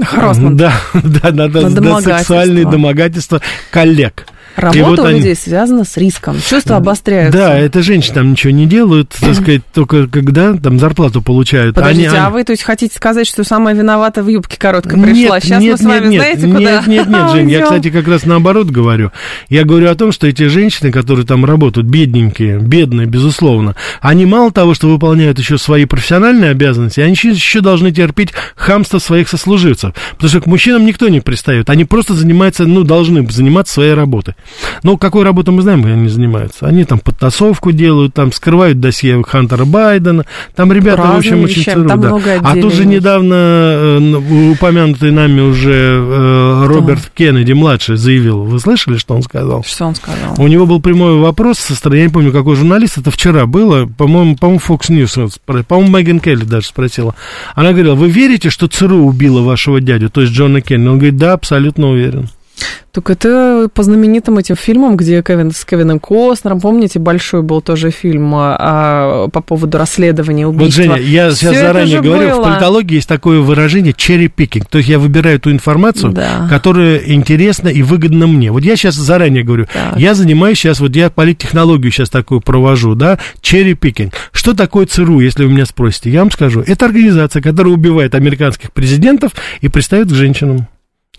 Харасмент. 0.00 0.56
Да, 0.60 0.72
да, 0.94 1.30
да, 1.30 1.48
да, 1.48 1.70
да 1.70 2.00
сексуальные 2.00 2.64
домогательства 2.66 3.40
коллег. 3.70 4.26
Работа 4.56 4.84
вот 4.84 4.98
у 4.98 5.04
они... 5.04 5.18
людей 5.18 5.34
связана 5.34 5.84
с 5.84 5.96
риском. 5.96 6.36
Чувства 6.40 6.76
обостряются. 6.76 7.38
Да, 7.38 7.58
это 7.58 7.82
женщины 7.82 8.14
там 8.14 8.32
ничего 8.32 8.52
не 8.52 8.66
делают, 8.66 9.10
так 9.18 9.34
сказать, 9.34 9.62
только 9.72 10.06
когда 10.06 10.54
там 10.54 10.78
зарплату 10.78 11.22
получают. 11.22 11.74
Подождите, 11.74 12.08
они, 12.08 12.18
а 12.18 12.30
вы 12.30 12.44
то 12.44 12.52
есть 12.52 12.62
хотите 12.62 12.94
сказать, 12.94 13.26
что 13.26 13.44
самая 13.44 13.74
виновата 13.74 14.22
в 14.22 14.28
юбке 14.28 14.58
короткой 14.58 15.00
пришла? 15.02 15.36
Нет, 15.36 15.44
Сейчас 15.44 15.62
нет, 15.62 15.72
мы 15.72 15.78
с 15.78 15.82
вами 15.82 16.06
нет, 16.08 16.20
знаете, 16.20 16.46
нет, 16.46 16.56
куда? 16.56 16.70
Нет, 16.70 16.86
нет, 16.86 17.08
нет, 17.08 17.30
Жень, 17.32 17.50
я, 17.50 17.62
кстати, 17.62 17.90
как 17.90 18.08
раз 18.08 18.24
наоборот 18.24 18.68
говорю. 18.68 19.12
Я 19.48 19.64
говорю 19.64 19.90
о 19.90 19.94
том, 19.94 20.12
что 20.12 20.26
эти 20.26 20.48
женщины, 20.48 20.90
которые 20.92 21.26
там 21.26 21.44
работают, 21.44 21.86
бедненькие, 21.88 22.58
бедные, 22.58 23.06
безусловно, 23.06 23.74
они 24.00 24.26
мало 24.26 24.52
того, 24.52 24.74
что 24.74 24.88
выполняют 24.88 25.38
еще 25.38 25.58
свои 25.58 25.84
профессиональные 25.84 26.50
обязанности, 26.50 27.00
они 27.00 27.12
еще 27.12 27.60
должны 27.60 27.92
терпеть 27.92 28.32
хамство 28.56 28.98
своих 28.98 29.28
сослуживцев. 29.28 29.94
Потому 30.12 30.28
что 30.28 30.40
к 30.40 30.46
мужчинам 30.46 30.84
никто 30.84 31.08
не 31.08 31.20
пристает. 31.20 31.70
Они 31.70 31.84
просто 31.84 32.14
занимаются, 32.14 32.64
ну, 32.64 32.84
должны 32.84 33.28
заниматься 33.30 33.74
своей 33.74 33.94
работой. 33.94 34.34
Но 34.82 34.96
какой 34.96 35.24
работой 35.24 35.50
мы 35.50 35.62
знаем, 35.62 35.84
они 35.84 36.08
занимаются. 36.08 36.66
Они 36.66 36.84
там 36.84 36.98
подтасовку 36.98 37.72
делают, 37.72 38.14
там 38.14 38.32
скрывают 38.32 38.80
досье 38.80 39.22
Хантера 39.22 39.64
Байдена. 39.64 40.24
Там 40.54 40.72
ребята, 40.72 41.02
Разные 41.02 41.14
в 41.14 41.18
общем, 41.18 41.44
очень 41.44 41.64
цару, 41.64 41.84
да. 41.84 42.40
А 42.42 42.56
тут 42.56 42.72
же 42.74 42.84
недавно 42.86 43.34
э, 43.34 44.52
упомянутый 44.52 45.10
нами 45.10 45.40
уже 45.40 45.72
э, 45.72 46.64
Роберт 46.66 47.10
Кеннеди 47.14 47.52
младший 47.52 47.96
заявил. 47.96 48.42
Вы 48.42 48.58
слышали, 48.58 48.96
что 48.96 49.14
он 49.14 49.22
сказал? 49.22 49.64
Что 49.64 49.86
он 49.86 49.94
сказал? 49.94 50.34
У 50.38 50.46
него 50.48 50.66
был 50.66 50.80
прямой 50.80 51.18
вопрос 51.18 51.58
со 51.58 51.74
стороны, 51.74 51.98
я 51.98 52.06
не 52.06 52.12
помню, 52.12 52.32
какой 52.32 52.56
журналист, 52.56 52.98
это 52.98 53.10
вчера 53.10 53.46
было, 53.46 53.86
по-моему, 53.86 54.36
по-моему, 54.36 54.60
Fox 54.66 54.90
News, 54.90 55.64
по-моему, 55.64 55.96
Меган 55.96 56.20
Келли 56.20 56.44
даже 56.44 56.66
спросила. 56.66 57.14
Она 57.54 57.72
говорила, 57.72 57.94
вы 57.94 58.10
верите, 58.10 58.50
что 58.50 58.68
ЦРУ 58.68 59.04
убила 59.04 59.42
вашего 59.42 59.80
дядю, 59.80 60.10
то 60.10 60.20
есть 60.20 60.32
Джона 60.32 60.60
Кеннеди? 60.60 60.88
Он 60.88 60.98
говорит, 60.98 61.16
да, 61.16 61.32
абсолютно 61.34 61.90
уверен. 61.90 62.28
Так 62.92 63.08
это 63.08 63.70
по 63.72 63.82
знаменитым 63.84 64.36
этим 64.36 64.54
фильмам, 64.54 64.98
где 64.98 65.22
Кевин 65.22 65.50
с 65.50 65.64
Кевином 65.64 65.98
Костнером, 65.98 66.60
помните, 66.60 66.98
большой 66.98 67.40
был 67.40 67.62
тоже 67.62 67.90
фильм 67.90 68.34
а, 68.34 68.56
а 68.58 69.28
по 69.28 69.40
поводу 69.40 69.78
расследования 69.78 70.46
убийства. 70.46 70.82
Вот, 70.82 70.96
Женя, 70.96 71.02
я 71.02 71.30
сейчас 71.30 71.56
заранее 71.56 72.02
говорю, 72.02 72.28
было. 72.28 72.42
в 72.42 72.44
политологии 72.44 72.96
есть 72.96 73.08
такое 73.08 73.40
выражение 73.40 73.94
picking, 73.94 74.66
то 74.68 74.76
есть 74.76 74.90
я 74.90 74.98
выбираю 74.98 75.40
ту 75.40 75.50
информацию, 75.50 76.12
да. 76.12 76.46
которая 76.50 76.98
интересна 76.98 77.68
и 77.68 77.80
выгодна 77.80 78.26
мне. 78.26 78.52
Вот 78.52 78.62
я 78.62 78.76
сейчас 78.76 78.96
заранее 78.96 79.42
говорю, 79.42 79.68
так. 79.72 79.96
я 79.96 80.12
занимаюсь 80.12 80.58
сейчас, 80.58 80.78
вот 80.78 80.94
я 80.94 81.08
политтехнологию 81.08 81.90
сейчас 81.90 82.10
такую 82.10 82.42
провожу, 82.42 82.94
да, 82.94 83.18
picking. 83.40 84.12
Что 84.32 84.52
такое 84.52 84.84
ЦРУ, 84.84 85.20
если 85.20 85.46
вы 85.46 85.52
меня 85.52 85.64
спросите? 85.64 86.10
Я 86.10 86.18
вам 86.18 86.30
скажу, 86.30 86.62
это 86.66 86.84
организация, 86.84 87.40
которая 87.40 87.72
убивает 87.72 88.14
американских 88.14 88.70
президентов 88.70 89.32
и 89.62 89.68
пристает 89.68 90.08
к 90.08 90.14
женщинам. 90.14 90.66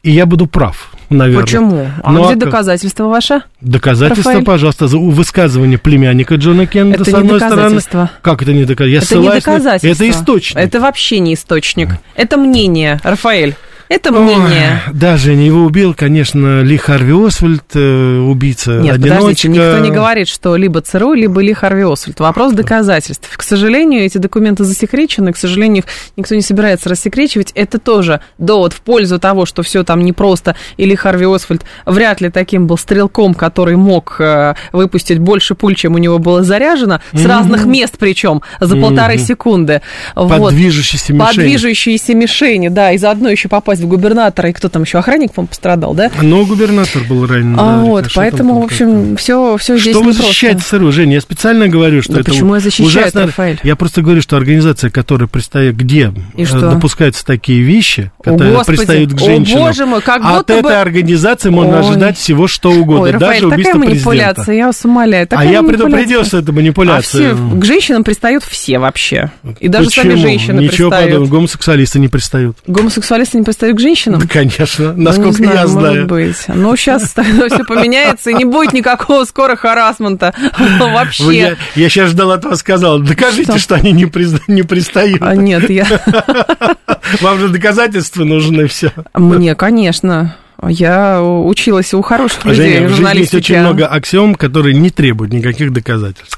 И 0.03 0.11
я 0.11 0.25
буду 0.25 0.47
прав 0.47 0.93
наверное. 1.13 1.43
Почему? 1.43 1.87
А 2.03 2.11
ну, 2.11 2.25
где 2.25 2.33
а 2.33 2.35
доказательства 2.35 3.07
ваши? 3.07 3.41
Доказательства, 3.61 4.31
Рафаэль? 4.31 4.45
пожалуйста, 4.45 4.87
за 4.87 4.97
высказывание 4.97 5.77
племянника 5.77 6.35
Джона 6.35 6.67
Кеннеда, 6.67 7.01
это 7.01 7.11
с 7.11 7.13
одной 7.13 7.39
стороны. 7.39 8.09
Как 8.21 8.41
это 8.41 8.53
не 8.53 8.65
доказательство? 8.65 9.15
это 9.15 9.23
не 9.23 9.29
доказательство. 9.29 10.03
Это 10.03 10.09
источник. 10.09 10.57
Это 10.57 10.79
вообще 10.79 11.19
не 11.19 11.33
источник. 11.35 11.89
Это 12.15 12.37
мнение, 12.37 12.99
Рафаэль. 13.03 13.55
Это 13.93 14.11
мнение. 14.11 14.81
Ой, 14.87 14.93
да, 14.93 15.17
Женя, 15.17 15.45
его 15.45 15.61
убил, 15.65 15.93
конечно, 15.93 16.61
Ли 16.63 16.77
Харви 16.77 17.13
Освальд, 17.27 17.63
э, 17.75 18.17
убийца, 18.17 18.79
Нет, 18.79 18.95
одиночка. 18.95 19.19
подождите, 19.19 19.47
никто 19.49 19.77
не 19.79 19.91
говорит, 19.91 20.27
что 20.27 20.55
либо 20.55 20.81
ЦРУ, 20.81 21.13
либо 21.13 21.41
Ли 21.41 21.53
Харви 21.53 21.83
Освальд. 21.83 22.19
Вопрос 22.19 22.53
доказательств. 22.53 23.29
К 23.37 23.43
сожалению, 23.43 24.01
эти 24.01 24.17
документы 24.17 24.63
засекречены, 24.63 25.31
к 25.31 25.37
сожалению, 25.37 25.83
их 25.83 25.85
никто 26.17 26.33
не 26.33 26.41
собирается 26.41 26.89
рассекречивать. 26.89 27.51
Это 27.53 27.77
тоже 27.77 28.21
довод 28.39 28.73
в 28.73 28.81
пользу 28.81 29.19
того, 29.19 29.45
что 29.45 29.61
все 29.61 29.83
там 29.83 30.03
непросто, 30.03 30.55
и 30.77 30.85
Ли 30.85 30.95
Харви 30.95 31.27
Освальд 31.27 31.63
вряд 31.85 32.19
ли 32.19 32.31
таким 32.31 32.65
был 32.65 32.79
стрелком, 32.79 33.35
который 33.35 33.75
мог 33.75 34.15
э, 34.17 34.55
выпустить 34.71 35.19
больше 35.19 35.53
пуль, 35.53 35.75
чем 35.75 35.93
у 35.93 35.99
него 35.99 36.17
было 36.17 36.41
заряжено, 36.41 36.99
с 37.13 37.23
разных 37.23 37.65
мест 37.65 37.93
причем, 37.99 38.41
за 38.59 38.75
полторы 38.75 39.19
секунды. 39.19 39.83
Под 40.15 40.39
Вот. 40.39 40.53
движущейся 40.53 41.13
Под 41.13 41.27
мишенью. 41.29 41.47
движущиеся 41.47 42.15
мишени, 42.15 42.69
да, 42.69 42.91
и 42.91 42.97
заодно 42.97 43.29
еще 43.29 43.49
попасть 43.49 43.82
в 43.83 43.87
губернатора, 43.87 44.49
и 44.49 44.53
кто 44.53 44.69
там 44.69 44.83
еще, 44.83 44.97
охранник, 44.97 45.31
по-моему, 45.33 45.49
пострадал, 45.49 45.93
да? 45.93 46.09
Но 46.21 46.45
губернатор 46.45 47.03
был 47.03 47.25
ранен. 47.27 47.55
А 47.59 47.77
да, 47.77 47.77
вот, 47.83 48.05
что 48.09 48.15
поэтому, 48.21 48.59
в 48.61 48.63
общем, 48.63 49.15
все, 49.17 49.57
все 49.57 49.77
здесь 49.77 49.95
Что 49.95 50.03
вы 50.03 50.13
защищаете 50.13 50.61
ЦРУ, 50.61 50.91
Женя? 50.91 51.15
Я 51.15 51.21
специально 51.21 51.67
говорю, 51.67 52.01
что 52.01 52.13
Да 52.13 52.19
это 52.21 52.31
почему 52.31 52.55
я 52.55 52.61
защищаю, 52.61 52.87
ужасно. 52.87 53.25
Рафаэль? 53.27 53.59
Я 53.63 53.75
просто 53.75 54.01
говорю, 54.01 54.21
что 54.21 54.37
организация, 54.37 54.89
которая 54.89 55.27
пристает, 55.27 55.75
где 55.75 56.13
И 56.35 56.43
э, 56.43 56.45
что? 56.45 56.71
допускаются 56.71 57.25
такие 57.25 57.61
вещи, 57.61 58.11
О, 58.19 58.23
которые 58.23 58.53
Господи, 58.55 58.77
пристают 58.77 59.11
к 59.13 59.15
о, 59.15 59.19
женщинам, 59.25 59.59
боже 59.59 59.85
мой, 59.85 60.01
как 60.01 60.21
от 60.23 60.37
будто 60.37 60.53
бы- 60.53 60.59
этой 60.69 60.81
организации 60.81 61.49
можно 61.49 61.79
Ой. 61.81 61.89
ожидать 61.89 62.17
всего 62.17 62.47
что 62.47 62.71
угодно, 62.71 63.03
Ой, 63.03 63.11
Рафаэль, 63.11 63.19
даже 63.19 63.41
такая 63.41 63.53
убийство 63.53 63.77
манипуляция, 63.79 64.33
президента. 64.35 64.51
я 64.53 64.65
вас 64.67 64.85
умоляю. 64.85 65.23
А 65.23 65.27
такая 65.27 65.51
я 65.51 65.61
манипуляция. 65.61 65.85
предупредил, 65.85 66.25
что 66.25 66.37
это 66.39 66.51
А 66.51 66.55
манипуляция. 66.55 67.35
все, 67.35 67.59
к 67.59 67.65
женщинам 67.65 68.03
пристают 68.03 68.43
все 68.43 68.79
вообще. 68.79 69.31
И 69.59 69.67
даже 69.67 69.89
сами 69.89 70.09
Почему? 70.11 70.21
женщины 70.21 70.59
Ничего 70.61 70.89
пристают. 70.89 71.11
подобного, 71.11 71.31
гомосексуалисты 71.31 71.99
не 71.99 72.07
пристают. 72.07 72.57
Гомосексуалисты 72.67 73.37
не 73.37 73.43
пристают 73.43 73.72
к 73.73 73.79
женщинам? 73.79 74.19
Да, 74.21 74.27
конечно, 74.27 74.93
Ну, 74.93 74.97
не 74.99 75.03
насколько 75.03 75.31
знаю, 75.33 75.53
я 75.55 75.61
может 75.67 75.71
знаю. 75.71 76.07
быть. 76.07 76.37
Ну, 76.47 76.75
сейчас 76.75 77.03
все 77.13 77.63
поменяется, 77.67 78.29
и 78.31 78.33
не 78.33 78.45
будет 78.45 78.73
никакого 78.73 79.25
скоро 79.25 79.55
харасмента 79.55 80.33
вообще. 80.79 81.37
Я, 81.37 81.55
я 81.75 81.89
сейчас 81.89 82.09
ждал 82.11 82.31
от 82.31 82.45
вас 82.45 82.59
сказал, 82.59 82.99
докажите, 82.99 83.51
Что? 83.51 83.59
что, 83.59 83.75
они 83.75 83.91
не, 83.91 84.05
призна- 84.05 84.41
не 84.47 84.63
пристают. 84.63 85.17
А, 85.21 85.35
нет, 85.35 85.69
я... 85.69 85.85
Вам 87.21 87.39
же 87.39 87.49
доказательства 87.49 88.23
нужны 88.23 88.67
все. 88.67 88.91
Мне, 89.13 89.55
конечно. 89.55 90.35
Я 90.65 91.21
училась 91.21 91.93
у 91.93 92.01
хороших 92.01 92.45
людей 92.45 92.75
Женя, 92.75 92.87
в 92.87 92.91
жизни 92.95 93.17
есть 93.17 93.33
очень 93.35 93.59
много 93.59 93.85
аксиом, 93.85 94.35
которые 94.35 94.73
не 94.75 94.89
требуют 94.91 95.33
никаких 95.33 95.73
доказательств. 95.73 96.37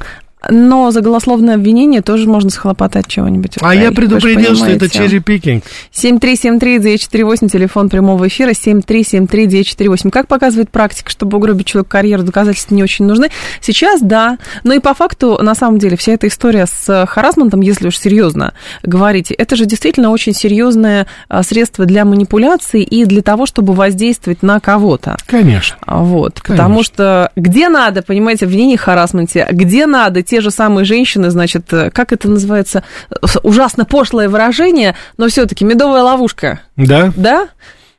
Но 0.49 0.91
за 0.91 1.01
голословное 1.01 1.55
обвинение 1.55 2.01
тоже 2.01 2.27
можно 2.27 2.49
схлопотать 2.49 3.07
чего-нибудь. 3.07 3.57
А 3.61 3.73
я 3.75 3.91
предупредил, 3.91 4.55
что 4.55 4.67
это 4.67 4.89
черри-пикинг. 4.89 5.63
7373948, 5.93 7.49
телефон 7.49 7.89
прямого 7.89 8.27
эфира, 8.27 8.51
7373948. 8.51 10.09
Как 10.09 10.27
показывает 10.27 10.69
практика, 10.69 11.09
чтобы 11.09 11.37
угробить 11.37 11.67
человеку 11.67 11.89
карьеру, 11.91 12.23
доказательства 12.23 12.75
не 12.75 12.83
очень 12.83 13.05
нужны. 13.05 13.29
Сейчас 13.61 14.01
да, 14.01 14.37
но 14.63 14.73
и 14.73 14.79
по 14.79 14.93
факту, 14.93 15.39
на 15.41 15.55
самом 15.55 15.79
деле, 15.79 15.97
вся 15.97 16.13
эта 16.13 16.27
история 16.27 16.65
с 16.65 17.05
харасментом, 17.07 17.61
если 17.61 17.87
уж 17.87 17.97
серьезно 17.97 18.53
говорить, 18.83 19.31
это 19.31 19.55
же 19.55 19.65
действительно 19.65 20.11
очень 20.11 20.33
серьезное 20.33 21.07
а, 21.27 21.43
средство 21.43 21.85
для 21.85 22.05
манипуляции 22.05 22.83
и 22.83 23.05
для 23.05 23.21
того, 23.21 23.45
чтобы 23.45 23.73
воздействовать 23.73 24.43
на 24.43 24.59
кого-то. 24.59 25.17
Конечно. 25.25 25.77
Вот, 25.87 26.41
Конечно. 26.41 26.63
потому 26.63 26.83
что 26.83 27.31
где 27.35 27.69
надо, 27.69 28.01
понимаете, 28.01 28.45
обвинение 28.45 28.77
в 28.77 28.81
харасменте, 28.81 29.47
где 29.51 29.85
надо, 29.85 30.21
те 30.21 30.34
же 30.41 30.51
самые 30.51 30.85
женщины, 30.85 31.29
значит, 31.29 31.71
э, 31.73 31.89
как 31.91 32.11
это 32.13 32.29
называется, 32.29 32.83
С- 33.23 33.39
ужасно 33.43 33.85
пошлое 33.85 34.29
выражение, 34.29 34.95
но 35.17 35.27
все-таки 35.27 35.63
медовая 35.65 36.01
ловушка, 36.03 36.61
Да? 36.75 37.11
да? 37.15 37.47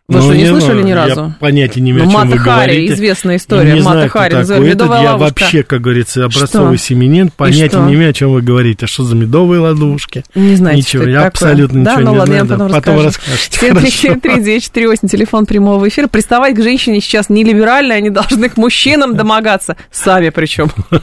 Вы 0.08 0.18
Ну, 0.18 0.22
что, 0.22 0.34
не 0.34 0.42
не 0.42 0.48
слышали 0.50 0.70
знаю, 0.70 0.84
ни 0.84 0.88
я 0.90 0.94
разу? 0.94 1.34
понятия 1.40 1.80
не 1.80 1.90
имею, 1.90 2.04
Ну, 2.04 2.10
о 2.10 2.12
чем 2.12 2.20
Мата 2.20 2.30
вы 2.36 2.38
Хари, 2.38 2.54
говорите. 2.74 2.94
известная 2.94 3.36
история. 3.38 3.72
Не 3.74 3.80
Мата 3.80 3.90
знаю, 3.92 4.08
кто 4.10 4.18
Хари, 4.20 4.30
такой 4.30 4.38
называют 4.40 4.66
этот. 4.68 4.74
медовая 4.82 5.02
Я 5.02 5.10
ловушка. 5.14 5.28
вообще, 5.40 5.62
как 5.64 5.80
говорится, 5.80 6.24
образцовый 6.24 6.78
Что? 6.78 6.86
семенин. 6.86 7.30
Понятия 7.36 7.78
не 7.80 7.94
имею, 7.94 8.10
о 8.10 8.12
чем 8.12 8.32
вы 8.32 8.40
говорите. 8.40 8.86
Что 8.86 9.02
за 9.02 9.16
медовые 9.16 9.58
ладушки? 9.60 10.22
Не 10.36 10.54
знаете, 10.54 10.78
Ничего, 10.78 11.02
я 11.04 11.14
такое? 11.24 11.26
абсолютно 11.28 11.82
да? 11.84 11.90
ничего 11.96 12.04
ну 12.04 12.12
не 12.12 12.18
ладно, 12.20 12.26
знаю, 12.34 12.44
я 12.44 12.48
да. 12.48 12.54
потом 12.54 12.72
Потом 12.80 13.04
расскажу. 13.04 13.32
расскажете, 13.32 13.68
хорошо. 13.72 14.08
7373948, 14.38 15.08
телефон 15.08 15.46
прямого 15.46 15.88
эфира. 15.88 16.06
Приставать 16.06 16.54
к 16.54 16.62
женщине 16.62 17.00
сейчас 17.00 17.28
не 17.28 17.42
либерально, 17.42 17.94
они 17.96 18.10
должны 18.10 18.48
к 18.48 18.56
мужчинам 18.56 19.16
домогаться. 19.16 19.76
Сами 19.90 20.28
причем. 20.30 20.70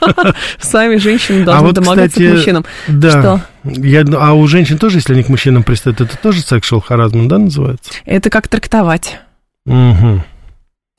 Сами 0.62 0.96
женщины 0.96 1.44
должны 1.44 1.68
А 1.70 1.72
домогаться 1.74 2.18
к 2.24 2.34
мужчинам. 2.34 2.64
Да. 2.88 3.42
Я, 3.64 4.04
а 4.18 4.34
у 4.34 4.46
женщин 4.48 4.78
тоже, 4.78 4.98
если 4.98 5.14
они 5.14 5.24
к 5.24 5.30
мужчинам 5.30 5.64
пристают, 5.64 6.02
это 6.02 6.18
тоже 6.18 6.42
sexual 6.42 6.84
harassment, 6.88 7.28
да, 7.28 7.38
называется? 7.38 7.92
Это 8.06 8.30
как 8.30 8.48
трактовать. 8.48 9.20
Угу, 9.66 10.22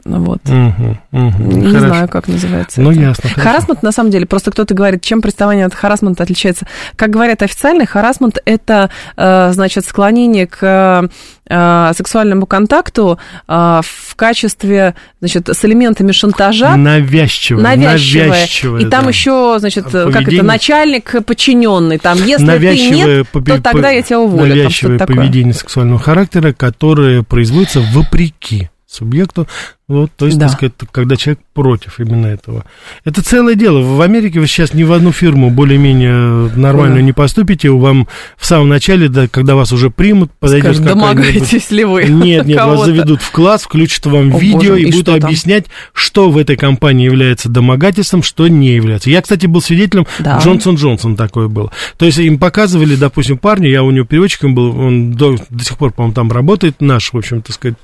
Вот. 0.05 0.41
угу, 0.47 0.97
угу. 1.13 1.43
Не 1.43 1.69
Хорошо. 1.69 1.87
знаю, 1.89 2.09
как 2.09 2.29
называется. 2.29 2.81
Ну, 2.83 2.91
это. 2.93 3.01
ясно. 3.01 3.31
хорошо. 3.31 3.49
Харасмент, 3.49 3.83
на 3.83 3.93
самом 3.93 4.11
деле, 4.11 4.27
просто 4.27 4.51
кто-то 4.51 4.75
говорит, 4.75 5.03
чем 5.03 5.23
приставание 5.23 5.65
от 5.65 5.75
харасмента 5.75 6.23
отличается. 6.25 6.67
Как 6.97 7.11
говорят 7.11 7.43
официально, 7.43 7.87
харасмент– 7.87 8.39
это, 8.45 8.91
э, 9.17 9.51
значит, 9.53 9.87
склонение 9.87 10.47
к 10.47 11.09
э, 11.49 11.93
сексуальному 11.97 12.45
контакту 12.47 13.19
э, 13.49 13.81
в 13.83 14.15
качестве, 14.17 14.95
значит, 15.21 15.49
с 15.49 15.65
элементами 15.65 16.13
шантажа, 16.13 16.77
Навязчивое. 16.77 17.63
навязчивое. 17.63 18.29
навязчивое, 18.29 18.81
И 18.83 18.85
там 18.87 19.05
да. 19.05 19.09
еще, 19.09 19.57
значит, 19.59 19.85
как 19.85 19.95
это, 19.95 20.11
Поведение. 20.13 20.43
начальник 20.43 21.25
подчиненный. 21.25 21.99
Там, 21.99 22.19
если 22.19 22.45
ты 22.45 22.53
навязчивое 22.53 23.17
нет, 23.19 23.27
попе- 23.33 23.57
то 23.57 23.63
тогда 23.63 23.91
я 23.91 24.03
тебя 24.03 24.21
уволю. 24.21 24.49
Там 24.51 24.59
Навязчивое 24.59 24.99
такое. 24.99 25.17
поведение 25.17 25.55
сексуального 25.55 25.99
характера, 25.99 26.53
которое 26.53 27.23
производится 27.23 27.81
вопреки 27.81 28.69
субъекту, 28.87 29.49
вот, 29.87 30.11
то 30.17 30.25
есть, 30.27 30.39
Да. 30.39 30.47
так 30.49 30.57
сказать, 30.57 30.73
когда 30.93 31.17
человек 31.17 31.41
против 31.53 32.01
именно 32.01 32.27
этого. 32.27 32.65
Это 33.05 33.23
целое 33.23 33.55
дело. 33.55 33.81
В 33.81 34.01
Америке 34.01 34.41
вы 34.41 34.47
сейчас 34.47 34.73
ни 34.73 34.83
в 34.83 34.93
одну 34.93 35.13
фирму 35.13 35.51
более-менее 35.51 36.51
нормально 36.57 36.97
Да. 36.97 37.03
не 37.03 37.13
поступите, 37.13 37.69
вам 37.71 38.09
в 38.37 38.47
самом 38.47 38.71
начале, 38.71 39.09
да, 39.09 39.29
когда 39.29 39.55
вас 39.55 39.73
уже 39.73 39.91
примут, 39.91 40.33
подойдет 40.41 40.79
какая-нибудь- 40.79 41.01
домогаетесь 41.01 41.71
ли 41.71 41.85
вы 41.85 42.05
Нет, 42.05 42.47
нет, 42.47 42.57
вас 42.59 42.85
заведут 42.87 43.21
в 43.23 43.31
класс, 43.31 43.63
включат 43.65 44.07
вам 44.07 44.35
О, 44.35 44.39
видео 44.39 44.59
боже, 44.73 44.81
и 44.81 44.89
и 44.89 44.91
будут 44.93 45.07
там? 45.07 45.15
объяснять, 45.17 45.67
что 45.93 46.31
в 46.31 46.39
этой 46.39 46.57
компании 46.57 47.05
является 47.05 47.49
домогательством, 47.49 48.23
что 48.23 48.49
не 48.49 48.75
является. 48.75 49.11
Я, 49.11 49.21
кстати, 49.23 49.47
был 49.47 49.61
свидетелем, 49.61 50.07
Да. 50.19 50.39
Джонсон 50.43 50.77
Джонсон 50.77 51.15
такое 51.17 51.49
было. 51.49 51.71
То 51.99 52.07
есть 52.07 52.19
им 52.19 52.39
показывали, 52.39 52.97
допустим, 52.97 53.37
парню, 53.39 53.69
я 53.69 53.83
у 53.83 53.91
него 53.91 54.07
переводчиком 54.07 54.55
был, 54.55 54.79
он 54.81 55.13
до, 55.13 55.37
до 55.51 55.65
сих 55.65 55.77
пор, 55.77 55.93
по-моему, 55.93 56.15
там 56.15 56.33
работает, 56.33 56.81
наш, 56.81 57.13
в 57.13 57.17
общем, 57.19 57.43
так 57.43 57.55
сказать, 57.55 57.77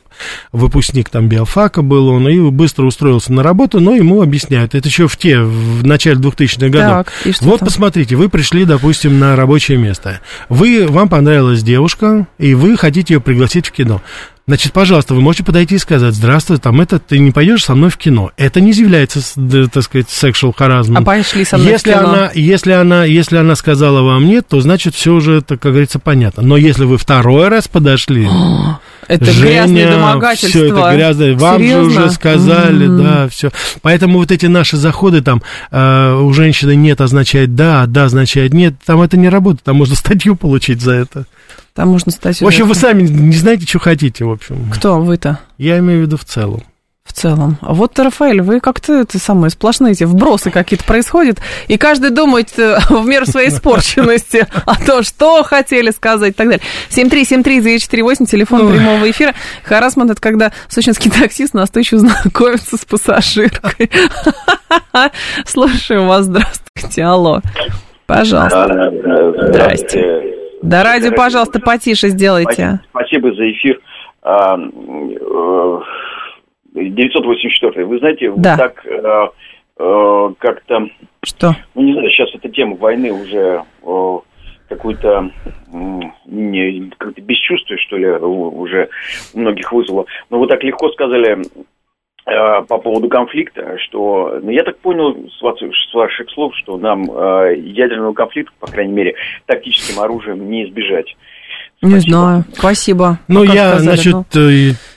выпускник 0.52 1.08
там 1.08 1.28
биофака 1.28 1.82
был 1.90 2.08
он, 2.08 2.28
и 2.28 2.38
быстро 2.50 2.84
устроился 2.84 3.32
на 3.32 3.42
работу, 3.42 3.80
но 3.80 3.94
ему 3.94 4.22
объясняют. 4.22 4.74
Это 4.74 4.88
еще 4.88 5.08
в 5.08 5.16
те, 5.16 5.40
в 5.40 5.84
начале 5.84 6.18
2000-х 6.18 6.68
годов. 6.68 7.06
Так, 7.06 7.12
вот 7.42 7.58
там? 7.58 7.66
посмотрите, 7.66 8.14
вы 8.14 8.28
пришли, 8.28 8.64
допустим, 8.64 9.18
на 9.18 9.34
рабочее 9.34 9.76
место. 9.76 10.20
Вы, 10.48 10.86
вам 10.86 11.08
понравилась 11.08 11.62
девушка, 11.62 12.28
и 12.38 12.54
вы 12.54 12.76
хотите 12.76 13.14
ее 13.14 13.20
пригласить 13.20 13.66
в 13.66 13.72
кино. 13.72 14.00
Значит, 14.46 14.72
пожалуйста, 14.72 15.14
вы 15.14 15.20
можете 15.20 15.44
подойти 15.44 15.76
и 15.76 15.78
сказать, 15.78 16.14
здравствуй, 16.14 16.58
там 16.58 16.80
это, 16.80 16.98
ты 16.98 17.18
не 17.18 17.30
пойдешь 17.30 17.64
со 17.64 17.74
мной 17.74 17.90
в 17.90 17.96
кино. 17.96 18.32
Это 18.36 18.60
не 18.60 18.72
является, 18.72 19.20
так 19.68 19.84
сказать, 19.84 20.08
sexual 20.08 20.52
harassment. 20.56 20.98
А 20.98 21.02
пошли 21.02 21.44
со 21.44 21.58
мной 21.58 21.72
если 21.72 21.92
в 21.92 21.94
кино. 21.94 22.08
она, 22.08 22.30
если 22.34 22.72
она, 22.72 23.04
если 23.04 23.36
она 23.36 23.54
сказала 23.54 24.02
вам 24.02 24.26
нет, 24.26 24.48
то 24.48 24.60
значит 24.60 24.94
все 24.94 25.12
уже, 25.12 25.38
это, 25.38 25.56
как 25.56 25.72
говорится, 25.72 25.98
понятно. 25.98 26.42
Но 26.42 26.56
если 26.56 26.84
вы 26.84 26.98
второй 26.98 27.48
раз 27.48 27.68
подошли, 27.68 28.28
Это 29.10 29.24
Женя, 29.32 29.50
грязное 29.50 29.90
домогательство. 29.90 30.48
Все 30.48 30.66
это 30.66 30.94
грязное. 30.94 31.34
Вам 31.34 31.58
Серьезно? 31.60 31.90
же 31.90 32.00
уже 32.02 32.10
сказали, 32.12 32.86
М. 32.86 33.02
да, 33.02 33.28
все. 33.28 33.50
Поэтому 33.82 34.18
вот 34.18 34.30
эти 34.30 34.46
наши 34.46 34.76
заходы 34.76 35.20
там 35.20 35.42
э, 35.72 36.12
у 36.14 36.32
женщины 36.32 36.76
нет 36.76 37.00
означает 37.00 37.56
да, 37.56 37.82
а 37.82 37.86
да 37.88 38.04
означает 38.04 38.54
нет. 38.54 38.74
Там 38.86 39.02
это 39.02 39.16
не 39.16 39.28
работает. 39.28 39.64
Там 39.64 39.76
можно 39.76 39.96
статью 39.96 40.36
получить 40.36 40.80
за 40.80 40.92
это. 40.92 41.26
Там 41.74 41.88
можно 41.88 42.12
стать... 42.12 42.40
В 42.40 42.46
общем, 42.46 42.68
вы 42.68 42.76
сами 42.76 43.02
не 43.02 43.36
знаете, 43.36 43.66
что 43.66 43.80
хотите, 43.80 44.24
в 44.24 44.30
общем. 44.30 44.70
Кто 44.72 45.00
вы-то 45.00 45.40
Я 45.58 45.78
имею 45.80 46.00
в 46.00 46.02
виду 46.02 46.16
в 46.16 46.24
целом. 46.24 46.62
В 47.04 47.12
целом? 47.12 47.56
А 47.60 47.72
вот, 47.72 47.98
Рафаэль, 47.98 48.42
вы 48.42 48.60
как-то 48.60 49.00
это 49.00 49.18
самые 49.18 49.50
сплошные 49.50 49.92
эти 49.92 50.04
вбросы 50.04 50.50
какие-то 50.50 50.84
происходят, 50.84 51.38
и 51.68 51.76
каждый 51.76 52.10
думает 52.10 52.58
э, 52.58 52.78
в 52.88 53.06
меру 53.06 53.26
своей 53.26 53.48
испорченности 53.50 54.46
о 54.66 54.74
том, 54.84 55.02
что 55.02 55.42
хотели 55.42 55.90
сказать 55.90 56.32
и 56.32 56.36
так 56.36 56.48
далее. 56.48 56.62
7373948, 56.90 58.26
телефон 58.26 58.66
Ой. 58.66 58.74
прямого 58.74 59.10
эфира. 59.10 59.34
Харасман– 59.64 60.10
это 60.12 60.20
когда 60.20 60.52
сочинский 60.68 61.10
таксист 61.20 61.54
настойчиво 61.54 62.00
знакомится 62.00 62.76
с 62.76 62.84
пассажиркой. 62.84 63.90
Слушаю 65.46 66.06
вас, 66.06 66.26
здравствуйте, 66.26 67.04
алло. 67.04 67.40
Пожалуйста. 68.06 68.92
Здрасте. 69.48 70.36
Да 70.62 70.82
радио, 70.84 71.12
пожалуйста, 71.12 71.58
потише 71.58 72.08
сделайте. 72.08 72.80
Спасибо 72.90 73.32
за 73.34 73.50
эфир. 73.50 73.80
А, 76.74 76.78
э, 76.78 76.84
984. 76.84 77.84
Вы 77.84 77.98
знаете, 77.98 78.32
Да. 78.36 78.52
вы 78.52 78.58
так 78.58 78.86
э, 78.86 79.28
э, 79.78 80.34
как-то, 80.38 80.88
Что? 81.22 81.56
ну 81.74 81.82
не 81.82 81.92
знаю, 81.92 82.10
сейчас 82.10 82.34
эта 82.34 82.48
тема 82.48 82.76
войны 82.76 83.12
уже 83.12 83.64
э, 83.82 84.18
какое-то 84.68 85.30
не, 86.26 86.90
как-то 86.96 87.20
бесчувствие, 87.20 87.78
что 87.78 87.96
ли, 87.96 88.08
уже 88.08 88.88
у 89.34 89.40
многих 89.40 89.72
вызвало. 89.72 90.06
Но 90.30 90.38
вы 90.38 90.46
так 90.46 90.62
легко 90.62 90.90
сказали 90.90 91.38
э, 92.26 92.62
по 92.66 92.78
поводу 92.78 93.08
конфликта, 93.08 93.78
что, 93.78 94.38
ну, 94.42 94.50
я 94.50 94.62
так 94.62 94.78
понял 94.78 95.28
с, 95.28 95.40
с 95.40 95.94
ваших 95.94 96.30
слов, 96.30 96.54
что 96.56 96.78
нам 96.78 97.10
э, 97.10 97.56
ядерного 97.56 98.12
конфликта, 98.12 98.52
по 98.60 98.68
крайней 98.68 98.92
мере, 98.92 99.14
тактическим 99.46 100.00
оружием 100.00 100.48
не 100.48 100.64
избежать. 100.64 101.16
Не 101.82 101.98
знаю. 101.98 102.44
Спасибо. 102.52 103.18
Ну, 103.26 103.42
я, 103.42 103.70
сказали, 103.70 103.82
значит, 103.82 104.12
ну? 104.12 104.24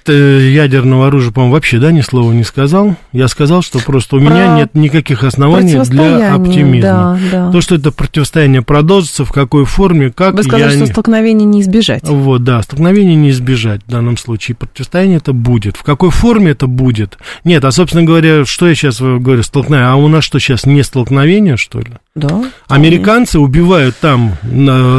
Э, 0.06 0.49
ядерного 0.51 1.08
оружия, 1.08 1.32
по-моему, 1.32 1.54
вообще, 1.54 1.80
да, 1.80 1.91
ни 1.91 2.01
слова 2.01 2.32
не 2.34 2.43
сказал. 2.43 2.95
Я 3.14 3.28
сказал, 3.28 3.62
что 3.62 3.80
просто 3.80 4.18
у 4.18 4.20
Про 4.20 4.30
меня 4.30 4.58
нет 4.58 4.76
никаких 4.76 5.24
оснований 5.24 5.80
для 5.86 6.36
оптимизма. 6.36 6.82
Да, 6.82 7.20
да. 7.32 7.51
То, 7.51 7.62
что 7.62 7.76
это 7.76 7.91
противостояние 7.91 8.62
продолжится, 8.62 9.24
в 9.24 9.32
какой 9.32 9.66
форме, 9.66 10.12
как... 10.12 10.36
Вы 10.36 10.43
сказали, 10.43 10.72
что 10.72 10.80
не... 10.80 10.88
столкновение 10.88 11.45
не 11.45 11.62
избежать. 11.62 12.04
Вот, 12.04 12.43
да, 12.43 12.62
столкновение 12.62 13.16
не 13.16 13.30
избежать 13.30 13.82
в 13.88 13.91
данном 13.91 14.18
случае. 14.18 14.56
Противостояние 14.56 15.18
это 15.18 15.32
будет. 15.32 15.78
В 15.78 15.84
какой 15.84 16.10
форме 16.10 16.51
это 16.51 16.68
будет? 16.68 17.18
Нет, 17.43 17.64
а, 17.64 17.72
собственно 17.72 18.04
говоря, 18.04 18.45
что 18.45 18.68
я 18.68 18.76
сейчас 18.76 18.99
говорю, 18.99 19.43
столкновение? 19.43 19.89
А 19.89 19.95
у 19.95 20.08
нас 20.08 20.24
что 20.24 20.39
сейчас, 20.39 20.66
не 20.66 20.84
столкновение, 20.84 21.56
что 21.56 21.80
ли? 21.80 21.91
Да. 22.16 22.43
Американцы 22.68 23.39
убивают 23.39 23.95
там 23.97 24.38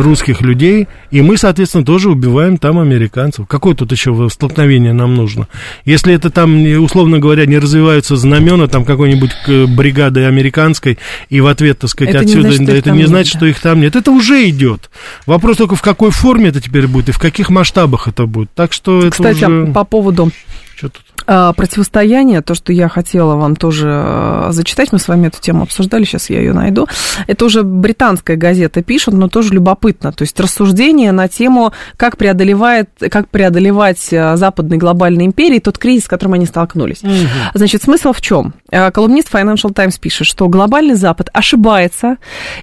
русских 0.03 0.41
людей, 0.41 0.89
и 1.13 1.23
мы, 1.23 1.37
соответственно, 1.37 1.85
тоже 1.85 2.11
убиваем 2.11 2.59
там 2.59 2.81
американцев. 2.81 3.47
Какое 3.47 3.77
тут 3.77 3.93
еще 3.93 4.29
столкновение 4.29 4.93
нам 4.93 5.15
нужно? 5.15 5.47
Если 5.85 6.13
это 6.13 6.31
там, 6.31 6.65
условно 6.83 7.21
говоря, 7.21 7.47
не 7.47 7.59
развиваются 7.59 8.17
знамена 8.17 8.67
там 8.67 8.85
какой-нибудь 8.85 9.31
бригады 9.77 10.25
американской, 10.25 10.99
и 11.29 11.41
в 11.41 11.47
ответ, 11.47 11.79
так 11.79 11.91
сказать, 11.91 12.17
это 12.17 12.25
отсюда, 12.25 12.49
не 12.49 12.57
значит, 12.57 12.67
да, 12.67 12.77
это 12.77 12.91
не 12.91 13.07
значит, 13.07 13.35
нет, 13.35 13.41
что 13.41 13.47
их 13.47 13.61
там 13.61 13.81
нет. 13.81 13.95
Это 13.95 14.11
уже 14.11 14.49
идет. 14.49 14.91
Вопрос 15.25 15.59
только 15.59 15.77
в 15.77 15.83
какой 15.83 16.11
форме 16.11 16.49
это 16.49 16.61
теперь 16.61 16.89
будет 16.89 17.11
и 17.11 17.13
в 17.13 17.21
каких 17.21 17.49
масштабах 17.49 18.09
это 18.09 18.27
будет. 18.27 18.51
Так 18.57 18.73
что 18.73 19.09
Кстати, 19.09 19.39
это 19.39 19.49
уже... 19.49 19.73
по 19.73 19.85
поводу 19.85 20.33
что 20.75 20.89
тут? 20.89 21.05
А, 21.27 21.53
противостояние, 21.53 22.43
то, 22.43 22.55
что 22.55 22.73
я 22.73 22.89
хотела 22.89 23.37
вам 23.37 23.57
тоже 23.57 23.89
а, 23.91 24.49
зачитать, 24.51 24.93
мы 24.93 24.99
с 24.99 25.09
вами 25.09 25.29
эту 25.29 25.41
тему 25.41 25.63
обсуждали, 25.63 26.05
сейчас 26.05 26.29
я 26.29 26.39
ее 26.39 26.53
найду. 26.53 26.87
Это 27.27 27.45
уже 27.47 27.63
британская 27.63 28.37
газета 28.37 28.83
пишет, 28.83 29.15
но 29.15 29.29
тоже 29.29 29.55
любопытно. 29.55 30.13
То 30.13 30.23
есть 30.23 30.39
рассуждение 30.39 31.13
на 31.13 31.29
тему, 31.29 31.73
как, 31.97 32.19
преодолевает, 32.19 32.91
как 33.11 33.29
преодолевать 33.29 34.13
а, 34.13 34.37
западные 34.37 34.79
глобальные 34.79 35.27
империи, 35.27 35.61
тот 35.61 35.79
кризис, 35.79 36.05
с 36.05 36.09
которым 36.09 36.35
они 36.35 36.47
столкнулись. 36.47 37.03
Угу. 37.03 37.13
Значит, 37.55 37.83
смысл 37.83 38.13
в 38.13 38.21
чем? 38.21 38.55
Колумнист 38.71 39.33
Financial 39.33 39.73
Times 39.73 39.99
пишет, 39.99 40.27
что 40.27 40.49
глобальный 40.49 40.95
Запад 40.95 41.31
ошибается, 41.33 42.19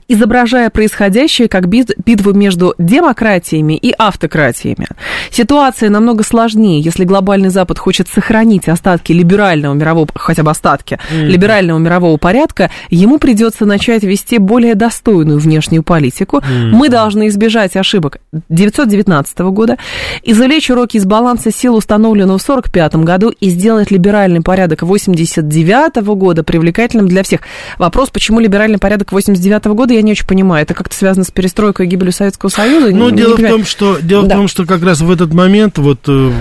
изображая 0.08 0.70
происходящее 0.70 1.48
как 1.48 1.68
битву 1.68 2.34
между 2.34 2.76
демократиями 2.78 3.74
и 3.74 3.94
автократиями. 3.98 4.88
Ситуация 5.32 5.90
намного 5.90 6.24
сложнее, 6.24 6.80
если 6.80 7.06
глобальный 7.06 7.50
Запад 7.50 7.80
хочет 7.80 8.08
сохранить 8.08 8.51
остатки 8.60 9.12
либерального 9.12 9.74
мирового, 9.74 10.08
хотя 10.16 10.44
бы 10.44 10.52
остатки 10.52 11.00
mm-hmm. 11.12 11.26
либерального 11.26 11.80
мирового 11.80 12.18
порядка, 12.18 12.70
ему 12.90 13.18
придется 13.18 13.66
начать 13.66 14.04
вести 14.04 14.38
более 14.38 14.76
достойную 14.76 15.40
внешнюю 15.40 15.84
политику. 15.84 16.38
Mm-hmm. 16.38 16.70
Мы 16.72 16.90
должны 16.90 17.28
избежать 17.28 17.76
ошибок 17.76 18.18
1919 18.32 19.40
года, 19.40 19.78
извлечь 20.24 20.70
уроки 20.70 20.98
из 20.98 21.06
баланса 21.06 21.52
сил, 21.52 21.76
установленного 21.76 22.38
в 22.38 22.44
1945 22.44 23.06
году, 23.06 23.30
и 23.30 23.50
сделать 23.50 23.92
либеральный 23.92 24.42
порядок 24.42 24.84
1989 24.84 26.04
года 26.18 26.44
привлекательным 26.44 27.08
для 27.08 27.24
всех. 27.24 27.42
Вопрос, 27.78 28.10
почему 28.10 28.40
либеральный 28.40 28.78
порядок 28.78 29.10
1989 29.10 29.78
года, 29.78 29.94
я 29.94 30.02
не 30.02 30.12
очень 30.12 30.28
понимаю. 30.28 30.64
Это 30.64 30.74
как-то 30.74 30.96
связано 30.96 31.24
с 31.24 31.32
перестройкой 31.32 31.86
и 31.86 31.90
гибелью 31.90 32.12
Советского 32.12 32.50
Союза? 32.50 32.92
Ну, 32.92 33.12
дело, 33.12 33.36
в 33.36 33.42
том, 33.42 33.66
что, 33.66 33.98
дело 34.00 34.28
да. 34.28 34.36
в 34.36 34.38
том, 34.38 34.48
что 34.48 34.66
как 34.66 34.84
раз 34.84 35.02
в 35.02 35.12
этот 35.12 35.34
момент, 35.34 35.78
вот 35.78 36.00
э, 36.08 36.32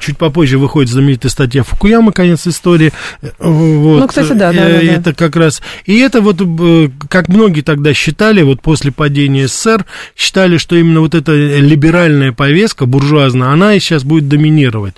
чуть 0.00 0.18
попозже 0.18 0.58
выходит 0.58 0.90
знаменитая 1.16 1.30
статья 1.30 1.62
Фукуяма 1.62 2.12
«Конец 2.12 2.46
истории». 2.46 2.92
Э, 3.22 3.28
вот. 3.38 4.00
Ну, 4.00 4.08
кстати, 4.08 4.32
да, 4.32 4.52
да, 4.52 4.68
да, 4.68 4.82
Это 4.82 5.14
как 5.14 5.36
раз... 5.36 5.62
И 5.84 5.98
это 5.98 6.20
вот, 6.20 6.40
как 7.08 7.28
многие 7.28 7.62
тогда 7.62 7.94
считали, 7.94 8.42
вот 8.42 8.62
после 8.62 8.92
падения 8.92 9.48
СССР, 9.48 9.84
считали, 10.16 10.58
что 10.58 10.76
именно 10.76 11.00
вот 11.00 11.14
эта 11.14 11.32
либеральная 11.34 12.32
повестка, 12.32 12.86
буржуазная, 12.86 13.48
она 13.48 13.74
и 13.74 13.80
сейчас 13.80 14.04
будет 14.04 14.28
доминировать. 14.28 14.94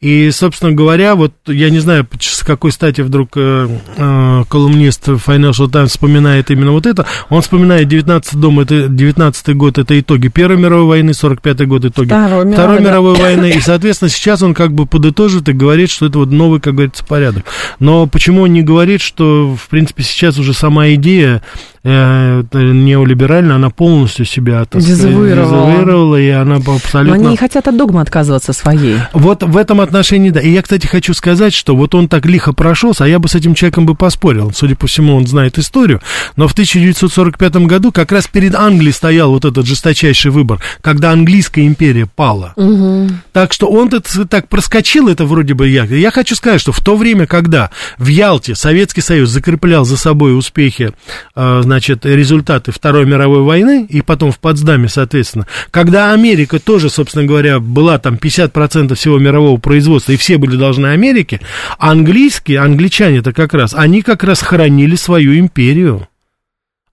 И, 0.00 0.30
собственно 0.30 0.72
говоря, 0.72 1.14
вот 1.14 1.34
я 1.46 1.68
не 1.68 1.78
знаю, 1.78 2.08
с 2.18 2.42
какой 2.42 2.72
стати 2.72 3.02
вдруг 3.02 3.36
э, 3.36 3.68
э, 3.98 4.44
колумнист 4.48 5.08
Financial 5.08 5.70
Times 5.70 5.90
вспоминает 5.90 6.50
именно 6.50 6.72
вот 6.72 6.86
это. 6.86 7.04
Он 7.28 7.42
вспоминает 7.42 7.86
19 7.86 8.36
дом, 8.36 8.60
это 8.60 8.88
19 8.88 9.56
год, 9.56 9.76
это 9.76 10.00
итоги 10.00 10.28
Первой 10.28 10.56
мировой 10.56 10.86
войны, 10.86 11.12
45 11.12 11.68
год 11.68 11.84
итоги 11.84 12.08
Второй, 12.08 12.50
Второй 12.50 12.80
мировой 12.80 13.14
да. 13.14 13.22
войны. 13.24 13.50
И, 13.50 13.60
соответственно, 13.60 14.08
сейчас 14.08 14.40
он 14.40 14.54
как 14.54 14.72
бы 14.72 14.86
подытожит 14.86 15.50
и 15.50 15.52
говорит, 15.52 15.90
что 15.90 16.06
это 16.06 16.16
вот 16.16 16.30
новый, 16.30 16.60
как 16.60 16.76
говорится, 16.76 17.04
порядок. 17.04 17.44
Но 17.78 18.06
почему 18.06 18.44
он 18.44 18.54
не 18.54 18.62
говорит, 18.62 19.02
что, 19.02 19.54
в 19.54 19.68
принципе, 19.68 20.02
сейчас 20.02 20.38
уже 20.38 20.54
сама 20.54 20.88
идея 20.94 21.42
э, 21.82 22.42
неолиберальная, 22.52 23.56
она 23.56 23.70
полностью 23.70 24.24
себя 24.24 24.64
так 24.64 24.82
дезавуировала. 24.82 25.66
дезавуировала, 25.66 26.16
и 26.16 26.28
она 26.28 26.56
абсолютно... 26.56 27.04
Но 27.04 27.12
они 27.14 27.26
не 27.28 27.36
хотят 27.36 27.68
от 27.68 27.76
догмы 27.76 28.00
отказываться 28.00 28.52
своей. 28.52 28.98
Вот 29.12 29.42
в 29.42 29.56
этом 29.56 29.80
отношении, 29.80 30.30
да. 30.30 30.40
И 30.40 30.50
я, 30.50 30.62
кстати, 30.62 30.86
хочу 30.86 31.14
сказать, 31.14 31.54
что 31.54 31.76
вот 31.76 31.94
он 31.94 32.08
так 32.08 32.26
лихо 32.26 32.52
прошелся, 32.52 33.04
а 33.04 33.08
я 33.08 33.18
бы 33.18 33.28
с 33.28 33.34
этим 33.34 33.54
человеком 33.54 33.86
бы 33.86 33.94
поспорил. 33.94 34.52
Судя 34.54 34.76
по 34.76 34.86
всему, 34.86 35.14
он 35.16 35.26
знает 35.26 35.58
историю. 35.58 36.00
Но 36.36 36.48
в 36.48 36.52
1945 36.52 37.56
году 37.66 37.92
как 37.92 38.12
раз 38.12 38.26
перед 38.26 38.54
Англией 38.54 38.92
стоял 38.92 39.30
вот 39.30 39.44
этот 39.44 39.66
жесточайший 39.66 40.30
выбор, 40.30 40.60
когда 40.80 41.12
английская 41.12 41.66
империя 41.66 42.06
пала. 42.06 42.52
Угу. 42.56 43.08
Так 43.32 43.52
что 43.52 43.68
он 43.68 43.88
так 43.88 44.48
проскочил 44.48 45.08
это 45.08 45.24
вроде 45.24 45.54
бы 45.54 45.68
я. 45.68 45.84
Я 45.84 46.10
хочу 46.10 46.34
сказать, 46.34 46.60
что 46.60 46.72
в 46.72 46.80
то 46.80 46.96
время, 46.96 47.26
когда 47.26 47.70
в 47.98 48.06
Ялте 48.06 48.54
Советский 48.54 49.00
Союз 49.00 49.30
закреплял 49.30 49.84
за 49.84 49.96
собой 49.96 50.36
успехи, 50.36 50.92
э, 51.34 51.62
значит, 51.70 52.04
результаты 52.04 52.72
Второй 52.72 53.06
мировой 53.06 53.42
войны, 53.42 53.86
и 53.88 54.02
потом 54.02 54.32
в 54.32 54.40
Потсдаме, 54.40 54.88
соответственно, 54.88 55.46
когда 55.70 56.12
Америка 56.12 56.58
тоже, 56.58 56.90
собственно 56.90 57.24
говоря, 57.24 57.60
была 57.60 57.98
там 57.98 58.16
50% 58.16 58.96
всего 58.96 59.20
мирового 59.20 59.56
производства, 59.58 60.10
и 60.10 60.16
все 60.16 60.36
были 60.36 60.56
должны 60.56 60.88
Америке, 60.88 61.40
английские, 61.78 62.58
англичане-то 62.58 63.32
как 63.32 63.54
раз, 63.54 63.72
они 63.72 64.02
как 64.02 64.24
раз 64.24 64.42
хоронили 64.42 64.96
свою 64.96 65.38
империю. 65.38 66.09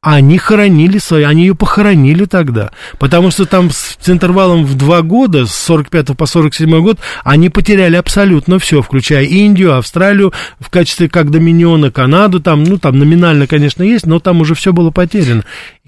Они 0.09 0.37
хоронили 0.37 0.99
свою, 0.99 1.27
они 1.27 1.41
ее 1.41 1.53
похоронили 1.53 2.23
тогда. 2.23 2.71
Потому 2.97 3.29
что 3.29 3.45
там 3.45 3.69
с 3.71 3.97
интервалом 4.05 4.63
в 4.63 4.75
два 4.75 5.01
года, 5.01 5.45
с 5.45 5.53
45 5.53 6.15
по 6.15 6.25
47 6.25 6.81
год, 6.81 6.97
они 7.25 7.49
потеряли 7.49 7.97
абсолютно 7.97 8.57
все, 8.57 8.81
включая 8.81 9.25
Индию, 9.25 9.75
Австралию 9.75 10.31
в 10.61 10.69
качестве 10.69 11.09
как 11.09 11.29
доминиона, 11.29 11.91
Канаду, 11.91 12.39
там, 12.39 12.63
ну, 12.63 12.77
там 12.77 12.97
номинально, 12.97 13.47
конечно, 13.47 13.83
есть, 13.83 14.05
но 14.05 14.21
там 14.21 14.39
уже 14.39 14.55
все 14.55 14.71
было 14.71 14.91
потеряно 14.91 15.43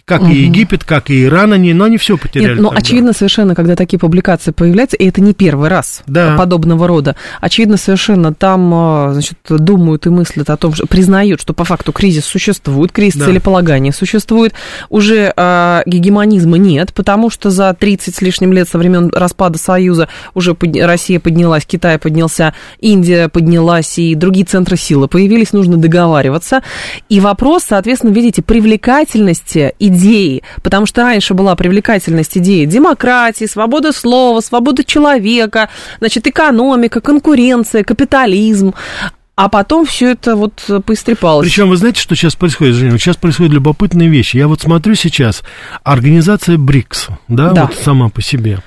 как 0.09 0.23
угу. 0.23 0.31
и 0.31 0.37
Египет, 0.37 0.83
как 0.83 1.11
и 1.11 1.25
Иран, 1.25 1.53
они, 1.53 1.71
но 1.71 1.83
они 1.83 1.97
все 1.97 2.17
потеряли. 2.17 2.53
Нет, 2.53 2.61
ну, 2.61 2.71
очевидно 2.73 3.13
совершенно, 3.13 3.53
когда 3.53 3.75
такие 3.75 3.99
публикации 3.99 4.49
появляются, 4.49 4.97
и 4.97 5.07
это 5.07 5.21
не 5.21 5.35
первый 5.35 5.69
раз 5.69 6.01
да. 6.07 6.35
подобного 6.35 6.87
рода, 6.87 7.15
очевидно 7.39 7.77
совершенно 7.77 8.33
там, 8.33 8.71
а, 8.73 9.13
значит, 9.13 9.37
думают 9.47 10.07
и 10.07 10.09
мыслят 10.09 10.49
о 10.49 10.57
том, 10.57 10.73
что 10.73 10.87
признают, 10.87 11.39
что 11.41 11.53
по 11.53 11.63
факту 11.63 11.91
кризис 11.91 12.25
существует, 12.25 12.91
кризис 12.91 13.19
да. 13.19 13.25
целеполагания 13.25 13.91
существует, 13.91 14.08
уже 14.89 15.33
а, 15.35 15.83
гегемонизма 15.85 16.57
нет, 16.57 16.93
потому 16.93 17.29
что 17.29 17.49
за 17.49 17.73
30 17.73 18.15
с 18.15 18.21
лишним 18.21 18.53
лет 18.53 18.67
со 18.67 18.77
времен 18.77 19.09
распада 19.13 19.57
Союза 19.57 20.09
уже 20.33 20.53
под... 20.55 20.75
Россия 20.75 21.19
поднялась, 21.19 21.65
Китай 21.65 21.97
поднялся, 21.97 22.53
Индия 22.79 23.29
поднялась, 23.29 23.97
и 23.97 24.15
другие 24.15 24.45
центры 24.45 24.77
силы 24.77 25.07
появились, 25.07 25.53
нужно 25.53 25.77
договариваться. 25.77 26.63
И 27.09 27.19
вопрос, 27.19 27.65
соответственно, 27.67 28.11
видите, 28.11 28.41
привлекательности 28.41 29.73
идеи, 29.79 30.43
потому 30.63 30.85
что 30.85 31.03
раньше 31.03 31.33
была 31.33 31.55
привлекательность 31.55 32.37
идеи 32.37 32.65
демократии, 32.65 33.45
свободы 33.45 33.91
слова, 33.91 34.41
свободы 34.41 34.83
человека, 34.83 35.69
значит, 35.99 36.27
экономика, 36.27 37.01
конкуренция, 37.01 37.83
капитализм. 37.83 38.73
А 39.39 39.47
потом 39.47 39.85
все 39.85 40.11
это 40.11 40.35
вот 40.35 40.69
поистрепалось. 40.85 41.47
Причем 41.47 41.69
вы 41.69 41.77
знаете, 41.77 42.01
что 42.01 42.13
сейчас 42.13 42.35
происходит, 42.35 42.75
Женя? 42.75 42.97
Сейчас 42.97 43.15
происходят 43.15 43.53
любопытные 43.53 44.09
вещи. 44.09 44.35
Я 44.35 44.49
вот 44.49 44.59
смотрю 44.59 44.95
сейчас, 44.95 45.43
организация 45.85 46.57
БРИКС, 46.57 47.07
да, 47.29 47.51
да. 47.51 47.65
вот 47.67 47.75
сама 47.77 48.09
по 48.09 48.21
себе. 48.21 48.59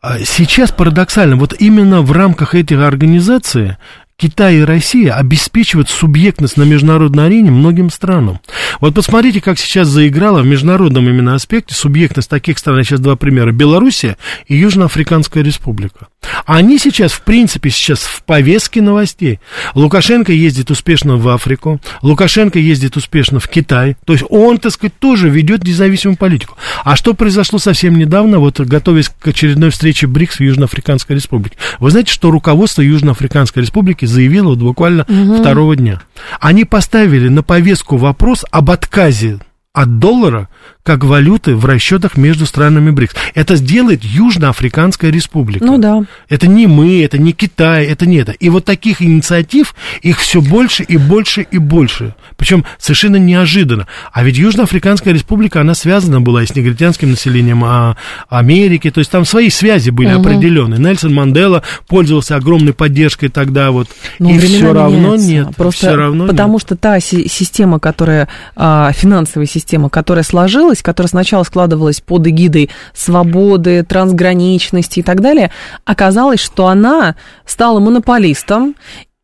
А 0.00 0.18
сейчас 0.18 0.72
парадоксально, 0.72 1.36
вот 1.36 1.54
именно 1.56 2.02
в 2.02 2.10
рамках 2.10 2.56
этих 2.56 2.80
организаций 2.80 3.76
Китай 4.16 4.56
и 4.56 4.64
Россия 4.64 5.14
обеспечивают 5.14 5.88
субъектность 5.88 6.56
на 6.56 6.64
международной 6.64 7.26
арене 7.26 7.52
многим 7.52 7.88
странам. 7.88 8.40
Вот 8.80 8.96
посмотрите, 8.96 9.40
как 9.40 9.56
сейчас 9.56 9.86
заиграла 9.86 10.40
в 10.40 10.46
международном 10.46 11.08
именно 11.08 11.36
аспекте 11.36 11.76
субъектность 11.76 12.28
таких 12.28 12.58
стран. 12.58 12.82
Сейчас 12.82 12.98
два 12.98 13.14
примера. 13.14 13.52
Белоруссия 13.52 14.16
и 14.48 14.56
Южноафриканская 14.56 15.44
республика. 15.44 16.08
Они 16.46 16.78
сейчас, 16.78 17.12
в 17.12 17.22
принципе, 17.22 17.70
сейчас 17.70 18.00
в 18.00 18.22
повестке 18.22 18.80
новостей. 18.80 19.40
Лукашенко 19.74 20.32
ездит 20.32 20.70
успешно 20.70 21.16
в 21.16 21.28
Африку, 21.28 21.80
Лукашенко 22.02 22.58
ездит 22.58 22.96
успешно 22.96 23.40
в 23.40 23.48
Китай. 23.48 23.96
То 24.04 24.12
есть 24.12 24.24
он, 24.28 24.58
так 24.58 24.72
сказать, 24.72 24.98
тоже 24.98 25.28
ведет 25.28 25.64
независимую 25.64 26.16
политику. 26.16 26.56
А 26.84 26.96
что 26.96 27.14
произошло 27.14 27.58
совсем 27.58 27.96
недавно, 27.96 28.38
вот 28.38 28.60
готовясь 28.60 29.08
к 29.08 29.28
очередной 29.28 29.70
встрече 29.70 30.06
БРИКС 30.06 30.36
в 30.36 30.40
Южноафриканской 30.40 31.16
Республике? 31.16 31.56
Вы 31.78 31.90
знаете, 31.90 32.12
что 32.12 32.30
руководство 32.30 32.82
Южноафриканской 32.82 33.62
Республики 33.62 34.04
заявило 34.04 34.48
вот 34.48 34.58
буквально 34.58 35.04
угу. 35.08 35.40
второго 35.40 35.76
дня. 35.76 36.02
Они 36.40 36.64
поставили 36.64 37.28
на 37.28 37.42
повестку 37.42 37.96
вопрос 37.96 38.44
об 38.50 38.70
отказе 38.70 39.38
от 39.72 39.98
доллара 39.98 40.48
как 40.82 41.04
валюты 41.04 41.54
в 41.54 41.64
расчетах 41.64 42.16
между 42.16 42.44
странами 42.44 42.90
БРИКС. 42.90 43.14
Это 43.34 43.56
сделает 43.56 44.02
Южноафриканская 44.02 45.10
республика. 45.10 45.64
Ну 45.64 45.78
да. 45.78 46.02
Это 46.28 46.48
не 46.48 46.66
мы, 46.66 47.02
это 47.04 47.18
не 47.18 47.32
Китай, 47.32 47.86
это 47.86 48.04
не 48.04 48.16
это. 48.16 48.32
И 48.32 48.48
вот 48.48 48.64
таких 48.64 49.00
инициатив, 49.00 49.74
их 50.02 50.18
все 50.18 50.40
больше 50.40 50.82
и 50.82 50.96
больше 50.96 51.46
и 51.48 51.58
больше. 51.58 52.14
Причем 52.36 52.64
совершенно 52.78 53.16
неожиданно. 53.16 53.86
А 54.12 54.24
ведь 54.24 54.38
Южноафриканская 54.38 55.14
республика, 55.14 55.60
она 55.60 55.74
связана 55.74 56.20
была 56.20 56.42
и 56.42 56.46
с 56.46 56.54
негритянским 56.54 57.10
населением 57.10 57.62
а, 57.64 57.96
Америки. 58.28 58.90
То 58.90 58.98
есть 58.98 59.10
там 59.10 59.24
свои 59.24 59.50
связи 59.50 59.90
были 59.90 60.12
угу. 60.12 60.22
определенные. 60.22 60.80
Нельсон 60.80 61.14
Мандела 61.14 61.62
пользовался 61.86 62.34
огромной 62.34 62.72
поддержкой 62.72 63.28
тогда 63.28 63.70
вот. 63.70 63.88
Но 64.18 64.30
и 64.30 64.38
все 64.38 64.72
равно 64.72 65.14
нет. 65.14 65.54
Просто 65.56 65.86
все 65.86 65.94
равно 65.94 66.26
потому 66.26 66.54
нет. 66.54 66.62
что 66.62 66.76
та 66.76 66.98
система, 66.98 67.78
которая, 67.78 68.28
а, 68.56 68.90
финансовая 68.92 69.46
система, 69.46 69.61
которая 69.90 70.24
сложилась, 70.24 70.82
которая 70.82 71.08
сначала 71.08 71.42
складывалась 71.44 72.00
под 72.00 72.26
эгидой 72.26 72.70
свободы, 72.94 73.82
трансграничности 73.82 75.00
и 75.00 75.02
так 75.02 75.20
далее, 75.20 75.50
оказалось, 75.84 76.40
что 76.40 76.66
она 76.66 77.16
стала 77.46 77.80
монополистом 77.80 78.74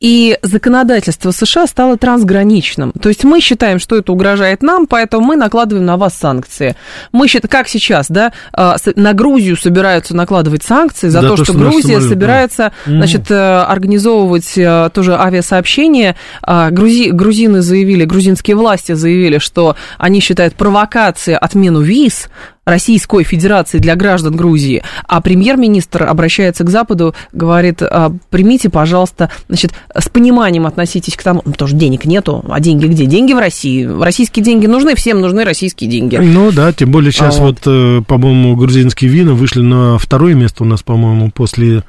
и 0.00 0.38
законодательство 0.42 1.32
США 1.32 1.66
стало 1.66 1.96
трансграничным. 1.96 2.92
То 2.92 3.08
есть 3.08 3.24
мы 3.24 3.40
считаем, 3.40 3.80
что 3.80 3.96
это 3.96 4.12
угрожает 4.12 4.62
нам, 4.62 4.86
поэтому 4.86 5.26
мы 5.26 5.36
накладываем 5.36 5.86
на 5.86 5.96
вас 5.96 6.14
санкции. 6.14 6.76
Мы 7.10 7.26
считаем, 7.26 7.50
как 7.50 7.68
сейчас, 7.68 8.06
да, 8.08 8.32
а, 8.52 8.76
на 8.94 9.12
Грузию 9.12 9.56
собираются 9.56 10.14
накладывать 10.14 10.62
санкции 10.62 11.08
за, 11.08 11.20
за 11.20 11.28
то, 11.28 11.36
то, 11.36 11.44
что, 11.44 11.52
что 11.52 11.54
Грузия 11.54 11.94
самолет, 11.94 12.08
собирается, 12.08 12.72
да. 12.86 12.92
значит, 12.92 13.30
э, 13.30 13.34
организовывать 13.34 14.56
э, 14.56 14.90
тоже 14.94 15.16
авиасообщение. 15.16 16.14
А, 16.42 16.70
грузи, 16.70 17.10
грузины 17.10 17.60
заявили, 17.60 18.04
грузинские 18.04 18.54
власти 18.54 18.92
заявили, 18.92 19.38
что 19.38 19.74
они 19.98 20.20
считают 20.20 20.54
провокацией 20.54 21.36
отмену 21.36 21.80
виз 21.80 22.28
Российской 22.68 23.24
Федерации 23.24 23.78
для 23.78 23.96
граждан 23.96 24.36
Грузии, 24.36 24.82
а 25.06 25.20
премьер-министр 25.20 26.04
обращается 26.04 26.64
к 26.64 26.70
Западу, 26.70 27.14
говорит, 27.32 27.82
«А, 27.82 28.12
примите, 28.30 28.68
пожалуйста, 28.68 29.30
значит, 29.48 29.72
с 29.96 30.08
пониманием 30.08 30.66
относитесь 30.66 31.16
к 31.16 31.22
тому, 31.22 31.42
ну, 31.44 31.52
тоже 31.52 31.76
денег 31.76 32.04
нету, 32.04 32.44
а 32.48 32.60
деньги 32.60 32.86
где? 32.86 33.06
Деньги 33.06 33.32
в 33.32 33.38
России. 33.38 33.84
Российские 33.84 34.44
деньги 34.44 34.66
нужны, 34.66 34.94
всем 34.94 35.20
нужны 35.20 35.44
российские 35.44 35.88
деньги. 35.88 36.16
Ну 36.16 36.52
да, 36.52 36.72
тем 36.72 36.90
более 36.90 37.10
сейчас 37.10 37.38
а 37.38 37.42
вот, 37.42 37.58
вот 37.64 37.72
э, 37.72 38.02
по-моему, 38.06 38.54
грузинские 38.56 39.10
вина 39.10 39.32
вышли 39.32 39.62
на 39.62 39.98
второе 39.98 40.34
место 40.34 40.64
у 40.64 40.66
нас, 40.66 40.82
по-моему, 40.82 41.30
после 41.30 41.84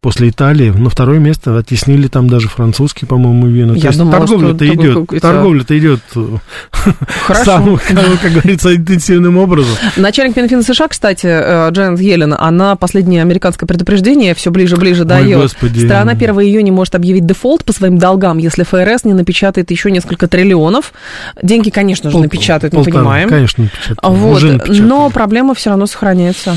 после 0.00 0.30
Италии. 0.30 0.70
На 0.70 0.88
второе 0.88 1.18
место 1.18 1.56
оттеснили 1.58 2.08
там 2.08 2.28
даже 2.28 2.48
французские, 2.48 3.06
по-моему, 3.06 3.48
вина. 3.48 3.74
Я 3.74 3.92
То 3.92 4.10
торговля-то 4.10 4.66
идет. 4.66 5.20
Торговля-то 5.20 5.78
идет 5.78 6.00
самым, 7.44 7.78
как 7.78 8.32
говорится, 8.32 8.74
интенсивным 8.74 9.36
образом. 9.36 9.74
Начальник 9.96 10.36
Минфина 10.36 10.62
США, 10.62 10.88
кстати, 10.88 11.26
э, 11.26 11.70
Джанет 11.70 12.00
Йеллен, 12.00 12.34
она 12.38 12.76
последнее 12.76 13.20
американское 13.20 13.66
предупреждение 13.66 14.34
все 14.34 14.50
ближе-ближе 14.50 15.04
дает. 15.04 15.50
Страна 15.50 16.12
1 16.12 16.30
июня 16.40 16.72
может 16.72 16.94
объявить 16.94 17.26
дефолт 17.26 17.64
по 17.64 17.72
своим 17.72 17.98
долгам, 17.98 18.38
если 18.38 18.62
ФРС 18.62 19.04
не 19.04 19.12
напечатает 19.12 19.70
еще 19.70 19.90
несколько 19.90 20.28
триллионов. 20.28 20.94
Деньги, 21.42 21.68
конечно 21.68 22.10
же, 22.10 22.18
напечатают, 22.18 22.72
мы 22.72 22.84
понимаем. 22.84 23.28
Конечно, 23.28 23.64
напечатают. 23.64 23.98
Вот. 24.02 24.68
Но 24.68 25.10
проблема 25.10 25.54
все 25.54 25.70
равно 25.70 25.86
сохраняется. 25.86 26.56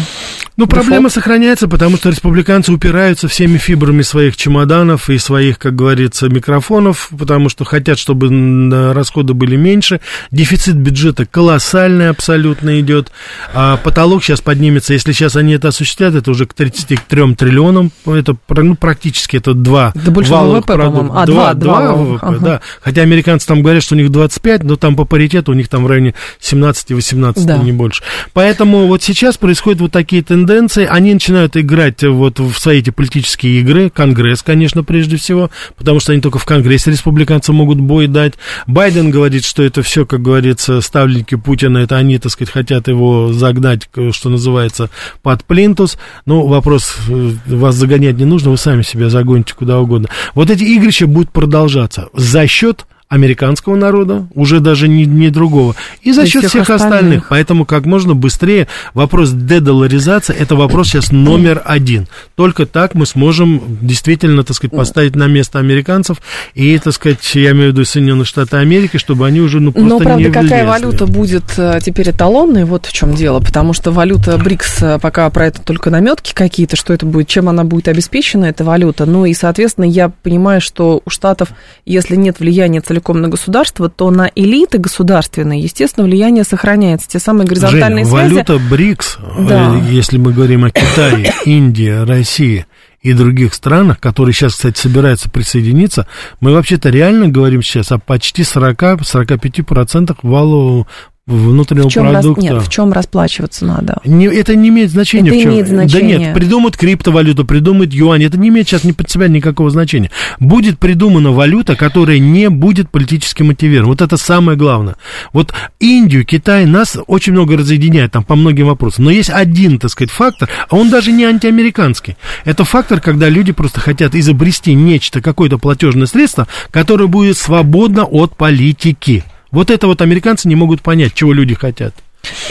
Ну, 0.55 0.67
проблема 0.67 1.09
сохраняется, 1.09 1.67
потому 1.67 1.97
что 1.97 2.09
республиканцы 2.09 2.71
упираются 2.71 3.27
всеми 3.27 3.57
фибрами 3.57 4.03
своих 4.03 4.37
чемоданов 4.37 5.09
и 5.09 5.17
своих, 5.17 5.57
как 5.57 5.75
говорится, 5.75 6.29
микрофонов, 6.29 7.09
потому 7.17 7.49
что 7.49 7.65
хотят, 7.65 7.97
чтобы 7.97 8.93
расходы 8.93 9.33
были 9.33 9.55
меньше. 9.55 9.99
Дефицит 10.29 10.75
бюджета 10.75 11.25
колоссальный 11.25 12.09
абсолютно 12.09 12.79
идет. 12.79 13.11
А 13.53 13.77
потолок 13.77 14.23
сейчас 14.23 14.41
поднимется. 14.41 14.93
Если 14.93 15.11
сейчас 15.11 15.35
они 15.35 15.53
это 15.53 15.69
осуществят, 15.69 16.13
это 16.13 16.29
уже 16.29 16.45
к 16.45 16.53
33 16.53 17.33
триллионам. 17.33 17.91
Это 18.05 18.35
ну, 18.49 18.75
практически 18.75 19.37
это 19.37 19.55
два 19.55 19.91
да 19.95 20.11
валовых 20.11 20.65
продукта. 20.65 21.13
А, 21.15 21.25
два, 21.25 21.53
два, 21.55 21.81
два 21.81 21.93
ВВП, 21.93 22.19
ага. 22.21 22.37
да. 22.39 22.61
Хотя 22.81 23.01
американцы 23.01 23.47
там 23.47 23.63
говорят, 23.63 23.81
что 23.81 23.95
у 23.95 23.97
них 23.97 24.11
25, 24.11 24.63
но 24.63 24.75
там 24.75 24.95
по 24.95 25.05
паритету 25.05 25.51
у 25.51 25.55
них 25.55 25.67
там 25.67 25.83
в 25.83 25.87
районе 25.87 26.13
17-18, 26.39 27.43
да. 27.43 27.57
не 27.57 27.71
больше. 27.71 28.03
Поэтому 28.33 28.85
вот 28.85 29.01
сейчас 29.01 29.37
происходят 29.37 29.81
вот 29.81 29.91
такие 29.91 30.21
тенденции. 30.21 30.42
Они 30.89 31.13
начинают 31.13 31.57
играть 31.57 32.03
вот 32.03 32.39
в 32.39 32.53
свои 32.57 32.79
эти 32.79 32.89
политические 32.89 33.23
политические 33.23 33.59
игры, 33.59 33.89
Конгресс, 33.89 34.41
конечно, 34.41 34.83
прежде 34.83 35.17
всего, 35.17 35.49
потому 35.77 35.99
что 35.99 36.11
они 36.11 36.21
только 36.21 36.39
в 36.39 36.45
Конгрессе 36.45 36.91
республиканцы 36.91 37.51
могут 37.53 37.79
бой 37.79 38.07
дать. 38.07 38.33
Байден 38.67 39.11
говорит, 39.11 39.45
что 39.45 39.63
это 39.63 39.81
все, 39.81 40.05
как 40.05 40.21
говорится, 40.21 40.81
ставленники 40.81 41.35
Путина, 41.35 41.79
это 41.79 41.97
они, 41.97 42.17
так 42.17 42.31
сказать, 42.31 42.53
хотят 42.53 42.87
его 42.87 43.31
загнать, 43.31 43.89
что 44.11 44.29
называется, 44.29 44.89
под 45.21 45.43
плинтус. 45.45 45.97
Ну, 46.25 46.47
вопрос, 46.47 46.95
э, 47.07 47.31
вас 47.45 47.75
загонять 47.75 48.17
не 48.17 48.25
нужно, 48.25 48.51
вы 48.51 48.57
сами 48.57 48.81
себя 48.81 49.09
загоните 49.09 49.53
куда 49.53 49.79
угодно. 49.79 50.09
Вот 50.35 50.49
эти 50.49 50.63
игрища 50.63 51.07
будут 51.07 51.31
продолжаться 51.31 52.09
за 52.13 52.47
счет 52.47 52.85
американского 53.13 53.75
народа, 53.75 54.27
уже 54.33 54.59
даже 54.59 54.87
не, 54.87 55.05
не 55.05 55.29
другого, 55.29 55.75
и 56.01 56.11
за 56.11 56.25
счет 56.25 56.41
всех, 56.41 56.49
всех 56.49 56.69
остальных. 56.71 56.93
остальных. 56.93 57.27
Поэтому 57.29 57.65
как 57.65 57.85
можно 57.85 58.15
быстрее 58.15 58.67
вопрос 58.95 59.29
дедоларизации, 59.31 60.35
это 60.35 60.55
вопрос 60.55 60.87
сейчас 60.87 61.11
номер 61.11 61.61
один. 61.63 62.07
Только 62.35 62.65
так 62.65 62.95
мы 62.95 63.05
сможем 63.05 63.61
действительно, 63.81 64.43
так 64.43 64.55
сказать, 64.55 64.75
поставить 64.75 65.15
на 65.15 65.27
место 65.27 65.59
американцев 65.59 66.17
и, 66.55 66.77
так 66.79 66.93
сказать, 66.93 67.35
я 67.35 67.51
имею 67.51 67.69
в 67.69 67.73
виду 67.73 67.85
Соединенные 67.85 68.25
Штаты 68.25 68.57
Америки, 68.57 68.97
чтобы 68.97 69.27
они 69.27 69.41
уже, 69.41 69.59
ну, 69.59 69.71
просто 69.71 69.89
Но, 69.89 69.99
правда, 69.99 70.23
не 70.23 70.31
какая 70.31 70.65
валюта 70.65 71.05
будет 71.05 71.43
э, 71.57 71.79
теперь 71.85 72.09
эталонной, 72.09 72.65
вот 72.65 72.87
в 72.87 72.93
чем 72.93 73.13
дело, 73.13 73.41
потому 73.41 73.73
что 73.73 73.91
валюта 73.91 74.39
БРИКС, 74.39 74.81
э, 74.81 74.99
пока 74.99 75.29
про 75.29 75.45
это 75.47 75.61
только 75.61 75.91
наметки 75.91 76.33
какие-то, 76.33 76.75
что 76.75 76.93
это 76.93 77.05
будет, 77.05 77.27
чем 77.27 77.47
она 77.47 77.63
будет 77.63 77.87
обеспечена, 77.87 78.45
эта 78.45 78.63
валюта. 78.63 79.05
Ну 79.05 79.25
и, 79.25 79.35
соответственно, 79.35 79.85
я 79.85 80.09
понимаю, 80.09 80.61
что 80.61 81.03
у 81.05 81.09
Штатов, 81.11 81.49
если 81.85 82.15
нет 82.15 82.39
влияния 82.39 82.81
целиком 82.81 83.02
целиком 83.03 83.21
на 83.21 83.27
государство, 83.27 83.89
то 83.89 84.09
на 84.09 84.31
элиты 84.33 84.77
государственные, 84.77 85.61
естественно, 85.61 86.05
влияние 86.05 86.43
сохраняется. 86.43 87.07
Те 87.09 87.19
самые 87.19 87.45
горизонтальные 87.47 88.05
Жень, 88.05 88.13
связи. 88.13 88.33
валюта 88.33 88.59
БРИКС, 88.59 89.17
да. 89.47 89.75
Э, 89.75 89.91
если 89.91 90.17
мы 90.17 90.33
говорим 90.33 90.63
о 90.63 90.71
Китае, 90.71 91.33
Индии, 91.45 92.05
России 92.05 92.65
и 93.01 93.13
других 93.13 93.53
странах, 93.53 93.99
которые 93.99 94.33
сейчас, 94.33 94.53
кстати, 94.53 94.79
собираются 94.79 95.29
присоединиться, 95.29 96.07
мы 96.39 96.53
вообще-то 96.53 96.89
реально 96.89 97.27
говорим 97.27 97.61
сейчас 97.61 97.91
о 97.91 97.99
почти 97.99 98.43
40-45% 98.43 100.17
валового 100.23 100.87
внутреннего 101.25 101.89
в 101.89 101.91
чем 101.91 102.09
продукта. 102.09 102.41
Рас... 102.41 102.51
Нет, 102.51 102.63
в 102.63 102.69
чем 102.69 102.91
расплачиваться 102.91 103.65
надо? 103.65 104.01
Не, 104.03 104.25
это 104.25 104.55
не 104.55 104.69
имеет 104.69 104.91
значения. 104.91 105.29
Это 105.29 105.39
в 105.39 105.41
чем. 105.41 105.51
имеет 105.51 105.67
значение. 105.67 106.17
Да 106.17 106.25
нет, 106.25 106.35
придумают 106.35 106.75
криптовалюту, 106.75 107.45
придумают 107.45 107.93
юань. 107.93 108.23
Это 108.23 108.37
не 108.37 108.49
имеет 108.49 108.67
сейчас 108.67 108.83
ни 108.83 108.91
под 108.91 109.09
себя 109.09 109.27
никакого 109.27 109.69
значения. 109.69 110.11
Будет 110.39 110.79
придумана 110.79 111.31
валюта, 111.31 111.75
которая 111.75 112.19
не 112.19 112.49
будет 112.49 112.89
политически 112.89 113.43
мотивирована. 113.43 113.89
Вот 113.89 114.01
это 114.01 114.17
самое 114.17 114.57
главное. 114.57 114.95
Вот 115.31 115.53
Индию, 115.79 116.25
Китай 116.25 116.65
нас 116.65 116.97
очень 117.07 117.33
много 117.33 117.57
разъединяет 117.57 118.11
там 118.11 118.23
по 118.23 118.35
многим 118.35 118.67
вопросам. 118.67 119.05
Но 119.05 119.11
есть 119.11 119.29
один, 119.29 119.79
так 119.79 119.91
сказать, 119.91 120.11
фактор, 120.11 120.49
а 120.69 120.75
он 120.75 120.89
даже 120.89 121.11
не 121.11 121.23
антиамериканский. 121.23 122.17
Это 122.43 122.65
фактор, 122.65 122.99
когда 122.99 123.29
люди 123.29 123.53
просто 123.53 123.79
хотят 123.79 124.13
изобрести 124.15 124.73
нечто, 124.73 125.21
какое-то 125.21 125.57
платежное 125.57 126.07
средство, 126.07 126.47
которое 126.71 127.07
будет 127.07 127.37
свободно 127.37 128.03
от 128.03 128.35
политики. 128.35 129.23
Вот 129.53 129.69
это 129.69 129.85
вот 129.85 130.01
американцы 130.01 130.47
не 130.47 130.55
могут 130.55 130.81
понять, 130.81 131.13
чего 131.13 131.31
люди 131.31 131.53
хотят. 131.53 131.93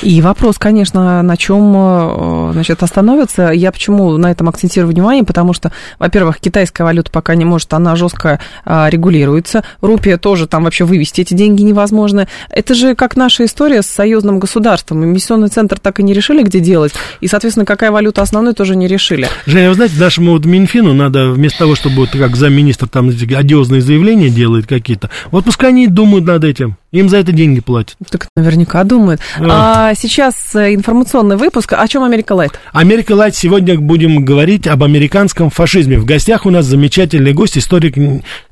И 0.02 0.20
вопрос, 0.20 0.58
конечно, 0.58 1.22
на 1.22 1.36
чем 1.36 1.72
э, 1.74 2.50
значит, 2.52 2.82
остановится. 2.82 3.50
Я 3.50 3.72
почему 3.72 4.16
на 4.18 4.30
этом 4.30 4.48
акцентирую 4.48 4.92
внимание? 4.92 5.24
Потому 5.24 5.52
что, 5.52 5.72
во-первых, 5.98 6.38
китайская 6.38 6.84
валюта 6.84 7.10
пока 7.10 7.34
не 7.34 7.44
может, 7.44 7.72
она 7.72 7.96
жестко 7.96 8.38
а, 8.64 8.88
регулируется. 8.90 9.64
Рупия 9.80 10.16
тоже 10.16 10.46
там 10.46 10.64
вообще 10.64 10.84
вывести 10.84 11.22
эти 11.22 11.34
деньги 11.34 11.62
невозможно. 11.62 12.28
Это 12.50 12.74
же 12.74 12.94
как 12.94 13.16
наша 13.16 13.44
история 13.46 13.82
с 13.82 13.86
союзным 13.86 14.38
государством. 14.38 15.04
Эмиссионный 15.04 15.48
центр 15.48 15.78
так 15.80 15.98
и 15.98 16.02
не 16.02 16.12
решили, 16.12 16.42
где 16.42 16.60
делать. 16.60 16.92
И, 17.20 17.26
соответственно, 17.26 17.66
какая 17.66 17.90
валюта 17.90 18.22
основной, 18.22 18.54
тоже 18.54 18.76
не 18.76 18.86
решили. 18.86 19.28
Женя, 19.46 19.70
вы 19.70 19.74
знаете, 19.74 19.98
нашему 19.98 20.32
вот 20.32 20.44
Минфину 20.44 20.94
надо 20.94 21.30
вместо 21.30 21.60
того, 21.60 21.74
чтобы 21.74 21.96
вот 21.96 22.10
как 22.10 22.36
замминистр 22.36 22.88
там 22.88 23.08
одиозные 23.08 23.80
заявления 23.80 24.28
делает 24.28 24.66
какие-то, 24.66 25.10
вот 25.30 25.44
пускай 25.44 25.70
они 25.70 25.88
думают 25.88 26.26
над 26.26 26.44
этим. 26.44 26.76
Им 26.92 27.08
за 27.08 27.16
это 27.18 27.32
деньги 27.32 27.60
платят. 27.60 27.96
Так 28.10 28.28
наверняка 28.36 28.84
думают. 28.84 29.20
А, 29.40 29.88
А 29.88 29.94
сейчас 29.94 30.54
э, 30.54 30.74
информационный 30.74 31.36
выпуск. 31.36 31.72
О 31.72 31.88
чем 31.88 32.02
Америка 32.04 32.32
Лайт? 32.34 32.60
Америка 32.72 33.12
Лайт. 33.12 33.34
Сегодня 33.34 33.78
будем 33.80 34.24
говорить 34.24 34.66
об 34.66 34.82
американском 34.84 35.48
фашизме. 35.48 35.98
В 35.98 36.04
гостях 36.04 36.44
у 36.44 36.50
нас 36.50 36.66
замечательный 36.66 37.32
гость, 37.32 37.56
историк 37.56 37.96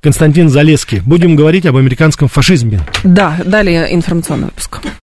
Константин 0.00 0.48
Залеский. 0.48 1.00
Будем 1.00 1.36
говорить 1.36 1.66
об 1.66 1.76
американском 1.76 2.28
фашизме. 2.28 2.80
Да, 3.04 3.36
далее 3.44 3.94
информационный 3.94 4.46
выпуск. 4.46 4.80